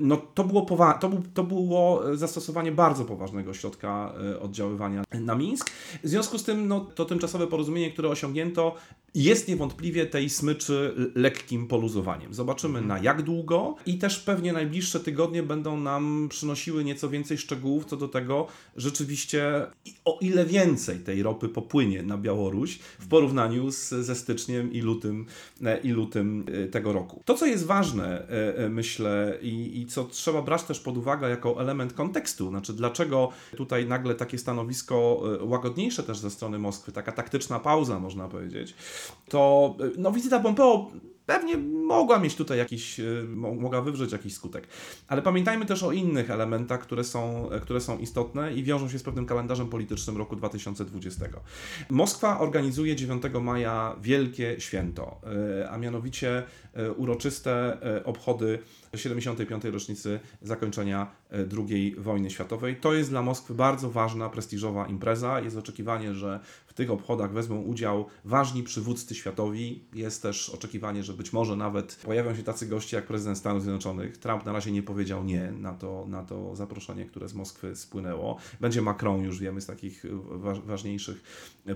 no 0.00 0.16
to 0.34 0.44
było, 0.44 0.66
powa- 0.66 0.98
to, 0.98 1.10
to 1.34 1.44
było 1.44 2.02
zastosowanie 2.16 2.72
bardzo 2.72 2.87
bardzo 2.88 3.04
poważnego 3.04 3.54
środka 3.54 4.12
e, 4.30 4.40
oddziaływania 4.40 5.04
na 5.20 5.34
Mińsk. 5.34 5.70
W 6.04 6.08
związku 6.08 6.38
z 6.38 6.44
tym 6.44 6.68
no, 6.68 6.80
to 6.80 7.04
tymczasowe 7.04 7.46
porozumienie, 7.46 7.90
które 7.90 8.08
osiągnięto, 8.08 8.74
jest 9.14 9.48
niewątpliwie 9.48 10.06
tej 10.06 10.30
smyczy 10.30 10.94
lekkim 11.14 11.66
poluzowaniem. 11.66 12.34
Zobaczymy 12.34 12.80
na 12.82 12.98
jak 12.98 13.22
długo 13.22 13.76
i 13.86 13.98
też 13.98 14.18
pewnie 14.18 14.52
najbliższe 14.52 15.00
tygodnie 15.00 15.42
będą 15.42 15.80
nam 15.80 16.26
przynosiły 16.30 16.84
nieco 16.84 17.08
więcej 17.08 17.38
szczegółów 17.38 17.84
co 17.84 17.96
do 17.96 18.08
tego 18.08 18.46
rzeczywiście 18.76 19.66
o 20.04 20.18
ile 20.20 20.44
więcej 20.44 20.98
tej 20.98 21.22
ropy 21.22 21.48
popłynie 21.48 22.02
na 22.02 22.18
Białoruś 22.18 22.78
w 22.98 23.08
porównaniu 23.08 23.70
z, 23.70 23.88
ze 23.88 24.14
styczniem 24.14 24.72
i 24.72 24.80
lutym, 24.80 25.26
e, 25.64 25.78
i 25.80 25.88
lutym 25.88 26.44
e, 26.64 26.68
tego 26.68 26.92
roku. 26.92 27.22
To 27.24 27.34
co 27.34 27.46
jest 27.46 27.66
ważne 27.66 28.28
myślę 28.70 29.38
i, 29.42 29.80
i 29.80 29.86
co 29.86 30.04
trzeba 30.04 30.42
brać 30.42 30.62
też 30.62 30.80
pod 30.80 30.96
uwagę 30.96 31.28
jako 31.28 31.60
element 31.60 31.92
kontekstu, 31.92 32.48
znaczy 32.48 32.72
dlaczego 32.78 33.28
tutaj 33.56 33.86
nagle 33.86 34.14
takie 34.14 34.38
stanowisko 34.38 35.22
e, 35.40 35.44
łagodniejsze 35.44 36.02
też 36.02 36.18
ze 36.18 36.30
strony 36.30 36.58
Moskwy, 36.58 36.92
taka 36.92 37.12
taktyczna 37.12 37.60
pauza 37.60 37.98
można 37.98 38.28
powiedzieć, 38.28 38.74
to 39.28 39.74
e, 39.80 39.90
no, 39.98 40.12
wizyta 40.12 40.40
Pompeo 40.40 40.90
pewnie 41.28 41.56
mogła 41.58 42.18
mieć 42.18 42.34
tutaj 42.36 42.58
jakiś, 42.58 43.00
e, 43.00 43.04
mogła 43.36 43.82
wywrzeć 43.82 44.12
jakiś 44.12 44.34
skutek. 44.34 44.68
Ale 45.08 45.22
pamiętajmy 45.22 45.66
też 45.66 45.82
o 45.82 45.92
innych 45.92 46.30
elementach, 46.30 46.80
które 46.80 47.04
są, 47.04 47.50
które 47.62 47.80
są 47.80 47.98
istotne 47.98 48.54
i 48.54 48.64
wiążą 48.64 48.88
się 48.88 48.98
z 48.98 49.02
pewnym 49.02 49.26
kalendarzem 49.26 49.68
politycznym 49.68 50.16
roku 50.16 50.36
2020. 50.36 51.26
Moskwa 51.90 52.40
organizuje 52.40 52.96
9 52.96 53.22
maja 53.40 53.96
wielkie 54.02 54.56
święto, 54.60 55.20
a 55.70 55.78
mianowicie 55.78 56.42
uroczyste 56.96 57.78
obchody 58.04 58.58
75. 58.96 59.64
rocznicy 59.64 60.20
zakończenia 60.42 61.06
e, 61.30 61.36
II 61.68 61.94
wojny 61.98 62.30
światowej. 62.30 62.76
To 62.76 62.94
jest 62.94 63.10
dla 63.10 63.22
Moskwy 63.22 63.54
bardzo 63.54 63.90
ważna, 63.90 64.28
prestiżowa 64.28 64.86
impreza. 64.86 65.40
Jest 65.40 65.56
oczekiwanie, 65.56 66.14
że 66.14 66.40
tych 66.78 66.90
obchodach 66.90 67.32
wezmą 67.32 67.60
udział 67.60 68.06
ważni 68.24 68.62
przywódcy 68.62 69.14
światowi. 69.14 69.84
Jest 69.94 70.22
też 70.22 70.50
oczekiwanie, 70.50 71.02
że 71.02 71.12
być 71.12 71.32
może 71.32 71.56
nawet 71.56 72.00
pojawią 72.04 72.34
się 72.34 72.42
tacy 72.42 72.66
goście 72.66 72.96
jak 72.96 73.06
prezydent 73.06 73.38
Stanów 73.38 73.62
Zjednoczonych. 73.62 74.18
Trump 74.18 74.44
na 74.44 74.52
razie 74.52 74.72
nie 74.72 74.82
powiedział 74.82 75.24
nie 75.24 75.52
na 75.52 75.74
to, 75.74 76.06
na 76.08 76.22
to 76.22 76.56
zaproszenie, 76.56 77.04
które 77.04 77.28
z 77.28 77.34
Moskwy 77.34 77.76
spłynęło. 77.76 78.36
Będzie 78.60 78.82
Macron, 78.82 79.22
już 79.22 79.38
wiemy, 79.38 79.60
z 79.60 79.66
takich 79.66 80.04
ważniejszych 80.66 81.22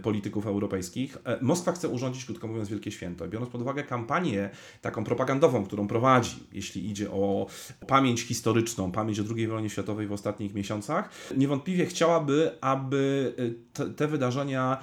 polityków 0.03 0.47
europejskich. 0.47 1.19
E, 1.25 1.39
Moskwa 1.45 1.73
chce 1.73 1.89
urządzić, 1.89 2.25
krótko 2.25 2.49
mówiąc, 2.49 2.69
wielkie 2.69 2.91
święto. 2.91 3.29
Biorąc 3.29 3.51
pod 3.51 3.61
uwagę 3.61 3.83
kampanię 3.85 4.51
taką 4.83 5.05
propagandową, 5.05 5.65
którą 5.65 5.89
prowadzi, 5.89 6.47
jeśli 6.53 6.91
idzie 6.91 7.11
o 7.11 7.47
pamięć 7.87 8.23
historyczną, 8.23 8.93
pamięć 8.93 9.21
o 9.21 9.25
II 9.37 9.49
wojnie 9.49 9.71
światowej 9.71 10.07
w 10.07 10.13
ostatnich 10.13 10.55
miesiącach, 10.55 11.11
niewątpliwie 11.37 11.87
chciałaby, 11.87 12.51
aby 12.61 13.35
te, 13.73 13.91
te 13.91 14.09
wydarzenia 14.09 14.79
e, 14.79 14.83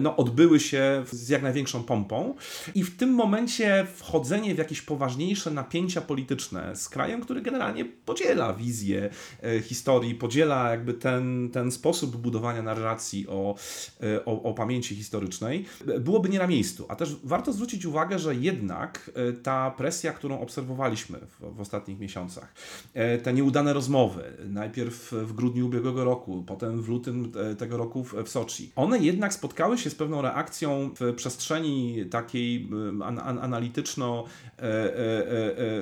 no, 0.00 0.16
odbyły 0.16 0.60
się 0.60 1.04
z 1.12 1.28
jak 1.28 1.42
największą 1.42 1.82
pompą. 1.84 2.34
I 2.74 2.84
w 2.84 2.96
tym 2.96 3.10
momencie 3.10 3.86
wchodzenie 3.96 4.54
w 4.54 4.58
jakieś 4.58 4.82
poważniejsze 4.82 5.50
napięcia 5.50 6.00
polityczne 6.00 6.76
z 6.76 6.88
krajem, 6.88 7.20
który 7.20 7.42
generalnie 7.42 7.84
podziela 7.84 8.52
wizję 8.52 9.10
e, 9.42 9.60
historii, 9.60 10.14
podziela 10.14 10.70
jakby 10.70 10.94
ten, 10.94 11.50
ten 11.52 11.72
sposób 11.72 12.16
budowania 12.16 12.62
narracji 12.62 13.26
o, 13.28 13.54
e, 14.02 14.24
o, 14.24 14.42
o 14.42 14.54
pamięci 14.54 14.96
historycznej, 14.96 15.64
e, 15.88 16.00
byłoby 16.00 16.28
nie 16.28 16.38
na 16.38 16.46
miejscu. 16.46 16.86
A 16.88 16.96
też 16.96 17.16
warto 17.24 17.52
zwrócić 17.52 17.86
uwagę, 17.86 18.18
że 18.18 18.34
jednak 18.34 19.10
e, 19.14 19.32
ta 19.32 19.70
presja, 19.70 20.12
którą 20.12 20.40
obserwowaliśmy 20.40 21.18
w, 21.18 21.56
w 21.56 21.60
ostatnich 21.60 21.98
miesiącach, 21.98 22.54
e, 22.94 23.18
te 23.18 23.32
nieudane 23.32 23.72
rozmowy, 23.72 24.32
najpierw 24.48 25.12
w 25.12 25.32
grudniu 25.32 25.66
ubiegłego 25.66 26.04
roku, 26.04 26.44
potem 26.46 26.82
w 26.82 26.88
lutym 26.88 27.32
e, 27.36 27.54
tego 27.54 27.76
roku 27.76 28.04
w, 28.04 28.14
w 28.14 28.28
Soczi, 28.28 28.72
one 28.76 28.98
jednak 28.98 29.34
spotkały 29.34 29.67
się 29.76 29.90
z 29.90 29.94
pewną 29.94 30.22
reakcją 30.22 30.90
w 31.00 31.14
przestrzeni 31.14 32.04
takiej 32.10 32.68
e, 33.00 33.04
an, 33.04 33.18
an, 33.18 33.38
analityczno 33.38 34.24
e, 34.58 34.62
e, 34.62 34.68
e, 34.68 35.74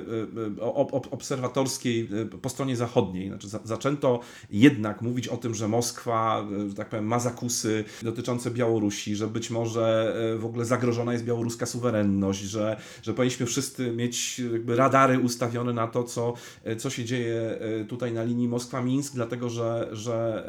e, 2.21 2.25
po 2.41 2.49
stronie 2.49 2.75
zachodniej. 2.75 3.27
Znaczy, 3.27 3.47
za, 3.47 3.59
zaczęto 3.63 4.19
jednak 4.49 5.01
mówić 5.01 5.27
o 5.27 5.37
tym, 5.37 5.55
że 5.55 5.67
Moskwa, 5.67 6.47
e, 6.65 6.69
że 6.69 6.75
tak 6.75 6.89
powiem, 6.89 7.05
ma 7.05 7.19
zakusy 7.19 7.83
dotyczące 8.01 8.51
Białorusi, 8.51 9.15
że 9.15 9.27
być 9.27 9.49
może 9.49 10.15
w 10.39 10.45
ogóle 10.45 10.65
zagrożona 10.65 11.13
jest 11.13 11.25
białoruska 11.25 11.65
suwerenność, 11.65 12.39
że, 12.39 12.77
że 13.01 13.13
powinniśmy 13.13 13.45
wszyscy 13.45 13.91
mieć 13.91 14.41
radary 14.67 15.19
ustawione 15.19 15.73
na 15.73 15.87
to, 15.87 16.03
co, 16.03 16.33
co 16.77 16.89
się 16.89 17.05
dzieje 17.05 17.59
tutaj 17.87 18.13
na 18.13 18.23
linii 18.23 18.49
Moskwa-Mińsk, 18.49 19.13
dlatego 19.13 19.49
że, 19.49 19.89
że 19.91 20.47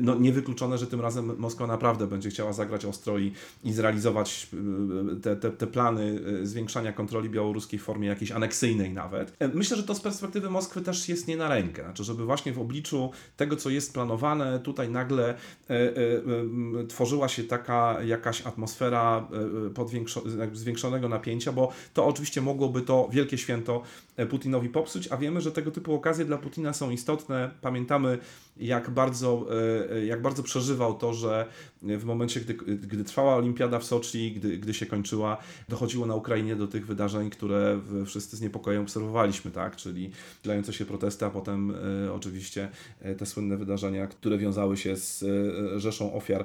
no, 0.00 0.14
niewykluczone, 0.14 0.78
że 0.78 0.86
tym 0.86 1.00
razem 1.00 1.38
Moskwa 1.38 1.66
naprawdę 1.66 2.06
będzie 2.06 2.30
chciała 2.30 2.52
zagrać 2.56 2.84
ostro 2.84 3.18
i, 3.18 3.32
i 3.64 3.72
zrealizować 3.72 4.48
e, 5.12 5.20
te, 5.20 5.36
te, 5.36 5.50
te 5.50 5.66
plany 5.66 6.20
e, 6.42 6.46
zwiększania 6.46 6.92
kontroli 6.92 7.30
białoruskiej 7.30 7.78
w 7.78 7.82
formie 7.82 8.08
jakiejś 8.08 8.30
aneksyjnej 8.32 8.92
nawet. 8.92 9.36
E, 9.38 9.48
Myślę, 9.48 9.76
że 9.76 9.82
to 9.82 9.94
z 9.94 10.00
perspektywy 10.00 10.50
Moskwy 10.50 10.80
też 10.80 11.08
jest 11.08 11.28
nie 11.28 11.36
na 11.36 11.48
rękę. 11.48 11.82
Znaczy, 11.82 12.04
żeby 12.04 12.24
właśnie 12.24 12.52
w 12.52 12.58
obliczu 12.58 13.10
tego, 13.36 13.56
co 13.56 13.70
jest 13.70 13.94
planowane, 13.94 14.60
tutaj 14.60 14.90
nagle 14.90 15.28
e, 15.28 15.34
e, 15.70 15.76
e, 16.80 16.86
tworzyła 16.88 17.28
się 17.28 17.44
taka 17.44 18.02
jakaś 18.02 18.46
atmosfera 18.46 19.28
e, 20.42 20.50
zwiększonego 20.52 21.08
napięcia, 21.08 21.52
bo 21.52 21.72
to 21.94 22.06
oczywiście 22.06 22.40
mogłoby 22.40 22.82
to 22.82 23.08
wielkie 23.12 23.38
święto 23.38 23.82
e, 24.16 24.26
Putinowi 24.26 24.68
popsuć, 24.68 25.08
a 25.12 25.16
wiemy, 25.16 25.40
że 25.40 25.52
tego 25.52 25.70
typu 25.70 25.94
okazje 25.94 26.24
dla 26.24 26.38
Putina 26.38 26.72
są 26.72 26.90
istotne. 26.90 27.50
Pamiętamy, 27.60 28.18
jak 28.56 28.90
bardzo, 28.90 29.46
e, 29.50 29.90
e, 29.92 30.06
jak 30.06 30.22
bardzo 30.22 30.42
przeżywał 30.42 30.94
to, 30.94 31.14
że 31.14 31.46
w 31.82 32.04
momencie, 32.04 32.40
gdy, 32.40 32.54
gdy 32.76 33.04
trwała 33.04 33.36
olimpiada 33.36 33.78
w 33.78 33.84
Soczi, 33.84 34.32
gdy, 34.32 34.58
gdy 34.58 34.74
się 34.74 34.86
kończyła, 34.86 35.36
dochodziło 35.68 36.06
na 36.06 36.14
Ukrainie 36.14 36.56
do 36.56 36.66
tych 36.66 36.86
wydarzeń, 36.86 37.30
które 37.30 37.80
wszyscy 38.06 38.36
z 38.36 38.40
niepokojem 38.40 38.82
obserwowaliśmy, 38.82 39.50
tak? 39.50 39.76
czyli 39.76 40.10
dziejące 40.44 40.72
się 40.72 40.84
protesty, 40.84 41.24
a 41.24 41.30
potem 41.30 41.74
e, 42.06 42.12
oczywiście 42.12 42.68
te 43.18 43.26
słynne 43.26 43.56
wydarzenia, 43.56 44.06
które 44.06 44.38
wiązały 44.38 44.76
się 44.76 44.96
z 44.96 45.24
rzeszą 45.76 46.14
ofiar 46.14 46.44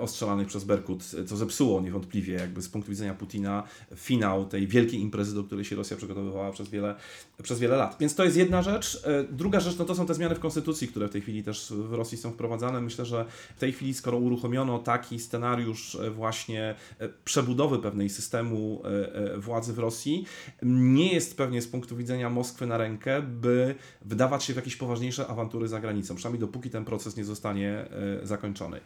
ostrzelanych 0.00 0.48
przez 0.48 0.64
Berkut, 0.64 1.02
co 1.26 1.36
zepsuło 1.36 1.80
niewątpliwie 1.80 2.34
jakby 2.34 2.62
z 2.62 2.68
punktu 2.68 2.90
widzenia 2.90 3.14
Putina 3.14 3.62
finał 3.96 4.44
tej 4.44 4.66
wielkiej 4.66 5.00
imprezy, 5.00 5.34
do 5.34 5.44
której 5.44 5.64
się 5.64 5.76
Rosja 5.76 5.96
przygotowywała 5.96 6.52
przez 6.52 6.68
wiele, 6.68 6.94
przez 7.42 7.58
wiele 7.58 7.76
lat. 7.76 7.96
Więc 8.00 8.14
to 8.14 8.24
jest 8.24 8.36
jedna 8.36 8.62
rzecz. 8.62 9.02
Druga 9.30 9.60
rzecz, 9.60 9.78
no 9.78 9.84
to 9.84 9.94
są 9.94 10.06
te 10.06 10.14
zmiany 10.14 10.34
w 10.34 10.40
konstytucji, 10.40 10.88
które 10.88 11.08
w 11.08 11.10
tej 11.10 11.20
chwili 11.20 11.39
też 11.44 11.72
w 11.76 11.92
Rosji 11.92 12.18
są 12.18 12.30
wprowadzane. 12.30 12.80
Myślę, 12.80 13.04
że 13.04 13.24
w 13.56 13.60
tej 13.60 13.72
chwili, 13.72 13.94
skoro 13.94 14.18
uruchomiono 14.18 14.78
taki 14.78 15.18
scenariusz 15.18 15.94
e, 15.94 16.10
właśnie 16.10 16.74
e, 16.98 17.08
przebudowy 17.24 17.78
pewnej 17.78 18.08
systemu 18.08 18.82
e, 18.84 19.38
władzy 19.38 19.72
w 19.72 19.78
Rosji, 19.78 20.24
nie 20.62 21.12
jest 21.12 21.36
pewnie 21.36 21.62
z 21.62 21.68
punktu 21.68 21.96
widzenia 21.96 22.30
Moskwy 22.30 22.66
na 22.66 22.76
rękę, 22.76 23.22
by 23.22 23.74
wydawać 24.02 24.44
się 24.44 24.52
w 24.52 24.56
jakieś 24.56 24.76
poważniejsze 24.76 25.26
awantury 25.26 25.68
za 25.68 25.80
granicą, 25.80 26.14
przynajmniej 26.14 26.40
dopóki 26.40 26.70
ten 26.70 26.84
proces 26.84 27.16
nie 27.16 27.24
zostanie 27.24 27.88
zakończony. 28.22 28.80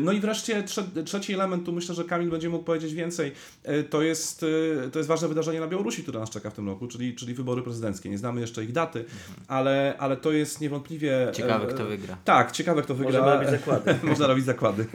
No 0.00 0.12
i 0.12 0.20
wreszcie 0.20 0.62
trze- 0.62 1.04
trzeci 1.04 1.34
element, 1.34 1.64
tu 1.64 1.72
myślę, 1.72 1.94
że 1.94 2.04
Kamil 2.04 2.30
będzie 2.30 2.48
mógł 2.48 2.64
powiedzieć 2.64 2.94
więcej, 2.94 3.32
to 3.90 4.02
jest, 4.02 4.44
to 4.92 4.98
jest 4.98 5.08
ważne 5.08 5.28
wydarzenie 5.28 5.60
na 5.60 5.66
Białorusi, 5.66 6.02
które 6.02 6.20
nas 6.20 6.30
czeka 6.30 6.50
w 6.50 6.54
tym 6.54 6.66
roku, 6.66 6.86
czyli, 6.86 7.14
czyli 7.14 7.34
wybory 7.34 7.62
prezydenckie. 7.62 8.10
Nie 8.10 8.18
znamy 8.18 8.40
jeszcze 8.40 8.64
ich 8.64 8.72
daty, 8.72 9.04
ale, 9.48 9.94
ale 9.98 10.16
to 10.16 10.32
jest 10.32 10.60
niewątpliwie... 10.60 11.28
Ciekawe, 11.32 11.66
kto 11.66 11.85
wygra. 11.86 12.16
Tak, 12.24 12.52
ciekawe 12.52 12.82
kto 12.82 12.94
wygra. 12.94 13.20
Możemy 13.20 13.34
robić 13.36 13.50
zakłady. 13.50 13.94
Można 14.10 14.26
robić 14.26 14.44
zakłady. 14.44 14.86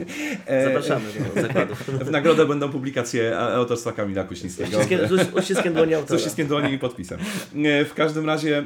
E, 0.46 0.66
Zapraszamy 0.66 1.06
do 1.36 1.42
zakładów. 1.42 1.84
W 2.08 2.12
nagrodę 2.12 2.46
będą 2.46 2.70
publikacje 2.70 3.40
autorstwa 3.40 3.92
Kamila 3.92 4.24
Kuśnickiego. 4.24 4.78
Z 5.08 5.34
uściskiem 5.38 5.74
dłoni 5.74 5.92
Z 5.94 5.96
autora. 5.96 6.16
uściskiem 6.20 6.48
dłoni 6.48 6.74
i 6.74 6.80
podpisem. 6.80 7.20
E, 7.56 7.86
W 7.86 7.94
każdym 7.94 8.26
razie, 8.26 8.58
e, 8.60 8.64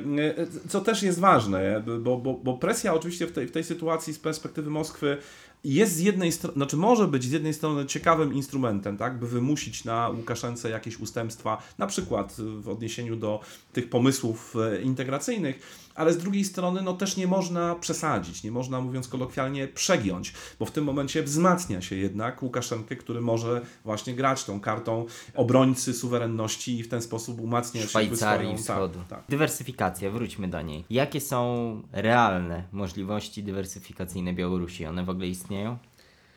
co 0.69 0.82
też 0.82 1.03
jest 1.03 1.19
ważne, 1.19 1.84
bo, 1.99 2.17
bo, 2.17 2.34
bo 2.34 2.57
presja 2.57 2.93
oczywiście 2.93 3.28
w 3.28 3.32
tej, 3.32 3.47
w 3.47 3.51
tej 3.51 3.63
sytuacji 3.63 4.13
z 4.13 4.19
perspektywy 4.19 4.69
Moskwy 4.69 5.17
jest 5.63 5.93
z 5.95 5.99
jednej 5.99 6.32
strony, 6.32 6.53
znaczy 6.55 6.78
może 6.78 7.07
być 7.07 7.23
z 7.23 7.32
jednej 7.32 7.53
strony 7.53 7.86
ciekawym 7.86 8.34
instrumentem, 8.34 8.97
tak, 8.97 9.19
by 9.19 9.28
wymusić 9.28 9.86
na 9.86 10.09
Łukaszence 10.09 10.69
jakieś 10.69 10.99
ustępstwa, 10.99 11.61
na 11.78 11.88
przykład 11.88 12.36
w 12.38 12.69
odniesieniu 12.69 13.15
do 13.15 13.39
tych 13.73 13.89
pomysłów 13.89 14.55
e, 14.73 14.82
integracyjnych, 14.82 15.59
ale 15.95 16.13
z 16.13 16.17
drugiej 16.17 16.43
strony 16.45 16.81
no 16.81 16.93
też 16.93 17.17
nie 17.17 17.27
można 17.27 17.75
przesadzić, 17.75 18.43
nie 18.43 18.51
można 18.51 18.81
mówiąc 18.81 19.07
kolokwialnie 19.07 19.67
przegiąć, 19.67 20.33
bo 20.59 20.65
w 20.65 20.71
tym 20.71 20.83
momencie 20.83 21.23
wzmacnia 21.23 21.81
się 21.81 21.95
jednak 21.95 22.43
Łukaszenkę, 22.43 22.95
który 22.95 23.21
może 23.21 23.61
właśnie 23.83 24.13
grać 24.13 24.43
tą 24.43 24.59
kartą 24.59 25.05
obrońcy 25.35 25.93
suwerenności 25.93 26.79
i 26.79 26.83
w 26.83 26.87
ten 26.89 27.01
sposób 27.01 27.41
umacniać 27.41 27.89
Szwajcarii 27.89 28.47
swoją- 28.47 28.57
Wschodu. 28.57 28.99
Tak, 28.99 29.07
tak. 29.07 29.23
Dywersyfikacja, 29.29 30.11
wróćmy 30.11 30.47
do 30.47 30.61
niej. 30.61 30.85
Jakie 30.89 31.21
są 31.21 31.81
realne 31.91 32.63
możliwości 32.71 33.43
dywersyfikacyjne 33.43 34.33
Białorusi? 34.33 34.85
One 34.85 35.05
w 35.05 35.09
ogóle 35.09 35.27
istnieją? 35.27 35.77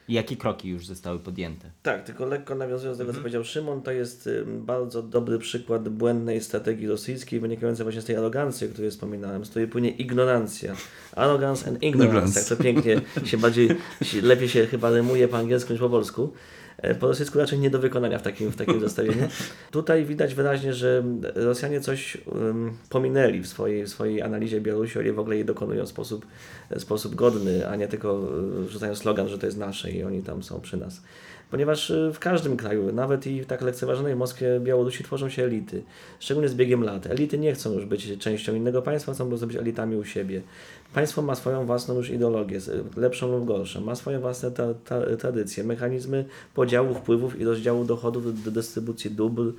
I 0.09 0.15
jakie 0.15 0.37
kroki 0.37 0.69
już 0.69 0.87
zostały 0.87 1.19
podjęte? 1.19 1.71
Tak, 1.83 2.05
tylko 2.05 2.27
lekko 2.27 2.55
nawiązując 2.55 2.99
do 2.99 3.05
tego, 3.05 3.11
Mhm. 3.11 3.15
co 3.17 3.23
powiedział 3.23 3.45
Szymon, 3.45 3.83
to 3.83 3.93
jest 3.93 4.29
bardzo 4.47 5.03
dobry 5.03 5.39
przykład 5.39 5.89
błędnej 5.89 6.41
strategii 6.41 6.87
rosyjskiej, 6.89 7.41
wynikającej 7.41 7.85
właśnie 7.85 8.03
z 8.03 8.05
tej 8.05 8.17
arogancji, 8.17 8.67
o 8.67 8.71
której 8.71 8.91
wspominałem, 8.91 9.45
z 9.45 9.51
której 9.51 9.69
płynie 9.69 9.91
ignorancja. 9.91 10.77
Arrogance 11.17 11.69
and 11.69 11.83
ignorance, 11.83 12.09
Ignorance. 12.09 12.41
jak 12.41 12.49
to 12.49 12.57
pięknie 12.57 13.01
się 13.25 13.39
bardziej, 13.39 13.69
lepiej 14.23 14.49
się 14.49 14.67
chyba 14.67 14.91
rymuje 14.91 15.29
po 15.29 15.37
angielsku 15.39 15.73
niż 15.73 15.81
po 15.81 15.91
polsku. 15.91 16.33
E, 16.83 16.95
Po 16.95 17.07
rosyjsku 17.07 17.39
raczej 17.39 17.59
nie 17.59 17.71
do 17.71 17.79
wykonania 17.79 18.19
w 18.19 18.23
takim, 18.23 18.51
w 18.51 18.57
takim 18.57 18.81
zestawieniu. 18.81 19.29
Tutaj 19.71 20.05
widać 20.05 20.35
wyraźnie, 20.35 20.75
że 20.75 21.05
Rosjanie 21.35 21.81
coś 21.81 22.17
um, 22.27 22.73
pominęli 22.89 23.41
w 23.41 23.47
swojej, 23.47 23.85
w 23.85 23.89
swojej 23.89 24.23
analizie 24.23 24.61
Białorusi, 24.61 24.99
oni 24.99 25.13
w 25.13 25.19
ogóle 25.19 25.37
jej 25.37 25.45
dokonują 25.45 25.87
w 25.87 25.89
sposób, 25.89 26.27
w 26.71 26.81
sposób 26.81 27.15
godny, 27.15 27.69
a 27.69 27.77
nie 27.77 27.89
tylko 27.89 28.29
e, 28.65 28.69
rzucają 28.69 28.95
slogan, 28.95 29.29
że 29.29 29.39
to 29.39 29.47
jest 29.47 29.59
nasze 29.59 29.91
i 29.91 30.05
oni 30.05 30.23
tam 30.23 30.43
są 30.43 30.61
przy 30.61 30.77
nas. 30.77 31.03
Ponieważ 31.51 31.91
e, 31.91 32.13
w 32.13 32.19
każdym 32.19 32.57
kraju, 32.57 32.93
nawet 32.93 33.27
i 33.27 33.43
w 33.43 33.47
tak 33.47 33.63
lekceważonej 33.63 34.17
Moskwie, 34.17 34.61
Białorusi 34.61 35.05
tworzą 35.05 35.29
się 35.29 35.45
elity, 35.45 35.83
szczególnie 36.21 36.49
z 36.49 36.55
biegiem 36.55 36.85
lat. 36.85 37.07
Elity 37.07 37.39
nie 37.39 37.53
chcą 37.53 37.73
już 37.73 37.85
być 37.85 38.19
częścią 38.19 38.55
innego 38.55 38.83
państwa, 38.83 39.13
chcą 39.13 39.29
być 39.29 39.57
elitami 39.57 39.97
u 39.97 40.05
siebie. 40.05 40.43
Państwo 40.95 41.23
ma 41.23 41.35
swoją 41.35 41.67
własną 41.67 41.95
już 41.95 42.11
ideologię, 42.11 42.61
lepszą 42.97 43.33
lub 43.33 43.45
gorszą, 43.45 43.81
ma 43.81 43.95
swoje 43.95 44.19
własne 44.19 44.51
ta, 44.51 44.75
ta, 44.75 45.17
tradycje, 45.17 45.65
mechanizmy 45.65 46.25
podziału 46.55 46.95
wpływów 46.95 47.41
i 47.41 47.45
rozdziału 47.45 47.85
dochodów 47.85 48.43
do 48.45 48.51
dystrybucji 48.51 49.11
dóbr 49.11 49.53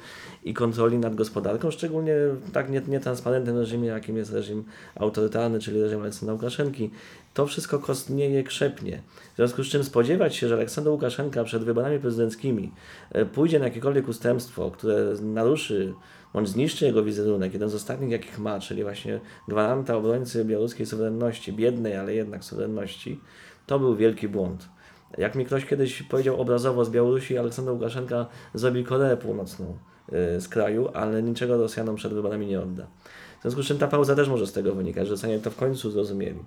i 0.44 0.54
kontroli 0.54 0.98
nad 0.98 1.16
gospodarką, 1.16 1.72
szczególnie 1.72 2.16
w 2.46 2.52
tak 2.52 2.70
nie- 2.70 2.82
nietransparentnym 2.88 3.58
reżimie, 3.58 3.88
jakim 3.88 4.18
jest 4.18 4.34
reżim 4.34 4.64
autorytarny, 4.96 5.60
czyli 5.60 5.82
reżim 5.82 6.02
Aleksandra 6.02 6.34
Łukaszenki. 6.34 6.90
To 7.34 7.46
wszystko 7.46 7.80
kostnieje, 7.80 8.44
krzepnie. 8.44 9.02
W 9.34 9.36
związku 9.36 9.64
z 9.64 9.68
czym 9.68 9.84
spodziewać 9.84 10.36
się, 10.36 10.48
że 10.48 10.56
Aleksander 10.56 10.94
Łukaszenka 10.94 11.44
przed 11.44 11.64
wyborami 11.64 12.00
prezydenckimi 12.00 12.72
e, 13.12 13.26
pójdzie 13.26 13.60
na 13.60 13.66
jakiekolwiek 13.66 14.08
ustępstwo, 14.08 14.72
które 14.72 15.14
naruszy 15.22 15.94
bądź 16.34 16.50
zniszczy 16.50 16.86
jego 16.86 17.04
wizerunek, 17.04 17.54
jeden 17.54 17.70
z 17.70 17.76
ostatnich 17.76 18.12
jakich 18.12 18.40
ma, 18.40 18.60
czyli 18.60 18.84
właśnie 18.84 19.20
gwaranta 19.48 19.96
obrońcy 19.96 20.46
białoruskiej 20.46 20.86
suwerenności, 20.86 21.54
biednej, 21.54 21.96
ale 21.96 22.14
jednak 22.14 22.44
suwerenności, 22.44 23.20
to 23.68 23.80
był 23.80 23.96
wielki 23.96 24.28
błąd. 24.28 24.70
Jak 25.18 25.36
mi 25.36 25.46
ktoś 25.46 25.66
kiedyś 25.66 26.04
powiedział 26.04 26.42
obrazowo 26.42 26.86
z 26.86 26.90
Białorusi, 26.90 27.38
Aleksander 27.38 27.74
Łukaszenka 27.74 28.26
zrobi 28.54 28.84
Koreę 28.84 29.18
Północną 29.18 29.78
y, 30.36 30.42
z 30.42 30.48
kraju, 30.48 30.90
ale 30.94 31.24
niczego 31.24 31.58
Rosjanom 31.58 31.96
przed 31.96 32.14
wyborami 32.14 32.48
nie 32.48 32.62
odda. 32.62 32.88
W 33.40 33.42
związku 33.42 33.64
z 33.64 33.66
czym 33.66 33.78
ta 33.78 33.88
pauza 33.88 34.16
też 34.16 34.30
może 34.30 34.48
z 34.48 34.54
tego 34.54 34.76
wynikać, 34.76 35.08
że 35.08 35.12
Rosjanie 35.12 35.40
to 35.40 35.52
w 35.52 35.56
końcu 35.56 35.92
zrozumieli. 35.92 36.40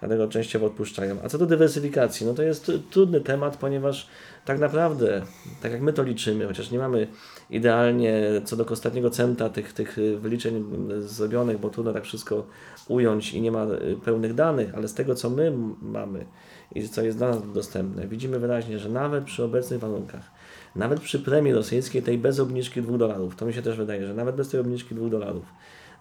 Dlatego 0.00 0.28
częściowo 0.28 0.66
odpuszczają. 0.66 1.16
A 1.24 1.28
co 1.28 1.38
do 1.38 1.46
dywersyfikacji, 1.46 2.26
no 2.26 2.34
to 2.34 2.42
jest 2.42 2.72
trudny 2.90 3.20
temat, 3.20 3.56
ponieważ 3.56 4.08
tak 4.44 4.58
naprawdę, 4.58 5.22
tak 5.62 5.72
jak 5.72 5.80
my 5.80 5.92
to 5.92 6.02
liczymy, 6.02 6.46
chociaż 6.46 6.70
nie 6.70 6.78
mamy 6.78 7.06
idealnie 7.50 8.22
co 8.44 8.56
do 8.56 8.66
ostatniego 8.66 9.10
centa 9.10 9.48
tych, 9.48 9.72
tych 9.72 9.96
wyliczeń 10.20 10.64
zrobionych, 10.98 11.58
bo 11.58 11.70
trudno 11.70 11.92
tak 11.92 12.04
wszystko 12.04 12.46
ująć 12.88 13.34
i 13.34 13.40
nie 13.40 13.52
ma 13.52 13.66
pełnych 14.04 14.34
danych, 14.34 14.74
ale 14.74 14.88
z 14.88 14.94
tego 14.94 15.14
co 15.14 15.30
my 15.30 15.52
mamy 15.82 16.26
i 16.74 16.88
co 16.88 17.02
jest 17.02 17.18
dla 17.18 17.28
nas 17.28 17.52
dostępne, 17.52 18.08
widzimy 18.08 18.38
wyraźnie, 18.38 18.78
że 18.78 18.88
nawet 18.88 19.24
przy 19.24 19.44
obecnych 19.44 19.80
warunkach, 19.80 20.30
nawet 20.76 21.00
przy 21.00 21.18
premii 21.18 21.52
rosyjskiej, 21.52 22.02
tej 22.02 22.18
bez 22.18 22.40
obniżki 22.40 22.82
2 22.82 22.98
dolarów, 22.98 23.36
to 23.36 23.46
mi 23.46 23.52
się 23.52 23.62
też 23.62 23.76
wydaje, 23.76 24.06
że 24.06 24.14
nawet 24.14 24.36
bez 24.36 24.48
tej 24.48 24.60
obniżki 24.60 24.94
2 24.94 25.08
dolarów, 25.08 25.44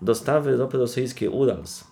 dostawy 0.01 0.57
ropy 0.57 0.77
rosyjskiej 0.77 1.29
Urals, 1.29 1.83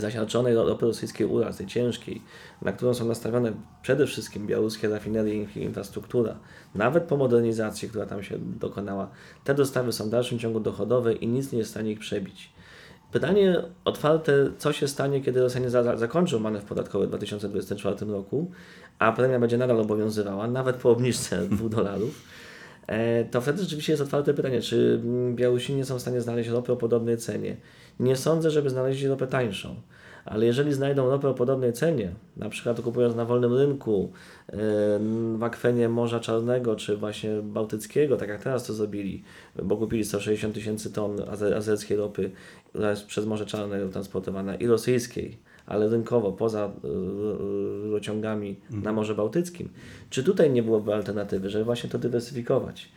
zasiarczonej 0.00 0.54
ropy 0.54 0.86
rosyjskiej 0.86 1.26
Urals, 1.26 1.56
tej 1.56 1.66
ciężkiej, 1.66 2.22
na 2.62 2.72
którą 2.72 2.94
są 2.94 3.04
nastawione 3.04 3.52
przede 3.82 4.06
wszystkim 4.06 4.46
białoruskie 4.46 4.88
rafinerie 4.88 5.34
i 5.34 5.62
infrastruktura, 5.62 6.36
nawet 6.74 7.04
po 7.04 7.16
modernizacji, 7.16 7.88
która 7.88 8.06
tam 8.06 8.22
się 8.22 8.38
dokonała, 8.38 9.10
te 9.44 9.54
dostawy 9.54 9.92
są 9.92 10.06
w 10.06 10.10
dalszym 10.10 10.38
ciągu 10.38 10.60
dochodowe 10.60 11.12
i 11.12 11.28
nic 11.28 11.52
nie 11.52 11.58
jest 11.58 11.70
w 11.70 11.74
stanie 11.74 11.92
ich 11.92 11.98
przebić. 11.98 12.54
Pytanie 13.12 13.62
otwarte, 13.84 14.32
co 14.58 14.72
się 14.72 14.88
stanie, 14.88 15.20
kiedy 15.20 15.40
Rosjanie 15.40 15.70
za, 15.70 15.96
zakończą 15.96 16.38
manewr 16.38 16.66
podatkowy 16.66 17.06
w 17.06 17.08
2024 17.08 18.06
roku, 18.06 18.50
a 18.98 19.12
premia 19.12 19.38
będzie 19.38 19.58
nadal 19.58 19.80
obowiązywała, 19.80 20.46
nawet 20.46 20.76
po 20.76 20.90
obniżce 20.90 21.42
2 21.48 21.68
dolarów, 21.68 22.22
to 23.30 23.40
wtedy 23.40 23.62
rzeczywiście 23.62 23.92
jest 23.92 24.02
otwarte 24.02 24.34
pytanie, 24.34 24.60
czy 24.60 25.00
Białorusini 25.34 25.84
są 25.84 25.98
w 25.98 26.00
stanie 26.00 26.20
znaleźć 26.20 26.50
ropę 26.50 26.72
o 26.72 26.76
podobnej 26.76 27.16
cenie. 27.16 27.56
Nie 28.00 28.16
sądzę, 28.16 28.50
żeby 28.50 28.70
znaleźli 28.70 29.08
ropę 29.08 29.26
tańszą 29.26 29.76
ale 30.24 30.46
jeżeli 30.46 30.72
znajdą 30.72 31.10
ropę 31.10 31.28
o 31.28 31.34
podobnej 31.34 31.72
cenie, 31.72 32.12
na 32.36 32.48
przykład 32.48 32.80
kupując 32.80 33.16
na 33.16 33.24
wolnym 33.24 33.54
rynku 33.54 34.12
w 35.38 35.42
akwenie 35.42 35.88
Morza 35.88 36.20
Czarnego 36.20 36.76
czy 36.76 36.96
właśnie 36.96 37.30
Bałtyckiego, 37.42 38.16
tak 38.16 38.28
jak 38.28 38.42
teraz 38.42 38.66
to 38.66 38.72
zrobili, 38.72 39.22
bo 39.62 39.76
kupili 39.76 40.04
160 40.04 40.54
tysięcy 40.54 40.92
ton 40.92 41.16
azerskiej 41.56 41.96
ropy, 41.96 42.30
która 42.68 42.90
jest 42.90 43.06
przez 43.06 43.26
Morze 43.26 43.46
Czarne 43.46 43.88
transportowana 43.88 44.54
i 44.54 44.66
rosyjskiej, 44.66 45.38
ale 45.66 45.88
rynkowo, 45.88 46.32
poza 46.32 46.70
rurociągami 47.82 48.56
na 48.70 48.92
Morze 48.92 49.14
Bałtyckim. 49.14 49.68
Czy 50.10 50.24
tutaj 50.24 50.50
nie 50.50 50.62
byłoby 50.62 50.94
alternatywy, 50.94 51.50
żeby 51.50 51.64
właśnie 51.64 51.90
to 51.90 51.98
dywersyfikować? 51.98 52.88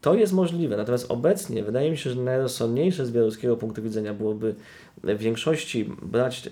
To 0.00 0.14
jest 0.14 0.32
możliwe, 0.32 0.76
natomiast 0.76 1.10
obecnie 1.10 1.62
wydaje 1.62 1.90
mi 1.90 1.96
się, 1.96 2.10
że 2.10 2.22
najrozsądniejsze 2.22 3.06
z 3.06 3.10
białoruskiego 3.10 3.56
punktu 3.56 3.82
widzenia 3.82 4.14
byłoby 4.14 4.54
w 5.04 5.18
większości 5.18 5.90
brać, 6.02 6.50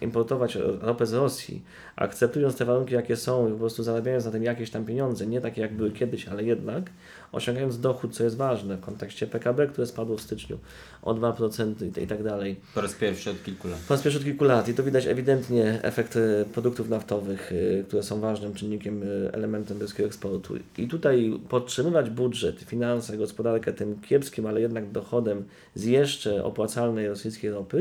importować 0.00 0.58
ropę 0.80 1.06
z 1.06 1.12
Rosji, 1.12 1.62
akceptując 1.96 2.56
te 2.56 2.64
warunki, 2.64 2.94
jakie 2.94 3.16
są 3.16 3.48
i 3.48 3.52
po 3.52 3.58
prostu 3.58 3.82
zarabiając 3.82 4.24
na 4.24 4.30
tym 4.30 4.42
jakieś 4.42 4.70
tam 4.70 4.84
pieniądze, 4.84 5.26
nie 5.26 5.40
takie 5.40 5.60
jak 5.60 5.74
były 5.74 5.90
kiedyś, 5.90 6.28
ale 6.28 6.44
jednak 6.44 6.90
osiągając 7.32 7.80
dochód, 7.80 8.14
co 8.14 8.24
jest 8.24 8.36
ważne 8.36 8.76
w 8.76 8.80
kontekście 8.80 9.26
PKB, 9.26 9.66
które 9.66 9.86
spadło 9.86 10.16
w 10.16 10.20
styczniu 10.20 10.58
o 11.02 11.14
2% 11.14 12.02
i 12.02 12.06
tak 12.06 12.22
dalej. 12.22 12.56
Po 12.74 12.80
raz 12.80 12.94
pierwszy 12.94 13.30
od 13.30 13.42
kilku 13.44 13.68
lat. 13.68 13.78
Po 13.88 13.94
raz 13.94 14.02
pierwszy 14.02 14.18
od 14.18 14.24
kilku 14.24 14.44
lat 14.44 14.68
i 14.68 14.74
to 14.74 14.82
widać 14.82 15.06
ewidentnie 15.06 15.82
efekt 15.82 16.16
e, 16.16 16.44
produktów 16.52 16.88
naftowych, 16.88 17.52
e, 17.80 17.82
które 17.82 18.02
są 18.02 18.20
ważnym 18.20 18.54
czynnikiem, 18.54 19.02
e, 19.02 19.34
elementem 19.34 19.78
polskiego 19.96 20.06
eksportu. 20.06 20.54
I 20.78 20.88
tutaj 20.88 21.40
podtrzymywać 21.48 22.10
budżet, 22.10 22.60
finanse, 22.60 23.16
gospodarkę 23.16 23.72
tym 23.72 24.00
kiepskim, 24.00 24.46
ale 24.46 24.60
jednak 24.60 24.90
dochodem 24.90 25.44
z 25.74 25.84
jeszcze 25.84 26.44
opłacalnej 26.44 27.08
rosyjskiej 27.08 27.50
ropy, 27.50 27.75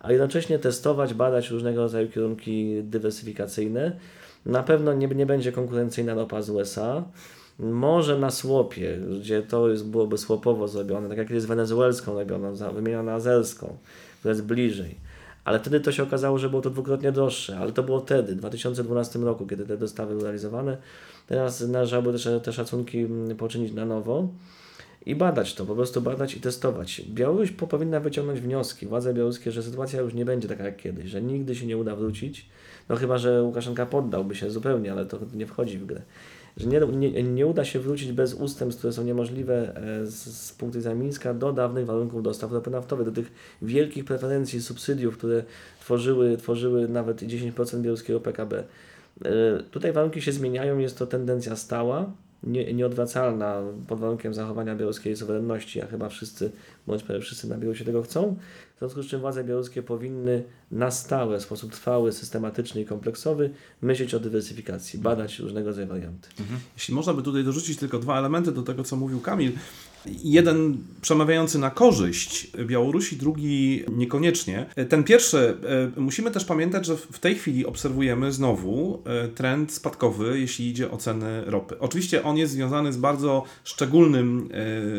a 0.00 0.12
jednocześnie 0.12 0.58
testować, 0.58 1.14
badać 1.14 1.50
różnego 1.50 1.82
rodzaju 1.82 2.08
kierunki 2.08 2.82
dywersyfikacyjne. 2.82 3.96
Na 4.46 4.62
pewno 4.62 4.92
nie, 4.92 5.06
nie 5.06 5.26
będzie 5.26 5.52
konkurencyjna 5.52 6.14
ropa 6.14 6.42
z 6.42 6.50
USA. 6.50 7.04
Może 7.58 8.18
na 8.18 8.30
słopie, 8.30 8.98
gdzie 9.20 9.42
to 9.42 9.68
jest, 9.68 9.86
byłoby 9.86 10.18
słopowo 10.18 10.68
zrobione, 10.68 11.08
tak 11.08 11.18
jak 11.18 11.30
jest 11.30 11.46
wenezuelską 11.46 12.14
robiono, 12.14 12.52
wymienioną 12.72 13.02
na 13.02 13.14
azerską, 13.14 13.76
która 14.18 14.32
jest 14.32 14.44
bliżej. 14.44 14.96
Ale 15.44 15.58
wtedy 15.58 15.80
to 15.80 15.92
się 15.92 16.02
okazało, 16.02 16.38
że 16.38 16.50
było 16.50 16.62
to 16.62 16.70
dwukrotnie 16.70 17.12
droższe, 17.12 17.58
ale 17.58 17.72
to 17.72 17.82
było 17.82 18.00
wtedy, 18.00 18.32
w 18.32 18.38
2012 18.38 19.18
roku, 19.18 19.46
kiedy 19.46 19.66
te 19.66 19.76
dostawy 19.76 20.10
były 20.10 20.22
realizowane. 20.22 20.76
Teraz 21.26 21.60
należałoby 21.60 22.18
te, 22.18 22.40
te 22.40 22.52
szacunki 22.52 22.98
mm, 22.98 23.36
poczynić 23.36 23.72
na 23.72 23.84
nowo 23.84 24.28
i 25.06 25.14
badać 25.14 25.54
to, 25.54 25.66
po 25.66 25.74
prostu 25.74 26.00
badać 26.00 26.36
i 26.36 26.40
testować. 26.40 27.02
Białoruś 27.08 27.50
powinna 27.50 28.00
wyciągnąć 28.00 28.40
wnioski, 28.40 28.86
władze 28.86 29.14
białoruskie, 29.14 29.52
że 29.52 29.62
sytuacja 29.62 30.00
już 30.00 30.14
nie 30.14 30.24
będzie 30.24 30.48
taka 30.48 30.64
jak 30.64 30.76
kiedyś, 30.76 31.10
że 31.10 31.22
nigdy 31.22 31.54
się 31.54 31.66
nie 31.66 31.76
uda 31.76 31.96
wrócić, 31.96 32.46
no 32.88 32.96
chyba, 32.96 33.18
że 33.18 33.42
Łukaszenka 33.42 33.86
poddałby 33.86 34.34
się 34.34 34.50
zupełnie, 34.50 34.92
ale 34.92 35.06
to 35.06 35.18
nie 35.34 35.46
wchodzi 35.46 35.78
w 35.78 35.86
grę. 35.86 36.02
Że 36.56 36.66
nie, 36.66 36.80
nie, 36.80 37.22
nie 37.22 37.46
uda 37.46 37.64
się 37.64 37.80
wrócić 37.80 38.12
bez 38.12 38.34
ustępstw, 38.34 38.78
które 38.78 38.92
są 38.92 39.04
niemożliwe 39.04 39.76
e, 39.76 40.06
z, 40.06 40.36
z 40.36 40.52
punktu 40.52 40.78
widzenia 40.78 40.94
Mińska, 40.94 41.34
do 41.34 41.52
dawnych 41.52 41.86
warunków 41.86 42.22
dostaw 42.22 42.52
ropy 42.52 42.70
naftowej, 42.70 43.06
do 43.06 43.12
tych 43.12 43.32
wielkich 43.62 44.04
preferencji, 44.04 44.62
subsydiów, 44.62 45.18
które 45.18 45.44
tworzyły, 45.80 46.36
tworzyły 46.36 46.88
nawet 46.88 47.22
10% 47.22 47.80
białoruskiego 47.80 48.20
PKB. 48.20 48.64
E, 49.24 49.62
tutaj 49.70 49.92
warunki 49.92 50.22
się 50.22 50.32
zmieniają, 50.32 50.78
jest 50.78 50.98
to 50.98 51.06
tendencja 51.06 51.56
stała, 51.56 52.12
nie, 52.44 52.74
nieodwracalna 52.74 53.62
pod 53.88 54.00
warunkiem 54.00 54.34
zachowania 54.34 54.74
białoruskiej 54.74 55.16
suwerenności, 55.16 55.82
a 55.82 55.86
chyba 55.86 56.08
wszyscy, 56.08 56.52
bądź 56.86 57.02
prawie 57.02 57.20
wszyscy 57.20 57.48
na 57.48 57.58
Białorusi 57.58 57.84
tego 57.84 58.02
chcą. 58.02 58.36
W 58.76 58.78
związku 58.78 59.02
z 59.02 59.06
czym 59.06 59.20
władze 59.20 59.44
białoruskie 59.44 59.82
powinny 59.82 60.44
na 60.70 60.90
stałe, 60.90 61.38
w 61.38 61.42
sposób 61.42 61.72
trwały, 61.72 62.12
systematyczny 62.12 62.80
i 62.80 62.84
kompleksowy 62.84 63.50
myśleć 63.82 64.14
o 64.14 64.20
dywersyfikacji, 64.20 64.98
badać 64.98 65.38
różnego 65.38 65.68
rodzaju 65.68 65.88
warianty. 65.88 66.28
Mhm. 66.40 66.60
Jeśli 66.76 66.94
można 66.94 67.14
by 67.14 67.22
tutaj 67.22 67.44
dorzucić 67.44 67.78
tylko 67.78 67.98
dwa 67.98 68.18
elementy 68.18 68.52
do 68.52 68.62
tego, 68.62 68.84
co 68.84 68.96
mówił 68.96 69.20
Kamil, 69.20 69.52
Jeden 70.06 70.78
przemawiający 71.00 71.58
na 71.58 71.70
korzyść 71.70 72.50
Białorusi, 72.66 73.16
drugi 73.16 73.84
niekoniecznie. 73.92 74.66
Ten 74.88 75.04
pierwszy, 75.04 75.56
e, 75.96 76.00
musimy 76.00 76.30
też 76.30 76.44
pamiętać, 76.44 76.86
że 76.86 76.96
w 76.96 77.18
tej 77.18 77.34
chwili 77.34 77.66
obserwujemy 77.66 78.32
znowu 78.32 79.02
e, 79.06 79.28
trend 79.28 79.72
spadkowy, 79.72 80.40
jeśli 80.40 80.68
idzie 80.68 80.90
o 80.90 80.96
ceny 80.96 81.44
ropy. 81.44 81.78
Oczywiście 81.78 82.22
on 82.22 82.36
jest 82.36 82.52
związany 82.52 82.92
z 82.92 82.96
bardzo 82.96 83.44
szczególnym 83.64 84.48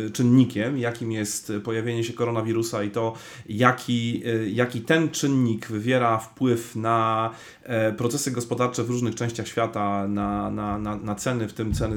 e, 0.07 0.09
czynnikiem, 0.09 0.77
jakim 0.77 1.11
jest 1.11 1.51
pojawienie 1.63 2.03
się 2.03 2.13
koronawirusa 2.13 2.83
i 2.83 2.91
to, 2.91 3.13
jaki, 3.49 4.23
jaki 4.53 4.81
ten 4.81 5.09
czynnik 5.09 5.67
wywiera 5.67 6.17
wpływ 6.17 6.75
na 6.75 7.31
procesy 7.97 8.31
gospodarcze 8.31 8.83
w 8.83 8.89
różnych 8.89 9.15
częściach 9.15 9.47
świata, 9.47 10.07
na, 10.07 10.51
na, 10.51 10.77
na, 10.77 10.95
na 10.95 11.15
ceny, 11.15 11.47
w 11.47 11.53
tym 11.53 11.73
ceny, 11.73 11.95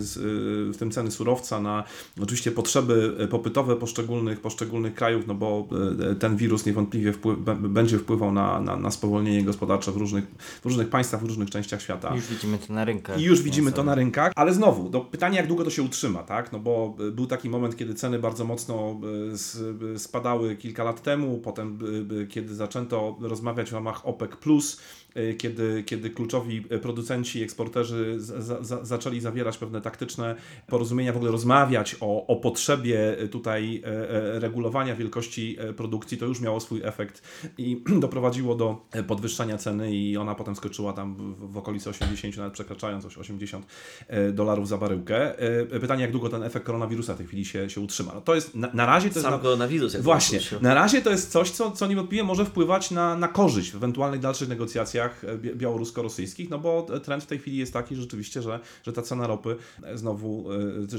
w 0.72 0.76
tym 0.78 0.90
ceny 0.90 1.10
surowca, 1.10 1.60
na 1.60 1.84
oczywiście 2.20 2.50
potrzeby 2.50 2.95
E, 3.18 3.28
popytowe 3.28 3.76
poszczególnych, 3.76 4.40
poszczególnych 4.40 4.94
krajów, 4.94 5.26
no 5.26 5.34
bo 5.34 5.68
e, 6.10 6.14
ten 6.14 6.36
wirus 6.36 6.66
niewątpliwie 6.66 7.12
wpływ, 7.12 7.38
będzie 7.58 7.98
wpływał 7.98 8.32
na, 8.32 8.60
na, 8.60 8.76
na 8.76 8.90
spowolnienie 8.90 9.44
gospodarcze 9.44 9.92
w 9.92 9.96
różnych, 9.96 10.24
w 10.62 10.64
różnych 10.64 10.88
państwach, 10.88 11.20
w 11.20 11.26
różnych 11.26 11.50
częściach 11.50 11.82
świata. 11.82 12.14
Już 12.14 12.26
widzimy 12.26 12.58
to 12.58 12.72
na 12.72 12.84
rynkach. 12.84 13.20
I 13.20 13.24
już 13.24 13.42
widzimy 13.42 13.72
to 13.72 13.84
na 13.84 13.94
rynkach, 13.94 14.32
ale 14.36 14.54
znowu, 14.54 14.88
do 14.88 15.00
pytanie 15.00 15.36
jak 15.36 15.46
długo 15.46 15.64
to 15.64 15.70
się 15.70 15.82
utrzyma, 15.82 16.22
tak? 16.22 16.52
No 16.52 16.58
bo 16.58 16.96
e, 17.08 17.10
był 17.10 17.26
taki 17.26 17.50
moment, 17.50 17.76
kiedy 17.76 17.94
ceny 17.94 18.18
bardzo 18.18 18.44
mocno 18.44 19.00
spadały 19.96 20.56
kilka 20.56 20.84
lat 20.84 21.02
temu, 21.02 21.38
potem 21.38 21.78
kiedy 22.28 22.54
zaczęto 22.54 23.16
rozmawiać 23.20 23.70
w 23.70 23.72
ramach 23.72 24.06
OPEC+, 24.06 24.30
kiedy, 25.38 25.82
kiedy 25.86 26.10
kluczowi 26.10 26.60
producenci, 26.62 27.42
eksporterzy 27.42 28.18
zaczęli 28.82 29.20
zawierać 29.20 29.58
pewne 29.58 29.80
taktyczne 29.80 30.36
porozumienia, 30.66 31.12
w 31.12 31.16
ogóle 31.16 31.32
rozmawiać 31.32 31.96
o, 32.00 32.26
o 32.26 32.36
potrzebie 32.36 32.66
potrzebie 32.66 33.16
tutaj 33.30 33.82
e, 33.84 34.10
e, 34.10 34.40
regulowania 34.40 34.96
wielkości 34.96 35.56
e, 35.58 35.72
produkcji, 35.72 36.18
to 36.18 36.26
już 36.26 36.40
miało 36.40 36.60
swój 36.60 36.80
efekt 36.84 37.22
i 37.58 37.84
doprowadziło 38.00 38.54
do 38.54 38.86
podwyższania 39.06 39.58
ceny 39.58 39.96
i 39.96 40.16
ona 40.16 40.34
potem 40.34 40.56
skoczyła 40.56 40.92
tam 40.92 41.14
w, 41.14 41.52
w 41.52 41.56
okolicy 41.56 41.90
80, 41.90 42.36
nawet 42.36 42.52
przekraczając 42.52 43.04
80 43.18 43.66
dolarów 44.32 44.68
za 44.68 44.78
baryłkę. 44.78 45.34
Pytanie, 45.80 46.02
jak 46.02 46.12
długo 46.12 46.28
ten 46.28 46.42
efekt 46.42 46.66
koronawirusa 46.66 47.14
w 47.14 47.16
tej 47.16 47.26
chwili 47.26 47.44
się, 47.44 47.70
się 47.70 47.80
utrzyma. 47.80 48.14
No 48.14 48.20
to 48.20 48.34
jest, 48.34 48.54
na, 48.54 48.70
na 48.74 48.86
razie 48.86 49.10
to 49.10 49.20
Sam 49.20 49.32
jest... 49.32 49.42
koronawirus. 49.42 49.94
Jak 49.94 50.02
właśnie, 50.02 50.40
na 50.60 50.74
razie 50.74 51.02
to 51.02 51.10
jest 51.10 51.30
coś, 51.30 51.50
co, 51.50 51.70
co 51.70 51.86
niewątpliwie 51.86 52.24
może 52.24 52.44
wpływać 52.44 52.90
na, 52.90 53.16
na 53.16 53.28
korzyść 53.28 53.72
w 53.72 53.76
ewentualnych 53.76 54.20
dalszych 54.20 54.48
negocjacjach 54.48 55.05
białorusko-rosyjskich, 55.54 56.50
no 56.50 56.58
bo 56.58 56.86
trend 57.04 57.24
w 57.24 57.26
tej 57.26 57.38
chwili 57.38 57.56
jest 57.56 57.72
taki 57.72 57.96
rzeczywiście, 57.96 58.42
że, 58.42 58.60
że 58.86 58.92
ta 58.92 59.02
cena 59.02 59.26
ropy 59.26 59.56
znowu, 59.94 60.44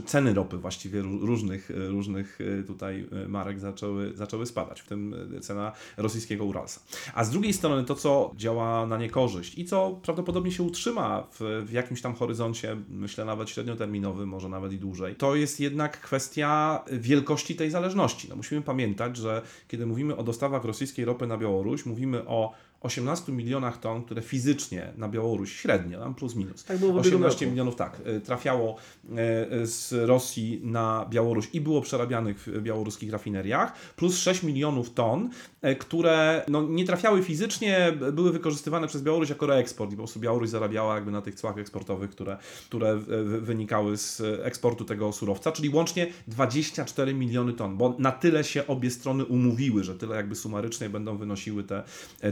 ceny 0.06 0.34
ropy 0.34 0.58
właściwie 0.58 1.02
różnych 1.02 1.70
różnych 1.98 2.40
e, 2.42 2.64
tutaj 2.64 3.08
e, 3.12 3.28
marek 3.28 3.60
zaczęły, 3.60 4.12
zaczęły 4.16 4.46
spadać, 4.46 4.82
w 4.82 4.88
tym 4.88 5.16
e, 5.38 5.40
cena 5.40 5.72
rosyjskiego 5.98 6.46
Uralsa. 6.46 6.82
A 7.14 7.24
z 7.24 7.30
drugiej 7.30 7.54
strony 7.54 7.84
to, 7.84 7.96
co 7.96 8.32
działa 8.36 8.88
na 8.88 8.98
niekorzyść 8.98 9.58
i 9.58 9.66
co 9.66 10.00
prawdopodobnie 10.04 10.52
się 10.52 10.64
utrzyma 10.64 11.28
w, 11.32 11.66
w 11.66 11.72
jakimś 11.72 12.02
tam 12.02 12.16
horyzoncie, 12.16 12.78
myślę 12.90 13.26
nawet 13.26 13.50
średnioterminowym, 13.50 14.30
może 14.30 14.50
nawet 14.50 14.74
i 14.74 14.80
dłużej, 14.80 15.16
to 15.16 15.36
jest 15.36 15.60
jednak 15.60 16.02
kwestia 16.02 16.84
wielkości 16.92 17.56
tej 17.56 17.72
zależności. 17.72 18.30
No 18.30 18.36
musimy 18.36 18.62
pamiętać, 18.62 19.18
że 19.18 19.42
kiedy 19.68 19.86
mówimy 19.86 20.16
o 20.16 20.24
dostawach 20.24 20.64
rosyjskiej 20.64 21.06
ropy 21.06 21.28
na 21.28 21.38
Białoruś, 21.38 21.86
mówimy 21.86 22.28
o 22.28 22.54
18 22.82 23.32
milionach 23.32 23.80
ton, 23.80 24.04
które 24.04 24.22
fizycznie 24.22 24.94
na 24.98 25.10
Białoruś 25.10 25.56
średnio, 25.56 26.00
tam 26.00 26.16
plus 26.16 26.36
minus, 26.36 26.64
Tak 26.64 26.78
było 26.78 26.92
w 26.94 26.96
ubiegłym 26.96 27.22
18 27.24 27.46
roku. 27.46 27.52
milionów 27.52 27.76
tak, 27.76 28.02
y, 28.08 28.22
trafiało 28.22 28.76
y, 29.06 29.68
z 29.68 29.94
Rosji 30.08 30.62
na 30.64 31.06
Białoruś 31.10 31.50
i 31.54 31.62
było 31.62 31.82
przerabianych 31.82 32.40
w 32.40 32.62
białoruskich 32.62 33.12
rafineriach, 33.12 33.74
plus 33.96 34.18
6 34.18 34.44
milionów 34.44 34.94
ton, 34.94 35.30
y, 35.66 35.76
które 35.76 36.46
no, 36.48 36.62
nie 36.64 36.86
trafiały 36.86 37.24
fizycznie, 37.24 37.94
były 38.14 38.32
wykorzystywane 38.32 38.88
przez 38.88 39.04
Białoruś 39.04 39.30
jako 39.30 39.46
reeksport 39.46 39.92
i 39.92 39.96
po 39.96 40.02
prostu 40.02 40.20
Białoruś 40.20 40.50
zarabiała 40.50 40.96
jakby 40.96 41.12
na 41.12 41.22
tych 41.22 41.36
cłach 41.36 41.58
eksportowych, 41.58 42.10
które, 42.10 42.38
które 42.68 42.96
wy- 42.98 43.42
wynikały 43.42 43.98
z 43.98 44.22
eksportu 44.44 44.86
tego 44.86 45.12
surowca, 45.12 45.52
czyli 45.52 45.70
łącznie 45.70 46.08
24 46.28 47.14
miliony 47.14 47.54
ton, 47.54 47.78
bo 47.78 47.96
na 48.00 48.12
tyle 48.12 48.44
się 48.44 48.68
obie 48.68 48.92
strony 48.92 49.26
umówiły, 49.26 49.84
że 49.84 49.96
tyle 49.96 50.16
jakby 50.16 50.36
sumarycznie 50.36 50.90
będą 50.90 51.18
wynosiły 51.18 51.64
te, 51.64 51.84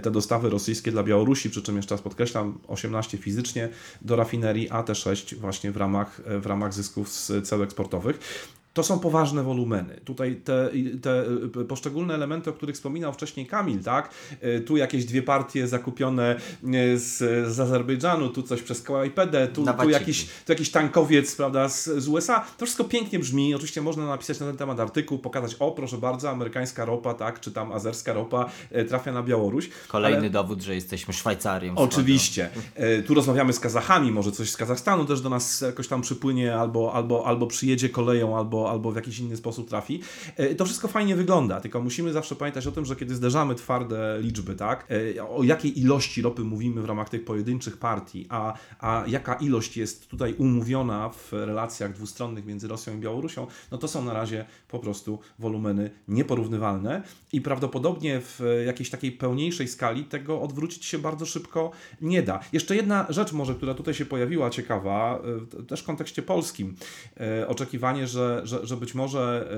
te 0.01 0.11
dostawy 0.11 0.34
rosyjskie 0.43 0.91
dla 0.91 1.03
Białorusi, 1.03 1.49
przy 1.49 1.61
czym 1.61 1.77
jeszcze 1.77 1.95
raz 1.95 2.01
podkreślam, 2.01 2.59
18 2.67 3.17
fizycznie 3.17 3.69
do 4.01 4.15
rafinerii, 4.15 4.69
a 4.69 4.83
te 4.83 4.95
6 4.95 5.35
właśnie 5.35 5.71
w 5.71 5.77
ramach, 5.77 6.21
w 6.41 6.45
ramach 6.45 6.73
zysków 6.73 7.09
z 7.09 7.47
ceł 7.47 7.63
eksportowych. 7.63 8.19
To 8.75 8.83
są 8.83 8.99
poważne 8.99 9.43
wolumeny. 9.43 9.99
Tutaj 10.05 10.35
te, 10.35 10.69
te 11.01 11.23
y, 11.61 11.65
poszczególne 11.65 12.13
elementy, 12.13 12.49
o 12.49 12.53
których 12.53 12.75
wspominał 12.75 13.13
wcześniej 13.13 13.45
Kamil, 13.45 13.83
tak? 13.83 14.09
Y, 14.43 14.61
Tu 14.61 14.77
jakieś 14.77 15.05
dwie 15.05 15.21
partie 15.21 15.67
zakupione 15.67 16.35
y, 16.63 16.99
z, 16.99 17.17
z 17.53 17.59
Azerbejdżanu, 17.59 18.29
tu 18.29 18.43
coś 18.43 18.61
przez 18.61 18.81
Kałajpedę, 18.81 19.47
tu, 19.47 19.65
tu, 19.81 19.89
jakiś, 19.89 20.25
tu 20.25 20.51
jakiś 20.51 20.71
tankowiec 20.71 21.35
prawda, 21.35 21.69
z, 21.69 21.85
z 21.85 22.07
USA. 22.07 22.45
To 22.57 22.65
wszystko 22.65 22.83
pięknie 22.83 23.19
brzmi. 23.19 23.55
Oczywiście 23.55 23.81
można 23.81 24.05
napisać 24.05 24.39
na 24.39 24.45
ten 24.45 24.57
temat 24.57 24.79
artykuł, 24.79 25.19
pokazać, 25.19 25.55
o 25.59 25.71
proszę 25.71 25.97
bardzo, 25.97 26.29
amerykańska 26.29 26.85
ropa, 26.85 27.13
tak, 27.13 27.39
czy 27.39 27.51
tam 27.51 27.71
azerska 27.71 28.13
ropa 28.13 28.49
trafia 28.89 29.11
na 29.11 29.23
Białoruś. 29.23 29.69
Kolejny 29.87 30.19
Ale- 30.19 30.29
dowód, 30.29 30.61
że 30.61 30.75
jesteśmy 30.75 31.13
Szwajcarią. 31.13 31.75
Oczywiście. 31.75 32.49
Tu 33.07 33.13
rozmawiamy 33.13 33.53
z 33.53 33.59
Kazachami, 33.59 34.11
może 34.11 34.31
coś 34.31 34.49
z 34.49 34.57
Kazachstanu 34.57 35.05
też 35.05 35.21
do 35.21 35.29
nas 35.29 35.61
jakoś 35.61 35.87
tam 35.87 36.01
przypłynie, 36.01 36.55
albo, 36.55 36.93
albo, 36.93 37.25
albo 37.25 37.47
przyjedzie 37.47 37.89
koleją, 37.89 38.37
albo, 38.37 38.64
albo 38.69 38.91
w 38.91 38.95
jakiś 38.95 39.19
inny 39.19 39.37
sposób 39.37 39.69
trafi. 39.69 40.01
E, 40.37 40.55
To 40.55 40.65
wszystko 40.65 40.87
fajnie 40.87 41.15
wygląda, 41.15 41.61
tylko 41.61 41.81
musimy 41.81 42.13
zawsze 42.13 42.35
pamiętać 42.35 42.67
o 42.67 42.71
tym, 42.71 42.85
że 42.85 42.95
kiedy 42.95 43.15
zderzamy 43.15 43.55
twarde 43.55 44.17
liczby, 44.21 44.55
tak, 44.55 44.87
e, 45.17 45.29
o 45.29 45.43
jakiej 45.43 45.79
ilości 45.79 46.21
ropy 46.21 46.41
mówimy 46.41 46.81
w 46.81 46.85
ramach 46.85 47.09
tych 47.09 47.25
pojedynczych 47.25 47.77
partii, 47.77 48.25
a, 48.29 48.53
a 48.79 49.03
jaka 49.07 49.33
ilość 49.33 49.77
jest 49.77 50.07
tutaj 50.07 50.35
umówiona 50.37 51.09
w 51.09 51.33
relacjach 51.33 51.93
dwustronnych 51.93 52.45
między 52.45 52.67
Rosją 52.67 52.97
i 52.97 52.97
Białorusią, 52.97 53.47
no 53.71 53.77
to 53.77 53.87
są 53.87 54.05
na 54.05 54.13
razie 54.13 54.45
po 54.67 54.79
prostu 54.79 55.19
wolumeny 55.39 55.91
nieporównywalne 56.07 57.03
i 57.33 57.41
prawdopodobnie 57.41 58.21
w 58.21 58.41
jakiejś 58.65 58.89
takiej 58.89 59.11
pełniejszej 59.11 59.67
skali 59.67 60.03
tego 60.03 60.41
odwrócić 60.41 60.85
się 60.85 60.99
bardzo 60.99 61.25
szybko 61.25 61.71
nie 62.01 62.23
da. 62.23 62.39
Jeszcze 62.53 62.75
jedna 62.75 63.05
rzecz 63.09 63.33
może, 63.33 63.55
która 63.55 63.73
tutaj 63.73 63.93
się 63.93 64.05
pojawiła 64.05 64.49
ciekawa, 64.49 65.19
y, 65.59 65.63
też 65.63 65.81
w 65.81 65.85
kontekście 65.85 66.21
polskim. 66.21 66.75
Oczekiwanie, 67.47 68.07
że, 68.07 68.41
że, 68.43 68.54
że 68.63 68.77
być 68.77 68.95
może 68.95 69.49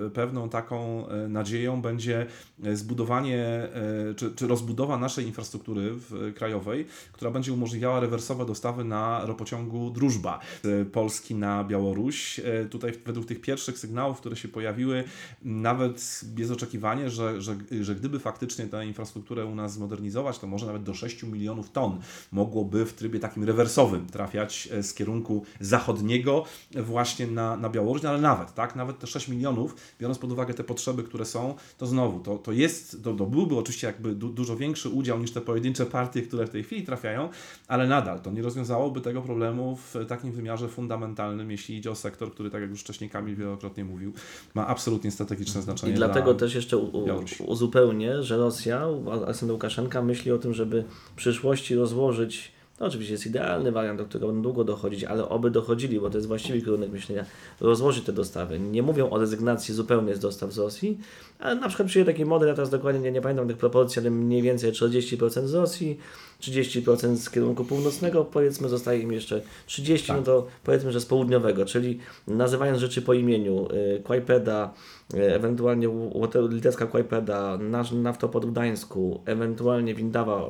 y, 0.00 0.06
y, 0.06 0.10
pewną 0.10 0.48
taką 0.48 1.08
y, 1.08 1.28
nadzieją 1.28 1.82
będzie 1.82 2.26
zbudowanie 2.72 3.68
czy, 4.16 4.34
czy 4.34 4.46
rozbudowa 4.46 4.98
naszej 4.98 5.26
infrastruktury 5.26 5.92
krajowej, 6.34 6.86
która 7.12 7.30
będzie 7.30 7.52
umożliwiała 7.52 8.00
rewersowe 8.00 8.46
dostawy 8.46 8.84
na 8.84 9.26
ropociągu 9.26 9.90
Drużba 9.90 10.40
z 10.62 10.88
Polski 10.88 11.34
na 11.34 11.64
Białoruś. 11.64 12.40
Tutaj 12.70 12.92
według 13.06 13.26
tych 13.26 13.40
pierwszych 13.40 13.78
sygnałów, 13.78 14.20
które 14.20 14.36
się 14.36 14.48
pojawiły, 14.48 15.04
nawet 15.42 16.20
jest 16.38 16.52
oczekiwanie, 16.52 17.10
że, 17.10 17.42
że, 17.42 17.56
że 17.80 17.94
gdyby 17.94 18.18
faktycznie 18.18 18.66
tę 18.66 18.86
infrastrukturę 18.86 19.46
u 19.46 19.54
nas 19.54 19.72
zmodernizować, 19.72 20.38
to 20.38 20.46
może 20.46 20.66
nawet 20.66 20.82
do 20.82 20.94
6 20.94 21.22
milionów 21.22 21.70
ton 21.70 22.00
mogłoby 22.32 22.86
w 22.86 22.92
trybie 22.92 23.20
takim 23.20 23.44
rewersowym 23.44 24.06
trafiać 24.06 24.68
e, 24.72 24.82
z 24.82 24.94
kierunku 24.94 25.44
zachodniego 25.60 26.44
właśnie 26.70 27.26
na, 27.26 27.56
na 27.56 27.70
Białoruś, 27.70 28.04
ale 28.04 28.20
nawet, 28.20 28.35
tak, 28.44 28.76
nawet 28.76 28.98
te 28.98 29.06
6 29.06 29.28
milionów, 29.28 29.76
biorąc 30.00 30.18
pod 30.18 30.32
uwagę 30.32 30.54
te 30.54 30.64
potrzeby, 30.64 31.02
które 31.02 31.24
są, 31.24 31.54
to 31.78 31.86
znowu, 31.86 32.20
to, 32.20 32.38
to 32.38 32.52
jest, 32.52 33.04
to, 33.04 33.14
to 33.14 33.26
byłby 33.26 33.56
oczywiście 33.56 33.86
jakby 33.86 34.14
du, 34.14 34.28
dużo 34.28 34.56
większy 34.56 34.88
udział 34.88 35.18
niż 35.18 35.30
te 35.30 35.40
pojedyncze 35.40 35.86
partie, 35.86 36.22
które 36.22 36.46
w 36.46 36.50
tej 36.50 36.64
chwili 36.64 36.82
trafiają, 36.82 37.28
ale 37.68 37.86
nadal 37.86 38.20
to 38.20 38.30
nie 38.30 38.42
rozwiązałoby 38.42 39.00
tego 39.00 39.22
problemu 39.22 39.76
w 39.76 39.94
takim 40.08 40.32
wymiarze 40.32 40.68
fundamentalnym, 40.68 41.50
jeśli 41.50 41.76
idzie 41.76 41.90
o 41.90 41.94
sektor, 41.94 42.32
który, 42.32 42.50
tak 42.50 42.60
jak 42.60 42.70
już 42.70 42.80
wcześniej 42.80 43.10
Kamil 43.10 43.36
wielokrotnie 43.36 43.84
mówił, 43.84 44.12
ma 44.54 44.66
absolutnie 44.66 45.10
strategiczne 45.10 45.60
I 45.60 45.64
znaczenie 45.64 45.92
dlatego 45.92 46.34
dla... 46.34 46.40
też 46.40 46.54
jeszcze 46.54 46.76
u, 46.76 47.06
uzupełnię, 47.46 48.22
że 48.22 48.36
Rosja, 48.36 48.86
Aleksander 49.12 49.52
Łukaszenka 49.52 50.02
myśli 50.02 50.32
o 50.32 50.38
tym, 50.38 50.54
żeby 50.54 50.84
w 51.12 51.14
przyszłości 51.14 51.74
rozłożyć, 51.74 52.55
no 52.80 52.86
oczywiście 52.86 53.12
jest 53.12 53.26
idealny 53.26 53.72
wariant, 53.72 53.98
do 53.98 54.04
którego 54.04 54.26
będą 54.26 54.42
długo 54.42 54.64
dochodzić, 54.64 55.04
ale 55.04 55.28
oby 55.28 55.50
dochodzili, 55.50 56.00
bo 56.00 56.10
to 56.10 56.18
jest 56.18 56.28
właściwy 56.28 56.60
kierunek 56.60 56.90
myślenia, 56.90 57.24
rozłożyć 57.60 58.04
te 58.04 58.12
dostawy. 58.12 58.58
Nie 58.58 58.82
mówią 58.82 59.10
o 59.10 59.18
rezygnacji 59.18 59.74
zupełnie 59.74 60.14
z 60.14 60.20
dostaw 60.20 60.52
z 60.52 60.58
Rosji, 60.58 60.98
ale 61.38 61.54
na 61.54 61.68
przykład 61.68 61.88
przyjdzie 61.88 62.12
taki 62.12 62.24
model, 62.24 62.48
ja 62.48 62.54
teraz 62.54 62.70
dokładnie 62.70 63.00
nie, 63.00 63.12
nie 63.12 63.20
pamiętam 63.20 63.48
tych 63.48 63.56
proporcji, 63.56 64.00
ale 64.00 64.10
mniej 64.10 64.42
więcej 64.42 64.72
40% 64.72 65.46
z 65.46 65.54
Rosji, 65.54 65.98
30% 66.40 67.16
z 67.16 67.30
kierunku 67.30 67.64
północnego, 67.64 68.24
powiedzmy 68.24 68.68
zostaje 68.68 69.00
im 69.00 69.12
jeszcze 69.12 69.42
30%, 69.68 70.16
no 70.16 70.22
to 70.22 70.46
powiedzmy, 70.64 70.92
że 70.92 71.00
z 71.00 71.06
południowego, 71.06 71.64
czyli 71.64 71.98
nazywając 72.28 72.78
rzeczy 72.78 73.02
po 73.02 73.14
imieniu, 73.14 73.68
y, 73.96 74.02
Kłajpeda, 74.02 74.74
ewentualnie 75.14 75.88
Łote- 75.88 76.48
litewska 76.52 76.86
Kłajpeda, 76.86 77.58
nasz 77.58 77.92
naftoport 77.92 78.46
w 78.46 78.50
Gdańsku, 78.52 79.20
ewentualnie 79.24 79.94
Windawa 79.94 80.46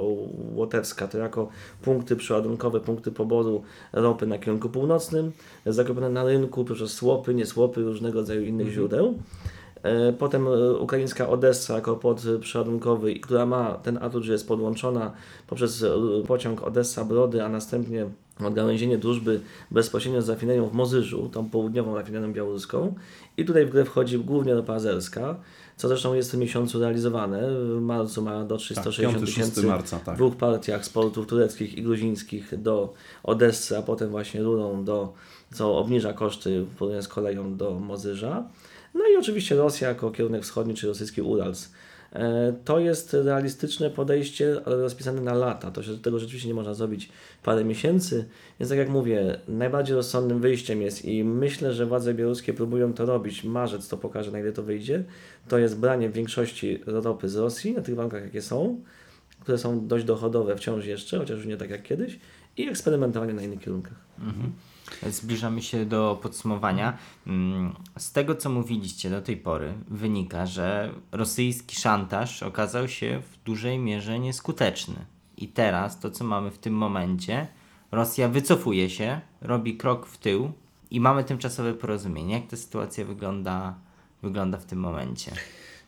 Łotewska, 0.55 1.09
to 1.09 1.19
jako 1.19 1.49
punkty 1.83 2.17
przeładunkowe, 2.17 2.81
punkty 2.81 3.13
poboru 3.13 3.63
ropy 3.93 4.27
na 4.27 4.39
kierunku 4.39 4.69
północnym, 4.69 5.33
zakupione 5.67 6.11
na 6.11 6.25
rynku 6.25 6.65
przez 6.65 6.93
słopy, 6.93 7.35
nie 7.35 7.47
słopy, 7.47 7.83
różnego 7.83 8.19
rodzaju 8.21 8.43
innych 8.43 8.69
źródeł. 8.73 9.15
E, 9.83 10.13
Potem 10.13 10.49
e, 10.49 10.73
ukraińska 10.75 11.29
Odessa 11.29 11.75
jako 11.75 11.97
port 11.97 12.23
przeładunkowy, 12.41 13.15
która 13.15 13.47
ma 13.47 13.75
ten 13.75 13.99
atut, 14.03 14.23
że 14.25 14.33
jest 14.33 14.49
podłączona 14.49 15.13
poprzez 15.47 15.83
e, 15.83 15.89
pociąg 16.27 16.61
Odessa-Brody, 16.63 17.41
a 17.45 17.49
następnie 17.49 18.07
odgałęzienie 18.47 18.99
drużby 18.99 19.41
bezpośrednio 19.71 20.23
z 20.23 20.29
rafinerią 20.29 20.67
w 20.69 20.73
Mozyżu, 20.73 21.29
tą 21.33 21.51
południową 21.51 21.95
rafinerią 21.95 22.33
białoruską. 22.33 22.95
I 23.37 23.45
tutaj 23.45 23.67
w 23.67 23.71
grę 23.71 23.85
wchodzi 23.85 24.19
głównie 24.19 24.55
ropa 24.55 24.75
azerska, 24.75 25.37
co 25.77 25.89
zresztą 25.89 26.15
jest 26.15 26.29
w 26.29 26.31
tym 26.31 26.41
miesiącu 26.41 26.81
realizowane. 26.81 27.43
W 27.77 27.81
marcu 27.81 28.23
ma 28.23 28.45
do 28.45 28.57
360 28.57 29.17
5-6 29.17 29.27
tysięcy 29.27 29.67
marca, 29.67 29.99
tak. 29.99 30.15
w 30.15 30.19
dwóch 30.19 30.37
partiach 30.37 30.85
z 30.85 30.89
portów 30.89 31.27
tureckich 31.27 31.79
i 31.79 31.83
gruzińskich 31.83 32.63
do 32.63 32.95
Odessy, 33.23 33.79
a 33.79 33.83
potem 33.83 34.11
właśnie 34.11 34.43
rurą 34.43 34.85
do, 34.85 35.13
co 35.55 35.79
obniża 35.79 36.13
koszty 36.13 36.63
w 36.63 36.75
porównaniu 36.75 37.03
z 37.03 37.09
koleją 37.09 37.57
do 37.57 37.71
Mozyża. 37.71 38.45
No 38.95 39.01
i 39.15 39.17
oczywiście 39.17 39.57
Rosja 39.57 39.89
jako 39.89 40.11
kierunek 40.11 40.43
wschodni, 40.43 40.75
czy 40.75 40.87
rosyjski 40.87 41.23
Urals. 41.23 41.69
E, 42.13 42.53
To 42.65 42.79
jest 42.79 43.15
realistyczne 43.15 43.91
podejście, 43.91 44.61
ale 44.65 44.77
rozpisane 44.77 45.21
na 45.21 45.35
lata. 45.35 45.71
To 45.71 45.83
się, 45.83 45.99
tego 45.99 46.19
rzeczywiście 46.19 46.49
nie 46.49 46.55
można 46.55 46.75
zrobić 46.75 47.09
parę 47.43 47.65
miesięcy. 47.65 48.25
Więc 48.61 48.71
tak 48.71 48.79
jak 48.79 48.89
mówię, 48.89 49.41
najbardziej 49.49 49.97
rozsądnym 49.97 50.41
wyjściem 50.41 50.83
jest 50.83 51.05
i 51.05 51.25
myślę, 51.25 51.73
że 51.75 51.87
władze 51.87 52.15
białoruskie 52.15 52.55
próbują 52.55 52.93
to 52.93 53.07
robić. 53.07 53.45
Marzec 53.45 53.89
to 53.89 53.97
pokaże, 53.97 54.31
na 54.31 54.41
ile 54.41 54.53
to 54.53 54.63
wyjdzie. 54.63 55.05
To 55.49 55.59
jest 55.59 55.79
branie 55.79 56.11
większości 56.11 56.81
ropy 56.87 57.29
z 57.29 57.37
Rosji 57.37 57.73
na 57.73 57.83
tych 57.83 57.95
warunkach, 57.95 58.23
jakie 58.23 58.43
są, 58.43 58.81
które 59.41 59.59
są 59.59 59.87
dość 59.87 60.05
dochodowe 60.05 60.57
wciąż 60.57 60.87
jeszcze, 60.87 61.19
chociaż 61.19 61.37
już 61.37 61.47
nie 61.47 61.57
tak 61.57 61.71
jak 61.71 61.83
kiedyś, 61.83 62.19
i 62.57 62.69
eksperymentowanie 62.69 63.35
na 63.35 63.43
innych 63.43 63.61
kierunkach. 63.61 63.95
Zbliżamy 65.11 65.63
się 65.63 65.87
do 65.87 66.19
podsumowania. 66.23 66.99
Mm, 67.27 67.75
Z 67.99 68.13
tego, 68.13 68.35
co 68.35 68.51
mówiliście 68.51 69.11
do 69.11 69.23
tej 69.23 69.37
pory, 69.37 69.75
wynika, 69.89 70.47
że 70.47 70.93
rosyjski 71.13 71.77
szantaż 71.77 72.43
okazał 72.43 72.89
się 72.89 73.23
w 73.33 73.45
dużej 73.45 73.79
mierze 73.79 74.19
nieskuteczny. 74.19 74.95
I 75.37 75.49
teraz 75.49 76.01
to, 76.01 76.11
co 76.11 76.25
mamy 76.25 76.51
w 76.51 76.59
tym 76.59 76.75
momencie, 76.75 77.47
Rosja 77.93 78.29
wycofuje 78.29 78.91
się, 78.91 79.21
robi 79.41 79.77
krok 79.77 80.07
w 80.07 80.19
tył 80.19 80.53
i 80.91 81.01
mamy 81.01 81.25
tymczasowe 81.25 81.75
porozumienie. 81.75 82.35
Jak 82.35 82.47
ta 82.47 82.57
sytuacja 82.57 83.05
wygląda, 83.05 83.75
wygląda 84.23 84.59
w 84.59 84.65
tym 84.65 84.79
momencie? 84.79 85.33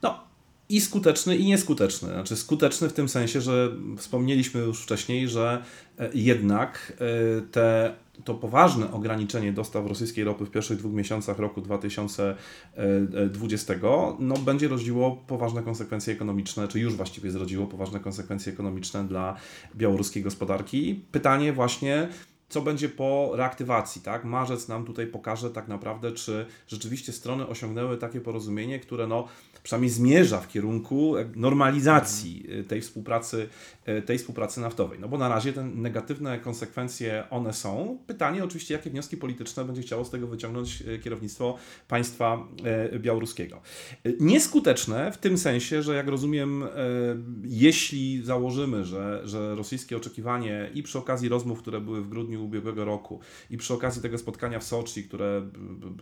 No, 0.02 0.20
i 0.68 0.80
skuteczny, 0.80 1.36
i 1.36 1.46
nieskuteczny. 1.46 2.08
Znaczy 2.08 2.36
skuteczny 2.36 2.88
w 2.88 2.92
tym 2.92 3.08
sensie, 3.08 3.40
że 3.40 3.70
wspomnieliśmy 3.96 4.60
już 4.60 4.82
wcześniej, 4.82 5.28
że 5.28 5.62
e, 5.98 6.10
jednak 6.14 6.92
e, 7.38 7.40
te, 7.40 7.94
to 8.24 8.34
poważne 8.34 8.92
ograniczenie 8.92 9.52
dostaw 9.52 9.86
rosyjskiej 9.86 10.24
ropy 10.24 10.44
w 10.44 10.50
pierwszych 10.50 10.78
dwóch 10.78 10.92
miesiącach 10.92 11.38
roku 11.38 11.60
2020 11.60 13.74
no, 14.18 14.34
będzie 14.34 14.68
rodziło 14.68 15.24
poważne 15.26 15.62
konsekwencje 15.62 16.14
ekonomiczne, 16.14 16.68
czy 16.68 16.80
już 16.80 16.94
właściwie 16.94 17.30
zrodziło 17.30 17.66
poważne 17.66 18.00
konsekwencje 18.00 18.52
ekonomiczne 18.52 19.04
dla 19.04 19.36
białoruskiej 19.76 20.22
gospodarki. 20.22 21.04
Pytanie 21.12 21.52
właśnie, 21.52 22.08
co 22.48 22.62
będzie 22.62 22.88
po 22.88 23.30
reaktywacji, 23.34 24.02
tak? 24.02 24.24
Marzec 24.24 24.68
nam 24.68 24.84
tutaj 24.84 25.06
pokaże 25.06 25.50
tak 25.50 25.68
naprawdę, 25.68 26.12
czy 26.12 26.46
rzeczywiście 26.68 27.12
strony 27.12 27.46
osiągnęły 27.46 27.96
takie 27.96 28.20
porozumienie, 28.20 28.78
które 28.78 29.06
no, 29.06 29.28
przynajmniej 29.62 29.90
zmierza 29.90 30.40
w 30.40 30.48
kierunku 30.48 31.14
normalizacji 31.36 32.46
y, 32.60 32.64
tej 32.64 32.80
współpracy, 32.80 33.48
tej 34.06 34.18
współpracy 34.18 34.60
naftowej. 34.60 34.98
No 34.98 35.08
bo 35.08 35.18
na 35.18 35.28
razie 35.28 35.52
te 35.52 35.64
negatywne 35.64 36.38
konsekwencje 36.38 37.24
one 37.30 37.52
są. 37.52 37.98
Pytanie 38.06 38.44
oczywiście, 38.44 38.74
jakie 38.74 38.90
wnioski 38.90 39.16
polityczne 39.16 39.64
będzie 39.64 39.82
chciało 39.82 40.04
z 40.04 40.10
tego 40.10 40.26
wyciągnąć 40.26 40.82
y, 40.82 40.98
kierownictwo 40.98 41.58
państwa 41.88 42.48
białoruskiego. 42.98 43.60
Nieskuteczne 44.20 45.12
w 45.12 45.18
tym 45.18 45.38
sensie, 45.38 45.82
że 45.82 45.94
jak 45.94 46.08
rozumiem, 46.08 46.64
jeśli 47.44 48.22
założymy, 48.24 48.84
że, 48.84 49.20
że 49.24 49.54
rosyjskie 49.54 49.96
oczekiwanie 49.96 50.70
i 50.74 50.82
przy 50.82 50.98
okazji 50.98 51.28
rozmów, 51.28 51.58
które 51.58 51.80
były 51.80 52.02
w 52.02 52.08
grudniu 52.08 52.44
ubiegłego 52.44 52.84
roku 52.84 53.20
i 53.50 53.56
przy 53.56 53.74
okazji 53.74 54.02
tego 54.02 54.18
spotkania 54.18 54.58
w 54.58 54.64
Soczi, 54.64 55.04
które 55.04 55.50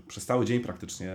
przez 0.09 0.27
cały 0.27 0.45
dzień 0.45 0.61
praktycznie 0.61 1.13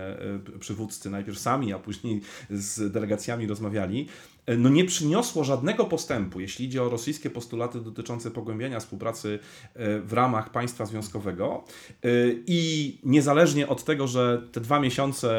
przywódcy 0.60 1.10
najpierw 1.10 1.38
sami, 1.38 1.72
a 1.72 1.78
później 1.78 2.20
z 2.50 2.92
delegacjami 2.92 3.46
rozmawiali, 3.46 4.08
E, 4.41 4.41
no 4.46 4.68
nie 4.68 4.84
przyniosło 4.84 5.44
żadnego 5.44 5.84
postępu, 5.84 6.40
jeśli 6.40 6.66
idzie 6.66 6.82
o 6.82 6.88
rosyjskie 6.88 7.30
postulaty 7.30 7.80
dotyczące 7.80 8.30
pogłębiania 8.30 8.80
współpracy 8.80 9.38
e, 9.74 10.00
w 10.00 10.12
ramach 10.12 10.50
państwa 10.50 10.86
związkowego. 10.86 11.64
E, 12.04 12.08
I 12.46 12.98
niezależnie 13.04 13.68
od 13.68 13.84
tego, 13.84 14.06
że 14.06 14.42
te 14.52 14.60
dwa 14.60 14.80
miesiące 14.80 15.32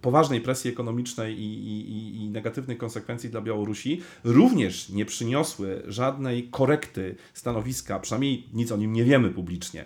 poważnej 0.00 0.40
presji 0.40 0.70
ekonomicznej 0.70 1.40
i, 1.40 1.68
i, 1.68 2.24
i 2.24 2.30
negatywnych 2.30 2.78
konsekwencji 2.78 3.30
dla 3.30 3.40
Białorusi 3.40 4.02
również 4.24 4.88
nie 4.88 5.04
przyniosły 5.04 5.82
żadnej 5.86 6.48
korekty 6.50 7.16
stanowiska, 7.34 7.98
przynajmniej 7.98 8.48
nic 8.52 8.72
o 8.72 8.76
nim 8.76 8.92
nie 8.92 9.04
wiemy 9.04 9.30
publicznie, 9.30 9.84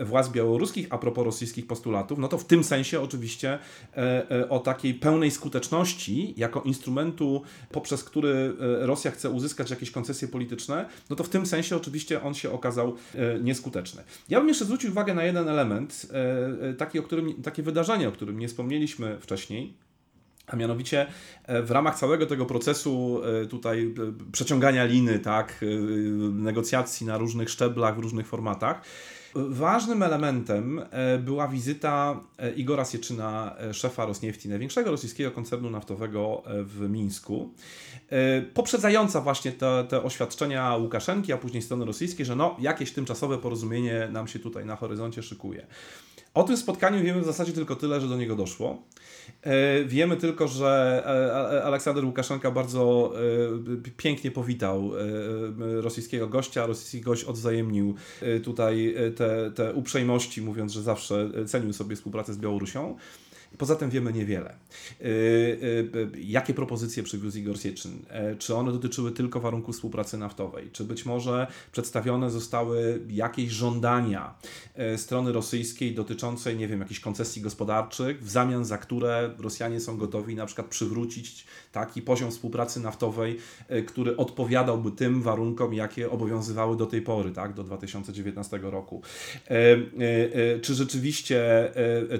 władz 0.00 0.28
białoruskich 0.28 0.86
a 0.90 0.98
propos 0.98 1.24
rosyjskich 1.24 1.66
postulatów, 1.66 2.18
no 2.18 2.28
to 2.28 2.38
w 2.38 2.44
tym 2.44 2.64
sensie 2.64 3.00
oczywiście 3.00 3.58
o 4.48 4.58
takiej 4.58 4.94
pełnej 4.94 5.30
skuteczności 5.30 6.34
jako 6.36 6.62
instrumentu 6.62 7.42
poprzez 7.76 8.04
który 8.04 8.56
e, 8.82 8.86
Rosja 8.86 9.10
chce 9.10 9.30
uzyskać 9.30 9.70
jakieś 9.70 9.90
koncesje 9.90 10.28
polityczne, 10.28 10.88
no 11.10 11.16
to 11.16 11.24
w 11.24 11.28
tym 11.28 11.46
sensie 11.46 11.76
oczywiście 11.76 12.22
on 12.22 12.34
się 12.34 12.50
okazał 12.50 12.96
e, 13.14 13.40
nieskuteczny. 13.40 14.02
Ja 14.28 14.38
bym 14.38 14.48
jeszcze 14.48 14.64
zwrócił 14.64 14.90
uwagę 14.90 15.14
na 15.14 15.24
jeden 15.24 15.48
element, 15.48 16.06
e, 16.12 16.74
taki, 16.74 16.98
o 16.98 17.02
którym, 17.02 17.42
takie 17.42 17.62
wydarzenie, 17.62 18.08
o 18.08 18.12
którym 18.12 18.38
nie 18.38 18.48
wspomnieliśmy 18.48 19.18
wcześniej. 19.20 19.74
A 20.46 20.56
mianowicie 20.56 21.06
w 21.62 21.70
ramach 21.70 21.98
całego 21.98 22.26
tego 22.26 22.46
procesu 22.46 23.20
tutaj 23.50 23.94
przeciągania 24.32 24.84
liny, 24.84 25.18
tak, 25.18 25.64
negocjacji 26.32 27.06
na 27.06 27.18
różnych 27.18 27.50
szczeblach, 27.50 27.96
w 27.96 27.98
różnych 27.98 28.26
formatach, 28.26 28.82
Ważnym 29.36 30.02
elementem 30.02 30.82
e, 30.90 31.18
była 31.18 31.48
wizyta 31.48 32.20
e, 32.38 32.52
Igora 32.52 32.84
Sieczyna, 32.84 33.56
e, 33.58 33.74
szefa 33.74 34.06
Rosniefti, 34.06 34.48
największego 34.48 34.90
rosyjskiego 34.90 35.30
koncernu 35.30 35.70
naftowego 35.70 36.42
w 36.46 36.90
Mińsku, 36.90 37.54
poprzedzająca 38.54 39.20
właśnie 39.20 39.52
te, 39.52 39.84
te 39.88 40.02
oświadczenia 40.02 40.76
Łukaszenki, 40.76 41.32
a 41.32 41.36
później 41.38 41.62
strony 41.62 41.84
rosyjskiej, 41.84 42.26
że 42.26 42.36
no, 42.36 42.56
jakieś 42.58 42.92
tymczasowe 42.92 43.38
porozumienie 43.38 44.08
nam 44.12 44.28
się 44.28 44.38
tutaj 44.38 44.66
na 44.66 44.76
horyzoncie 44.76 45.22
szykuje. 45.22 45.66
O 46.36 46.44
tym 46.44 46.56
spotkaniu 46.56 47.04
wiemy 47.04 47.20
w 47.20 47.24
zasadzie 47.24 47.52
tylko 47.52 47.76
tyle, 47.76 48.00
że 48.00 48.08
do 48.08 48.16
niego 48.16 48.36
doszło. 48.36 48.82
E, 49.42 49.84
wiemy 49.84 50.16
tylko, 50.16 50.48
że 50.48 51.02
e, 51.54 51.64
Aleksander 51.64 52.04
Łukaszenka 52.04 52.50
bardzo 52.50 53.12
e, 53.86 53.90
pięknie 53.96 54.30
powitał 54.30 54.90
rosyjskiego 55.58 56.28
gościa. 56.28 56.66
Rosyjski 56.66 57.00
gość 57.00 57.24
odwzajemnił 57.24 57.94
tutaj 58.44 58.94
te, 59.16 59.50
te 59.50 59.72
uprzejmości, 59.72 60.42
mówiąc, 60.42 60.72
że 60.72 60.82
zawsze 60.82 61.30
cenił 61.46 61.72
sobie 61.72 61.96
współpracę 61.96 62.32
z 62.34 62.38
Białorusią. 62.38 62.96
Poza 63.58 63.76
tym 63.76 63.90
wiemy 63.90 64.12
niewiele. 64.12 64.54
Y, 65.00 65.04
y, 65.04 66.10
jakie 66.18 66.54
propozycje 66.54 67.02
przywiózł 67.02 67.38
Igor 67.38 67.58
Sieczyn? 67.58 67.92
E, 68.08 68.36
czy 68.36 68.54
one 68.54 68.72
dotyczyły 68.72 69.12
tylko 69.12 69.40
warunków 69.40 69.74
współpracy 69.74 70.18
naftowej? 70.18 70.70
Czy 70.72 70.84
być 70.84 71.06
może 71.06 71.46
przedstawione 71.72 72.30
zostały 72.30 73.00
jakieś 73.08 73.50
żądania 73.50 74.34
e, 74.74 74.98
strony 74.98 75.32
rosyjskiej 75.32 75.94
dotyczące, 75.94 76.54
nie 76.54 76.68
wiem, 76.68 76.80
jakichś 76.80 77.00
koncesji 77.00 77.42
gospodarczych, 77.42 78.24
w 78.24 78.30
zamian 78.30 78.64
za 78.64 78.78
które 78.78 79.34
Rosjanie 79.38 79.80
są 79.80 79.96
gotowi 79.96 80.34
na 80.34 80.46
przykład 80.46 80.66
przywrócić 80.66 81.46
taki 81.72 82.02
poziom 82.02 82.30
współpracy 82.30 82.80
naftowej, 82.80 83.38
e, 83.68 83.82
który 83.82 84.16
odpowiadałby 84.16 84.90
tym 84.90 85.22
warunkom, 85.22 85.74
jakie 85.74 86.10
obowiązywały 86.10 86.76
do 86.76 86.86
tej 86.86 87.02
pory, 87.02 87.30
tak, 87.30 87.54
do 87.54 87.64
2019 87.64 88.58
roku. 88.62 89.02
Czy 90.62 90.74
rzeczywiście 90.74 91.70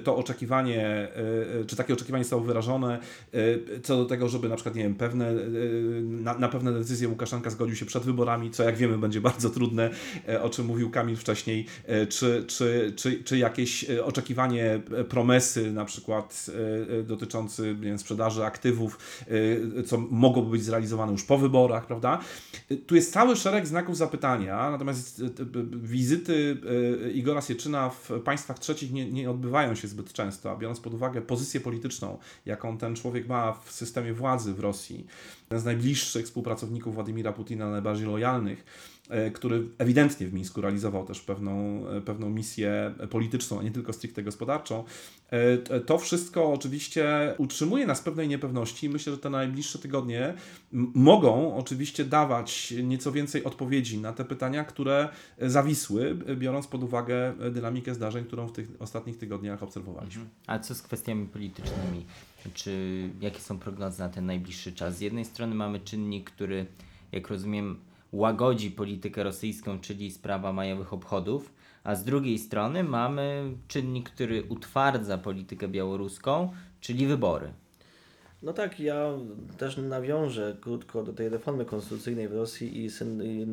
to 0.03 0.15
oczekiwanie 0.15 1.07
czy 1.67 1.75
takie 1.75 1.93
oczekiwanie 1.93 2.23
zostało 2.23 2.41
wyrażone 2.41 2.99
e, 3.33 3.79
co 3.81 3.97
do 3.97 4.05
tego, 4.05 4.29
żeby 4.29 4.49
na 4.49 4.55
przykład, 4.55 4.75
nie 4.75 4.83
wiem, 4.83 4.95
pewne, 4.95 5.29
e, 5.29 5.35
na, 6.01 6.37
na 6.37 6.49
pewne 6.49 6.73
decyzje 6.73 7.07
Łukaszenka 7.07 7.49
zgodził 7.49 7.75
się 7.75 7.85
przed 7.85 8.03
wyborami, 8.03 8.51
co 8.51 8.63
jak 8.63 8.77
wiemy 8.77 8.97
będzie 8.97 9.21
bardzo 9.21 9.49
trudne, 9.49 9.89
o 10.41 10.49
czym 10.49 10.65
mówił 10.65 10.89
Kamil 10.89 11.15
wcześniej, 11.15 11.65
czy, 12.09 12.45
czy, 12.47 12.93
czy, 12.95 13.23
czy 13.23 13.37
jakieś 13.37 13.85
oczekiwanie 13.89 14.79
promesy 15.09 15.71
na 15.71 15.85
przykład 15.85 16.45
dotyczący 17.03 17.75
nie 17.79 17.85
wiem, 17.85 17.99
sprzedaży 17.99 18.45
aktywów, 18.45 18.99
co 19.85 19.97
mogłoby 19.97 20.51
być 20.51 20.63
zrealizowane 20.63 21.11
już 21.11 21.23
po 21.23 21.37
wyborach, 21.37 21.87
prawda? 21.87 22.19
Tu 22.87 22.95
jest 22.95 23.13
cały 23.13 23.35
szereg 23.35 23.67
znaków 23.67 23.97
zapytania, 23.97 24.71
natomiast 24.71 25.23
wizyty 25.71 26.57
Igora 27.13 27.41
Sieczyna 27.41 27.89
w 27.89 28.09
państwach 28.25 28.59
trzecich 28.59 28.91
nie, 28.91 29.11
nie 29.11 29.31
odbywają 29.31 29.75
się 29.75 29.87
zbyt 29.87 30.13
często, 30.13 30.51
a 30.51 30.55
biorąc 30.55 30.79
pod 30.79 30.93
uwagę 30.93 31.06
pozycję 31.27 31.59
polityczną, 31.59 32.17
jaką 32.45 32.77
ten 32.77 32.95
człowiek 32.95 33.27
ma 33.27 33.53
w 33.53 33.71
systemie 33.71 34.13
władzy 34.13 34.53
w 34.53 34.59
Rosji, 34.59 35.07
jeden 35.43 35.59
z 35.61 35.65
najbliższych 35.65 36.25
współpracowników 36.25 36.95
Władimira 36.95 37.33
Putina, 37.33 37.69
najbardziej 37.69 38.07
lojalnych, 38.07 38.65
który 39.33 39.69
ewidentnie 39.77 40.27
w 40.27 40.33
Mińsku 40.33 40.61
realizował 40.61 41.05
też 41.05 41.21
pewną, 41.21 41.87
e, 41.87 42.01
pewną 42.01 42.29
misję 42.29 42.93
polityczną, 43.09 43.59
a 43.59 43.63
nie 43.63 43.71
tylko 43.71 43.93
stricte 43.93 44.23
gospodarczą. 44.23 44.83
E, 45.29 45.79
to 45.79 45.97
wszystko 45.97 46.53
oczywiście 46.53 47.35
utrzymuje 47.37 47.87
nas 47.87 48.01
pewnej 48.01 48.27
niepewności. 48.27 48.89
Myślę, 48.89 49.13
że 49.13 49.19
te 49.19 49.29
najbliższe 49.29 49.79
tygodnie 49.79 50.33
mogą 50.93 51.55
oczywiście 51.55 52.05
dawać 52.05 52.73
nieco 52.83 53.11
więcej 53.11 53.43
odpowiedzi 53.43 53.97
na 53.97 54.13
te 54.13 54.25
pytania, 54.25 54.63
które 54.63 55.09
zawisły, 55.41 56.15
biorąc 56.35 56.67
pod 56.67 56.83
uwagę 56.83 57.33
dynamikę 57.51 57.95
zdarzeń, 57.95 58.25
którą 58.25 58.47
w 58.47 58.51
tych 58.51 58.67
ostatnich 58.79 59.17
tygodniach 59.17 59.63
obserwowaliśmy. 59.63 60.21
Mhm. 60.21 60.39
A 60.47 60.59
co 60.59 60.75
z 60.75 60.81
kwestiami 60.81 61.25
politycznymi? 61.25 62.05
Czy 62.53 63.01
jakie 63.21 63.39
są 63.39 63.59
prognozy 63.59 63.99
na 63.99 64.09
ten 64.09 64.25
najbliższy 64.25 64.73
czas? 64.73 64.97
Z 64.97 65.01
jednej 65.01 65.25
strony 65.25 65.55
mamy 65.55 65.79
czynnik, 65.79 66.31
który, 66.31 66.65
jak 67.11 67.27
rozumiem, 67.27 67.79
łagodzi 68.11 68.71
politykę 68.71 69.23
rosyjską, 69.23 69.79
czyli 69.79 70.11
sprawa 70.11 70.53
majowych 70.53 70.93
obchodów, 70.93 71.53
a 71.83 71.95
z 71.95 72.03
drugiej 72.03 72.39
strony 72.39 72.83
mamy 72.83 73.53
czynnik, 73.67 74.09
który 74.09 74.43
utwardza 74.43 75.17
politykę 75.17 75.67
białoruską, 75.67 76.51
czyli 76.81 77.07
wybory. 77.07 77.53
No 78.43 78.53
tak, 78.53 78.79
ja 78.79 79.09
też 79.57 79.77
nawiążę 79.77 80.57
krótko 80.61 81.03
do 81.03 81.13
tej 81.13 81.29
reformy 81.29 81.65
konstytucyjnej 81.65 82.27
w 82.27 82.33
Rosji 82.33 82.85
i, 82.85 82.89
i 83.23 83.45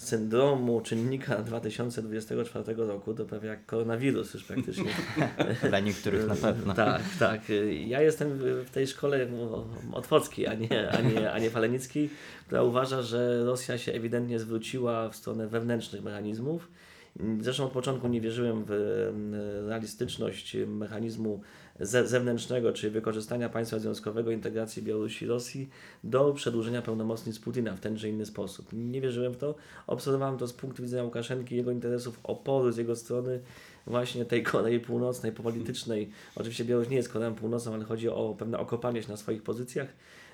syndromu 0.00 0.80
czynnika 0.80 1.42
2024 1.42 2.74
roku, 2.74 3.14
to 3.14 3.24
prawie 3.24 3.48
jak 3.48 3.66
koronawirus 3.66 4.34
już 4.34 4.44
praktycznie. 4.44 4.90
Dla 5.68 5.80
niektórych 5.80 6.26
na 6.26 6.34
pewno. 6.34 6.74
tak, 6.74 7.02
tak. 7.18 7.40
Ja 7.86 8.02
jestem 8.02 8.38
w 8.64 8.70
tej 8.70 8.86
szkole 8.86 9.26
no, 9.26 9.66
otwockiej, 9.92 10.46
a 10.46 10.54
nie, 10.54 10.90
a, 10.90 11.00
nie, 11.00 11.32
a 11.32 11.38
nie 11.38 11.50
falenickiej, 11.50 12.10
która 12.46 12.62
uważa, 12.62 13.02
że 13.02 13.44
Rosja 13.44 13.78
się 13.78 13.92
ewidentnie 13.92 14.38
zwróciła 14.38 15.08
w 15.08 15.16
stronę 15.16 15.48
wewnętrznych 15.48 16.02
mechanizmów. 16.02 16.68
Zresztą 17.40 17.64
od 17.64 17.72
początku 17.72 18.08
nie 18.08 18.20
wierzyłem 18.20 18.64
w 18.66 18.72
realistyczność 19.68 20.56
mechanizmu 20.66 21.40
zewnętrznego, 21.80 22.72
czyli 22.72 22.92
wykorzystania 22.92 23.48
państwa 23.48 23.78
związkowego, 23.78 24.30
integracji 24.30 24.82
Białorusi 24.82 25.24
i 25.24 25.28
Rosji 25.28 25.68
do 26.04 26.32
przedłużenia 26.32 26.82
pełnomocnictw 26.82 27.42
Putina 27.42 27.76
w 27.76 27.80
ten 27.80 27.96
czy 27.96 28.08
inny 28.08 28.26
sposób. 28.26 28.68
Nie 28.72 29.00
wierzyłem 29.00 29.32
w 29.32 29.36
to. 29.36 29.54
Obserwowałem 29.86 30.38
to 30.38 30.46
z 30.46 30.52
punktu 30.52 30.82
widzenia 30.82 31.04
Łukaszenki, 31.04 31.56
jego 31.56 31.70
interesów, 31.70 32.20
oporu 32.22 32.72
z 32.72 32.76
jego 32.76 32.96
strony, 32.96 33.40
właśnie 33.86 34.24
tej 34.24 34.42
Korei 34.42 34.80
Północnej, 34.80 35.32
politycznej. 35.32 36.10
Oczywiście 36.36 36.64
Białoruś 36.64 36.90
nie 36.90 36.96
jest 36.96 37.08
Koreą 37.08 37.34
Północną, 37.34 37.74
ale 37.74 37.84
chodzi 37.84 38.08
o 38.08 38.34
pewne 38.38 38.58
okopanie 38.58 39.02
się 39.02 39.08
na 39.08 39.16
swoich 39.16 39.42
pozycjach 39.42 39.88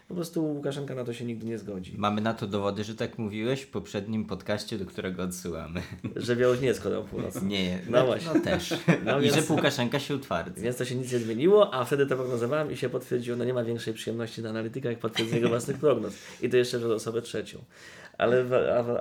po 0.09 0.15
prostu 0.15 0.45
Łukaszenka 0.45 0.95
na 0.95 1.05
to 1.05 1.13
się 1.13 1.25
nigdy 1.25 1.47
nie 1.47 1.59
zgodzi. 1.59 1.95
Mamy 1.97 2.21
na 2.21 2.35
to 2.35 2.47
dowody, 2.47 2.85
że 2.85 2.95
tak 2.95 3.19
mówiłeś 3.19 3.63
w 3.63 3.69
poprzednim 3.69 4.25
podcaście, 4.25 4.79
do 4.79 4.87
którego 4.87 5.23
odsyłamy. 5.23 5.83
Że 6.17 6.37
Białoruś 6.37 6.61
nie 6.61 6.67
jest 6.67 6.81
Koreą 6.81 7.03
Północną. 7.03 7.49
Nie, 7.49 7.79
no, 7.91 7.99
no 7.99 8.07
właśnie. 8.07 8.31
No 8.35 8.41
też. 8.41 8.75
No 9.05 9.21
I 9.21 9.23
więc, 9.23 9.35
że 9.35 9.55
Łukaszenka 9.55 9.99
się 9.99 10.15
utwardzi. 10.15 10.61
Więc 10.61 10.77
to 10.77 10.85
się 10.85 10.95
nic 10.95 11.13
nie 11.13 11.19
zmieniło, 11.19 11.75
a 11.75 11.85
wtedy 11.85 12.07
to 12.07 12.17
prognozowałem 12.17 12.71
i 12.71 12.77
się 12.77 12.89
potwierdziło, 12.89 13.37
no 13.37 13.45
nie 13.45 13.55
ma 13.55 13.65
większej 13.65 13.95
przyjemności 13.95 14.41
dla 14.41 14.51
analityka, 14.51 14.89
jak 14.89 14.99
potwierdzenie 14.99 15.49
własnych 15.49 15.79
prognoz. 15.79 16.15
I 16.43 16.49
to 16.49 16.57
jeszcze 16.57 16.79
przez 16.79 16.91
osobę 16.91 17.23
trzecią. 17.23 17.59
Ale, 18.19 18.45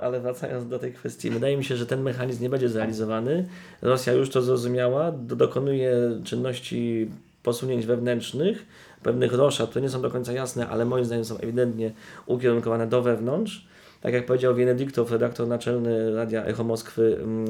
ale 0.02 0.20
wracając 0.20 0.68
do 0.68 0.78
tej 0.78 0.92
kwestii, 0.92 1.30
wydaje 1.30 1.56
mi 1.56 1.64
się, 1.64 1.76
że 1.76 1.86
ten 1.86 2.02
mechanizm 2.02 2.42
nie 2.42 2.50
będzie 2.50 2.68
zrealizowany. 2.68 3.48
Rosja 3.82 4.12
już 4.12 4.30
to 4.30 4.42
zrozumiała, 4.42 5.12
do, 5.12 5.36
dokonuje 5.36 6.20
czynności 6.24 7.10
posunięć 7.42 7.86
wewnętrznych, 7.86 8.66
pewnych 9.02 9.32
roszad, 9.32 9.70
które 9.70 9.82
nie 9.82 9.88
są 9.88 10.02
do 10.02 10.10
końca 10.10 10.32
jasne, 10.32 10.68
ale 10.68 10.84
moim 10.84 11.04
zdaniem 11.04 11.24
są 11.24 11.38
ewidentnie 11.38 11.92
ukierunkowane 12.26 12.86
do 12.86 13.02
wewnątrz. 13.02 13.66
Tak 14.00 14.14
jak 14.14 14.26
powiedział 14.26 14.54
Wienedyktow, 14.54 15.10
redaktor 15.10 15.48
naczelny 15.48 16.14
Radia 16.14 16.44
Echo 16.44 16.64
Moskwy, 16.64 17.18
mm, 17.22 17.46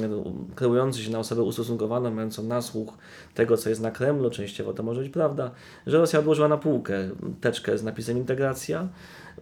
kreujący 0.55 1.03
się 1.03 1.11
na 1.11 1.19
osobę 1.19 1.43
ustosunkowaną, 1.43 2.11
mającą 2.11 2.43
nasłuch 2.43 2.99
tego, 3.35 3.57
co 3.57 3.69
jest 3.69 3.81
na 3.81 3.91
Kremlu, 3.91 4.31
częściowo 4.31 4.73
to 4.73 4.83
może 4.83 5.01
być 5.01 5.11
prawda, 5.11 5.51
że 5.87 5.99
Rosja 5.99 6.19
odłożyła 6.19 6.49
na 6.49 6.57
półkę 6.57 7.11
teczkę 7.41 7.79
z 7.79 7.83
napisem 7.83 8.17
integracja. 8.17 8.89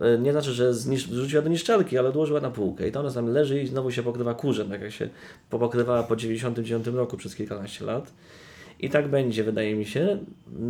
E, 0.01 0.19
Nie 0.19 0.33
znaczy, 0.33 0.53
że 0.53 0.73
wrzuciła 1.11 1.43
do 1.43 1.49
niszczarki, 1.49 1.99
ale 1.99 2.09
odłożyła 2.09 2.41
na 2.41 2.51
półkę. 2.51 2.89
I 2.89 2.93
to 2.93 3.01
ona 3.01 3.11
tam 3.11 3.27
leży 3.29 3.63
i 3.63 3.67
znowu 3.67 3.91
się 3.91 4.03
pokrywa 4.03 4.35
kurzem, 4.35 4.69
tak 4.69 4.83
jak 4.83 4.93
się 4.93 5.09
popokrywała 5.51 6.03
po 6.03 6.17
1999 6.17 6.97
roku 6.97 7.17
przez 7.17 7.35
kilkanaście 7.35 7.85
lat. 7.85 8.13
I 8.85 8.91
tak 8.91 9.09
będzie, 9.09 9.45
wydaje 9.45 9.75
mi 9.75 9.85
się. 9.87 10.19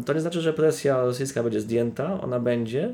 To 0.06 0.12
nie 0.12 0.20
znaczy, 0.20 0.40
że 0.40 0.52
presja 0.52 1.00
rosyjska 1.02 1.42
będzie 1.42 1.60
zdjęta, 1.60 2.20
ona 2.20 2.40
będzie. 2.40 2.90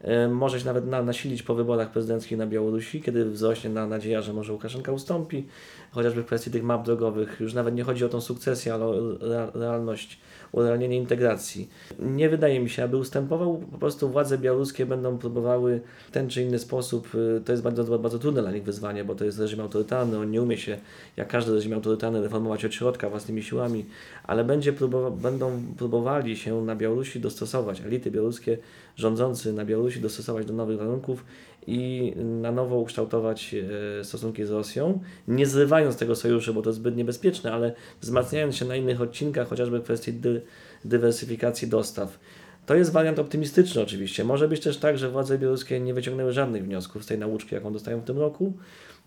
E, 0.00 0.28
Może 0.28 0.60
się 0.60 0.66
nawet 0.66 0.86
na, 0.86 1.02
nasilić 1.02 1.42
po 1.42 1.54
wyborach 1.54 1.90
prezydenckich 1.90 2.38
na 2.38 2.46
Białorusi, 2.46 3.02
kiedy 3.02 3.24
wzrośnie 3.24 3.70
na 3.70 3.86
nadzieja, 3.86 4.22
że 4.22 4.32
może 4.32 4.52
Łukaszenka 4.52 4.92
ustąpi, 4.92 5.46
chociażby 5.90 6.22
w 6.22 6.26
kwestii 6.26 6.50
tych 6.50 6.62
map 6.62 6.84
drogowych. 6.84 7.36
Już 7.40 7.54
nawet 7.54 7.74
nie 7.74 7.82
chodzi 7.82 8.04
o 8.04 8.08
tą 8.08 8.20
sukcesję, 8.20 8.74
ale 8.74 8.84
o 8.84 8.92
rea- 9.18 9.50
realność, 9.54 10.18
urealnienie 10.52 10.96
integracji. 10.96 11.68
Nie 11.98 12.28
wydaje 12.28 12.60
mi 12.60 12.70
się, 12.70 12.84
aby 12.84 12.96
ustępował. 12.96 13.62
Po 13.72 13.78
prostu 13.78 14.08
władze 14.08 14.38
białoruskie 14.38 14.86
będą 14.86 15.18
próbowały 15.18 15.80
w 16.08 16.10
ten 16.10 16.28
czy 16.28 16.42
inny 16.42 16.58
sposób. 16.58 17.14
y, 17.14 17.40
To 17.44 17.52
jest 17.52 17.62
bardzo, 17.64 17.98
bardzo 17.98 18.18
trudne 18.18 18.42
dla 18.42 18.50
nich 18.52 18.62
wyzwanie, 18.62 19.04
bo 19.04 19.14
to 19.14 19.24
jest 19.24 19.38
reżim 19.38 19.60
autorytarny. 19.60 20.18
On 20.18 20.30
nie 20.30 20.42
umie 20.42 20.56
się, 20.58 20.78
jak 21.16 21.28
każdy 21.28 21.52
reżim 21.54 21.72
autorytarny, 21.72 22.22
reformować 22.22 22.64
od 22.64 22.74
środka 22.74 23.10
własnymi 23.10 23.42
siłami, 23.42 23.84
ale 24.24 24.44
będzie 24.44 24.72
próbowa- 24.72 25.16
będą 25.16 25.62
próbowali 25.78 26.36
się 26.36 26.62
na 26.62 26.76
Białorusi 26.76 27.20
dostosować. 27.20 27.80
Elity 27.80 28.10
białoruskie 28.10 28.58
rządzący 28.96 29.52
na 29.52 29.64
Białorusi 29.64 30.00
dostosować 30.00 30.46
do 30.46 30.52
nowych 30.54 30.78
warunków 30.78 31.24
i 31.66 32.12
na 32.16 32.52
nowo 32.52 32.76
ukształtować 32.76 33.54
e, 34.00 34.04
stosunki 34.04 34.44
z 34.44 34.50
Rosją, 34.50 35.00
nie 35.28 35.46
zrywając 35.46 35.96
tego 35.96 36.16
sojuszu, 36.16 36.54
bo 36.54 36.62
to 36.62 36.72
zbyt 36.72 36.96
niebezpieczne, 36.96 37.52
ale 37.52 37.74
wzmacniając 38.00 38.56
się 38.56 38.64
na 38.64 38.76
innych 38.76 39.00
odcinkach, 39.00 39.48
chociażby 39.48 39.78
w 39.78 39.82
kwestii 39.82 40.12
dy, 40.12 40.42
dywersyfikacji 40.84 41.68
dostaw. 41.68 42.18
To 42.66 42.74
jest 42.74 42.92
wariant 42.92 43.18
optymistyczny 43.18 43.82
oczywiście. 43.82 44.24
Może 44.24 44.48
być 44.48 44.60
też 44.60 44.76
tak, 44.76 44.98
że 44.98 45.10
władze 45.10 45.38
białoruskie 45.38 45.80
nie 45.80 45.94
wyciągnęły 45.94 46.32
żadnych 46.32 46.64
wniosków 46.64 47.04
z 47.04 47.06
tej 47.06 47.18
nauczki, 47.18 47.54
jaką 47.54 47.72
dostają 47.72 48.00
w 48.00 48.04
tym 48.04 48.18
roku. 48.18 48.52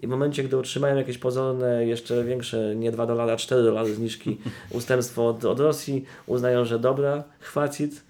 I 0.02 0.08
w 0.08 0.10
momencie, 0.10 0.44
gdy 0.44 0.58
otrzymają 0.58 0.96
jakieś 0.96 1.18
pozorne, 1.18 1.86
jeszcze 1.86 2.24
większe, 2.24 2.76
nie 2.76 2.92
2 2.92 3.06
dolary, 3.06 3.32
a 3.32 3.38
4 3.38 3.64
dolary 3.64 3.96
zniżki, 3.96 4.38
ustępstwo 4.70 5.28
od, 5.28 5.46
od 5.46 5.60
Rosji, 5.60 6.06
uznają, 6.28 6.66
że 6.66 6.80
dobra, 6.80 7.24
chwacit, 7.40 8.04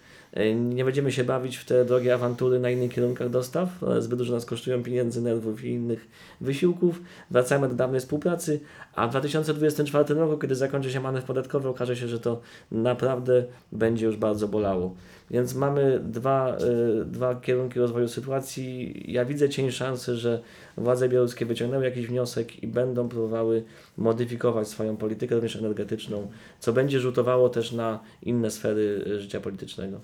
nie 0.56 0.86
będziemy 0.86 1.12
się 1.12 1.24
bawić 1.24 1.58
w 1.58 1.66
te 1.66 1.86
drogie 1.86 2.14
awantury 2.14 2.60
na 2.60 2.70
innych 2.70 2.92
kierunkach 2.92 3.30
dostaw, 3.30 3.84
one 3.84 4.02
zbyt 4.02 4.20
dużo 4.20 4.34
nas 4.34 4.46
kosztują 4.46 4.84
pieniędzy, 4.84 5.22
nerwów 5.22 5.64
i 5.64 5.68
innych 5.68 6.08
wysiłków. 6.42 7.02
Wracamy 7.32 7.70
do 7.70 7.76
dawnej 7.76 8.00
współpracy, 8.00 8.60
a 8.96 9.08
w 9.08 9.10
2024 9.10 10.14
roku, 10.14 10.38
kiedy 10.38 10.56
zakończy 10.56 10.92
się 10.92 11.00
manewr 11.00 11.28
podatkowy, 11.28 11.70
okaże 11.70 11.96
się, 11.96 12.08
że 12.08 12.20
to 12.20 12.42
naprawdę 12.72 13.46
będzie 13.72 14.06
już 14.06 14.18
bardzo 14.18 14.48
bolało. 14.48 14.96
Więc 15.32 15.56
mamy 15.56 16.00
dwa, 16.04 16.58
y, 17.02 17.06
dwa 17.06 17.36
kierunki 17.36 17.80
rozwoju 17.80 18.08
sytuacji. 18.08 18.94
Ja 19.14 19.26
widzę 19.26 19.50
cień 19.50 19.72
szansy, 19.72 20.16
że 20.16 20.42
władze 20.78 21.10
białoruskie 21.10 21.46
wyciągnęły 21.46 21.86
jakiś 21.86 22.08
wniosek 22.08 22.64
i 22.64 22.68
będą 22.68 23.10
próbowały 23.10 23.64
modyfikować 23.98 24.68
swoją 24.68 24.98
politykę, 24.98 25.36
również 25.36 25.56
energetyczną, 25.56 26.28
co 26.60 26.74
będzie 26.74 27.00
rzutowało 27.00 27.50
też 27.50 27.72
na 27.72 28.00
inne 28.22 28.52
sfery 28.52 29.04
życia 29.20 29.40
politycznego. 29.40 30.00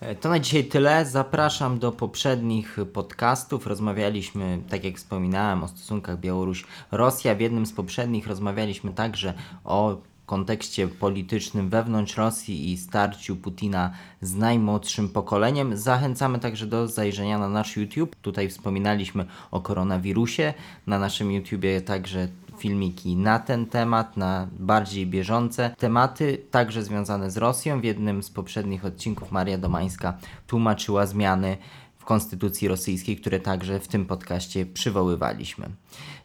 E, 0.00 0.14
To 0.14 0.28
na 0.28 0.38
dzisiaj 0.38 0.64
tyle. 0.64 1.06
Zapraszam 1.06 1.78
do 1.78 1.92
poprzednich 1.92 2.76
podcastów. 2.92 3.66
Rozmawialiśmy, 3.66 4.58
tak 4.68 4.84
jak 4.84 4.96
wspominałem, 4.96 5.64
o 5.64 5.68
stosunkach 5.68 6.20
Białoruś-Rosja. 6.20 7.34
W 7.34 7.40
jednym 7.40 7.66
z 7.66 7.72
poprzednich 7.72 8.26
rozmawialiśmy 8.26 8.92
także 8.92 9.34
o 9.64 9.96
kontekście 10.26 10.88
politycznym 10.88 11.68
wewnątrz 11.68 12.16
Rosji 12.16 12.72
i 12.72 12.76
starciu 12.76 13.36
Putina 13.36 13.90
z 14.20 14.34
najmłodszym 14.34 15.08
pokoleniem. 15.08 15.76
Zachęcamy 15.76 16.38
także 16.38 16.66
do 16.66 16.88
zajrzenia 16.88 17.38
na 17.38 17.48
nasz 17.48 17.76
YouTube. 17.76 18.16
Tutaj 18.22 18.48
wspominaliśmy 18.48 19.26
o 19.50 19.60
koronawirusie. 19.60 20.54
Na 20.86 20.98
naszym 20.98 21.32
YouTubie 21.32 21.80
także 21.80 22.28
filmiki 22.58 23.16
na 23.16 23.38
ten 23.38 23.66
temat, 23.66 24.16
na 24.16 24.48
bardziej 24.58 25.06
bieżące 25.06 25.74
tematy, 25.78 26.42
także 26.50 26.82
związane 26.84 27.30
z 27.30 27.36
Rosją. 27.36 27.80
W 27.80 27.84
jednym 27.84 28.22
z 28.22 28.30
poprzednich 28.30 28.84
odcinków 28.84 29.32
Maria 29.32 29.58
Domańska 29.58 30.18
tłumaczyła 30.46 31.06
zmiany 31.06 31.56
w 31.98 32.04
konstytucji 32.04 32.68
rosyjskiej, 32.68 33.16
które 33.16 33.40
także 33.40 33.80
w 33.80 33.88
tym 33.88 34.06
podcaście 34.06 34.66
przywoływaliśmy. 34.66 35.68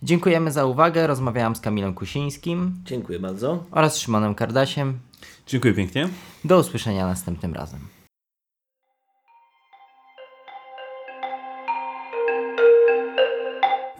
Dziękujemy 0.03 0.51
za 0.51 0.65
uwagę. 0.65 1.07
Rozmawiałam 1.07 1.55
z 1.55 1.61
Kamilem 1.61 1.93
Kusińskim 1.93 2.75
Dziękuję 2.85 3.19
bardzo. 3.19 3.63
oraz 3.71 3.97
Szymonem 3.97 4.35
Kardasiem. 4.35 4.99
Dziękuję 5.47 5.73
pięknie. 5.73 6.09
Do 6.45 6.59
usłyszenia 6.59 7.07
następnym 7.07 7.53
razem. 7.53 8.00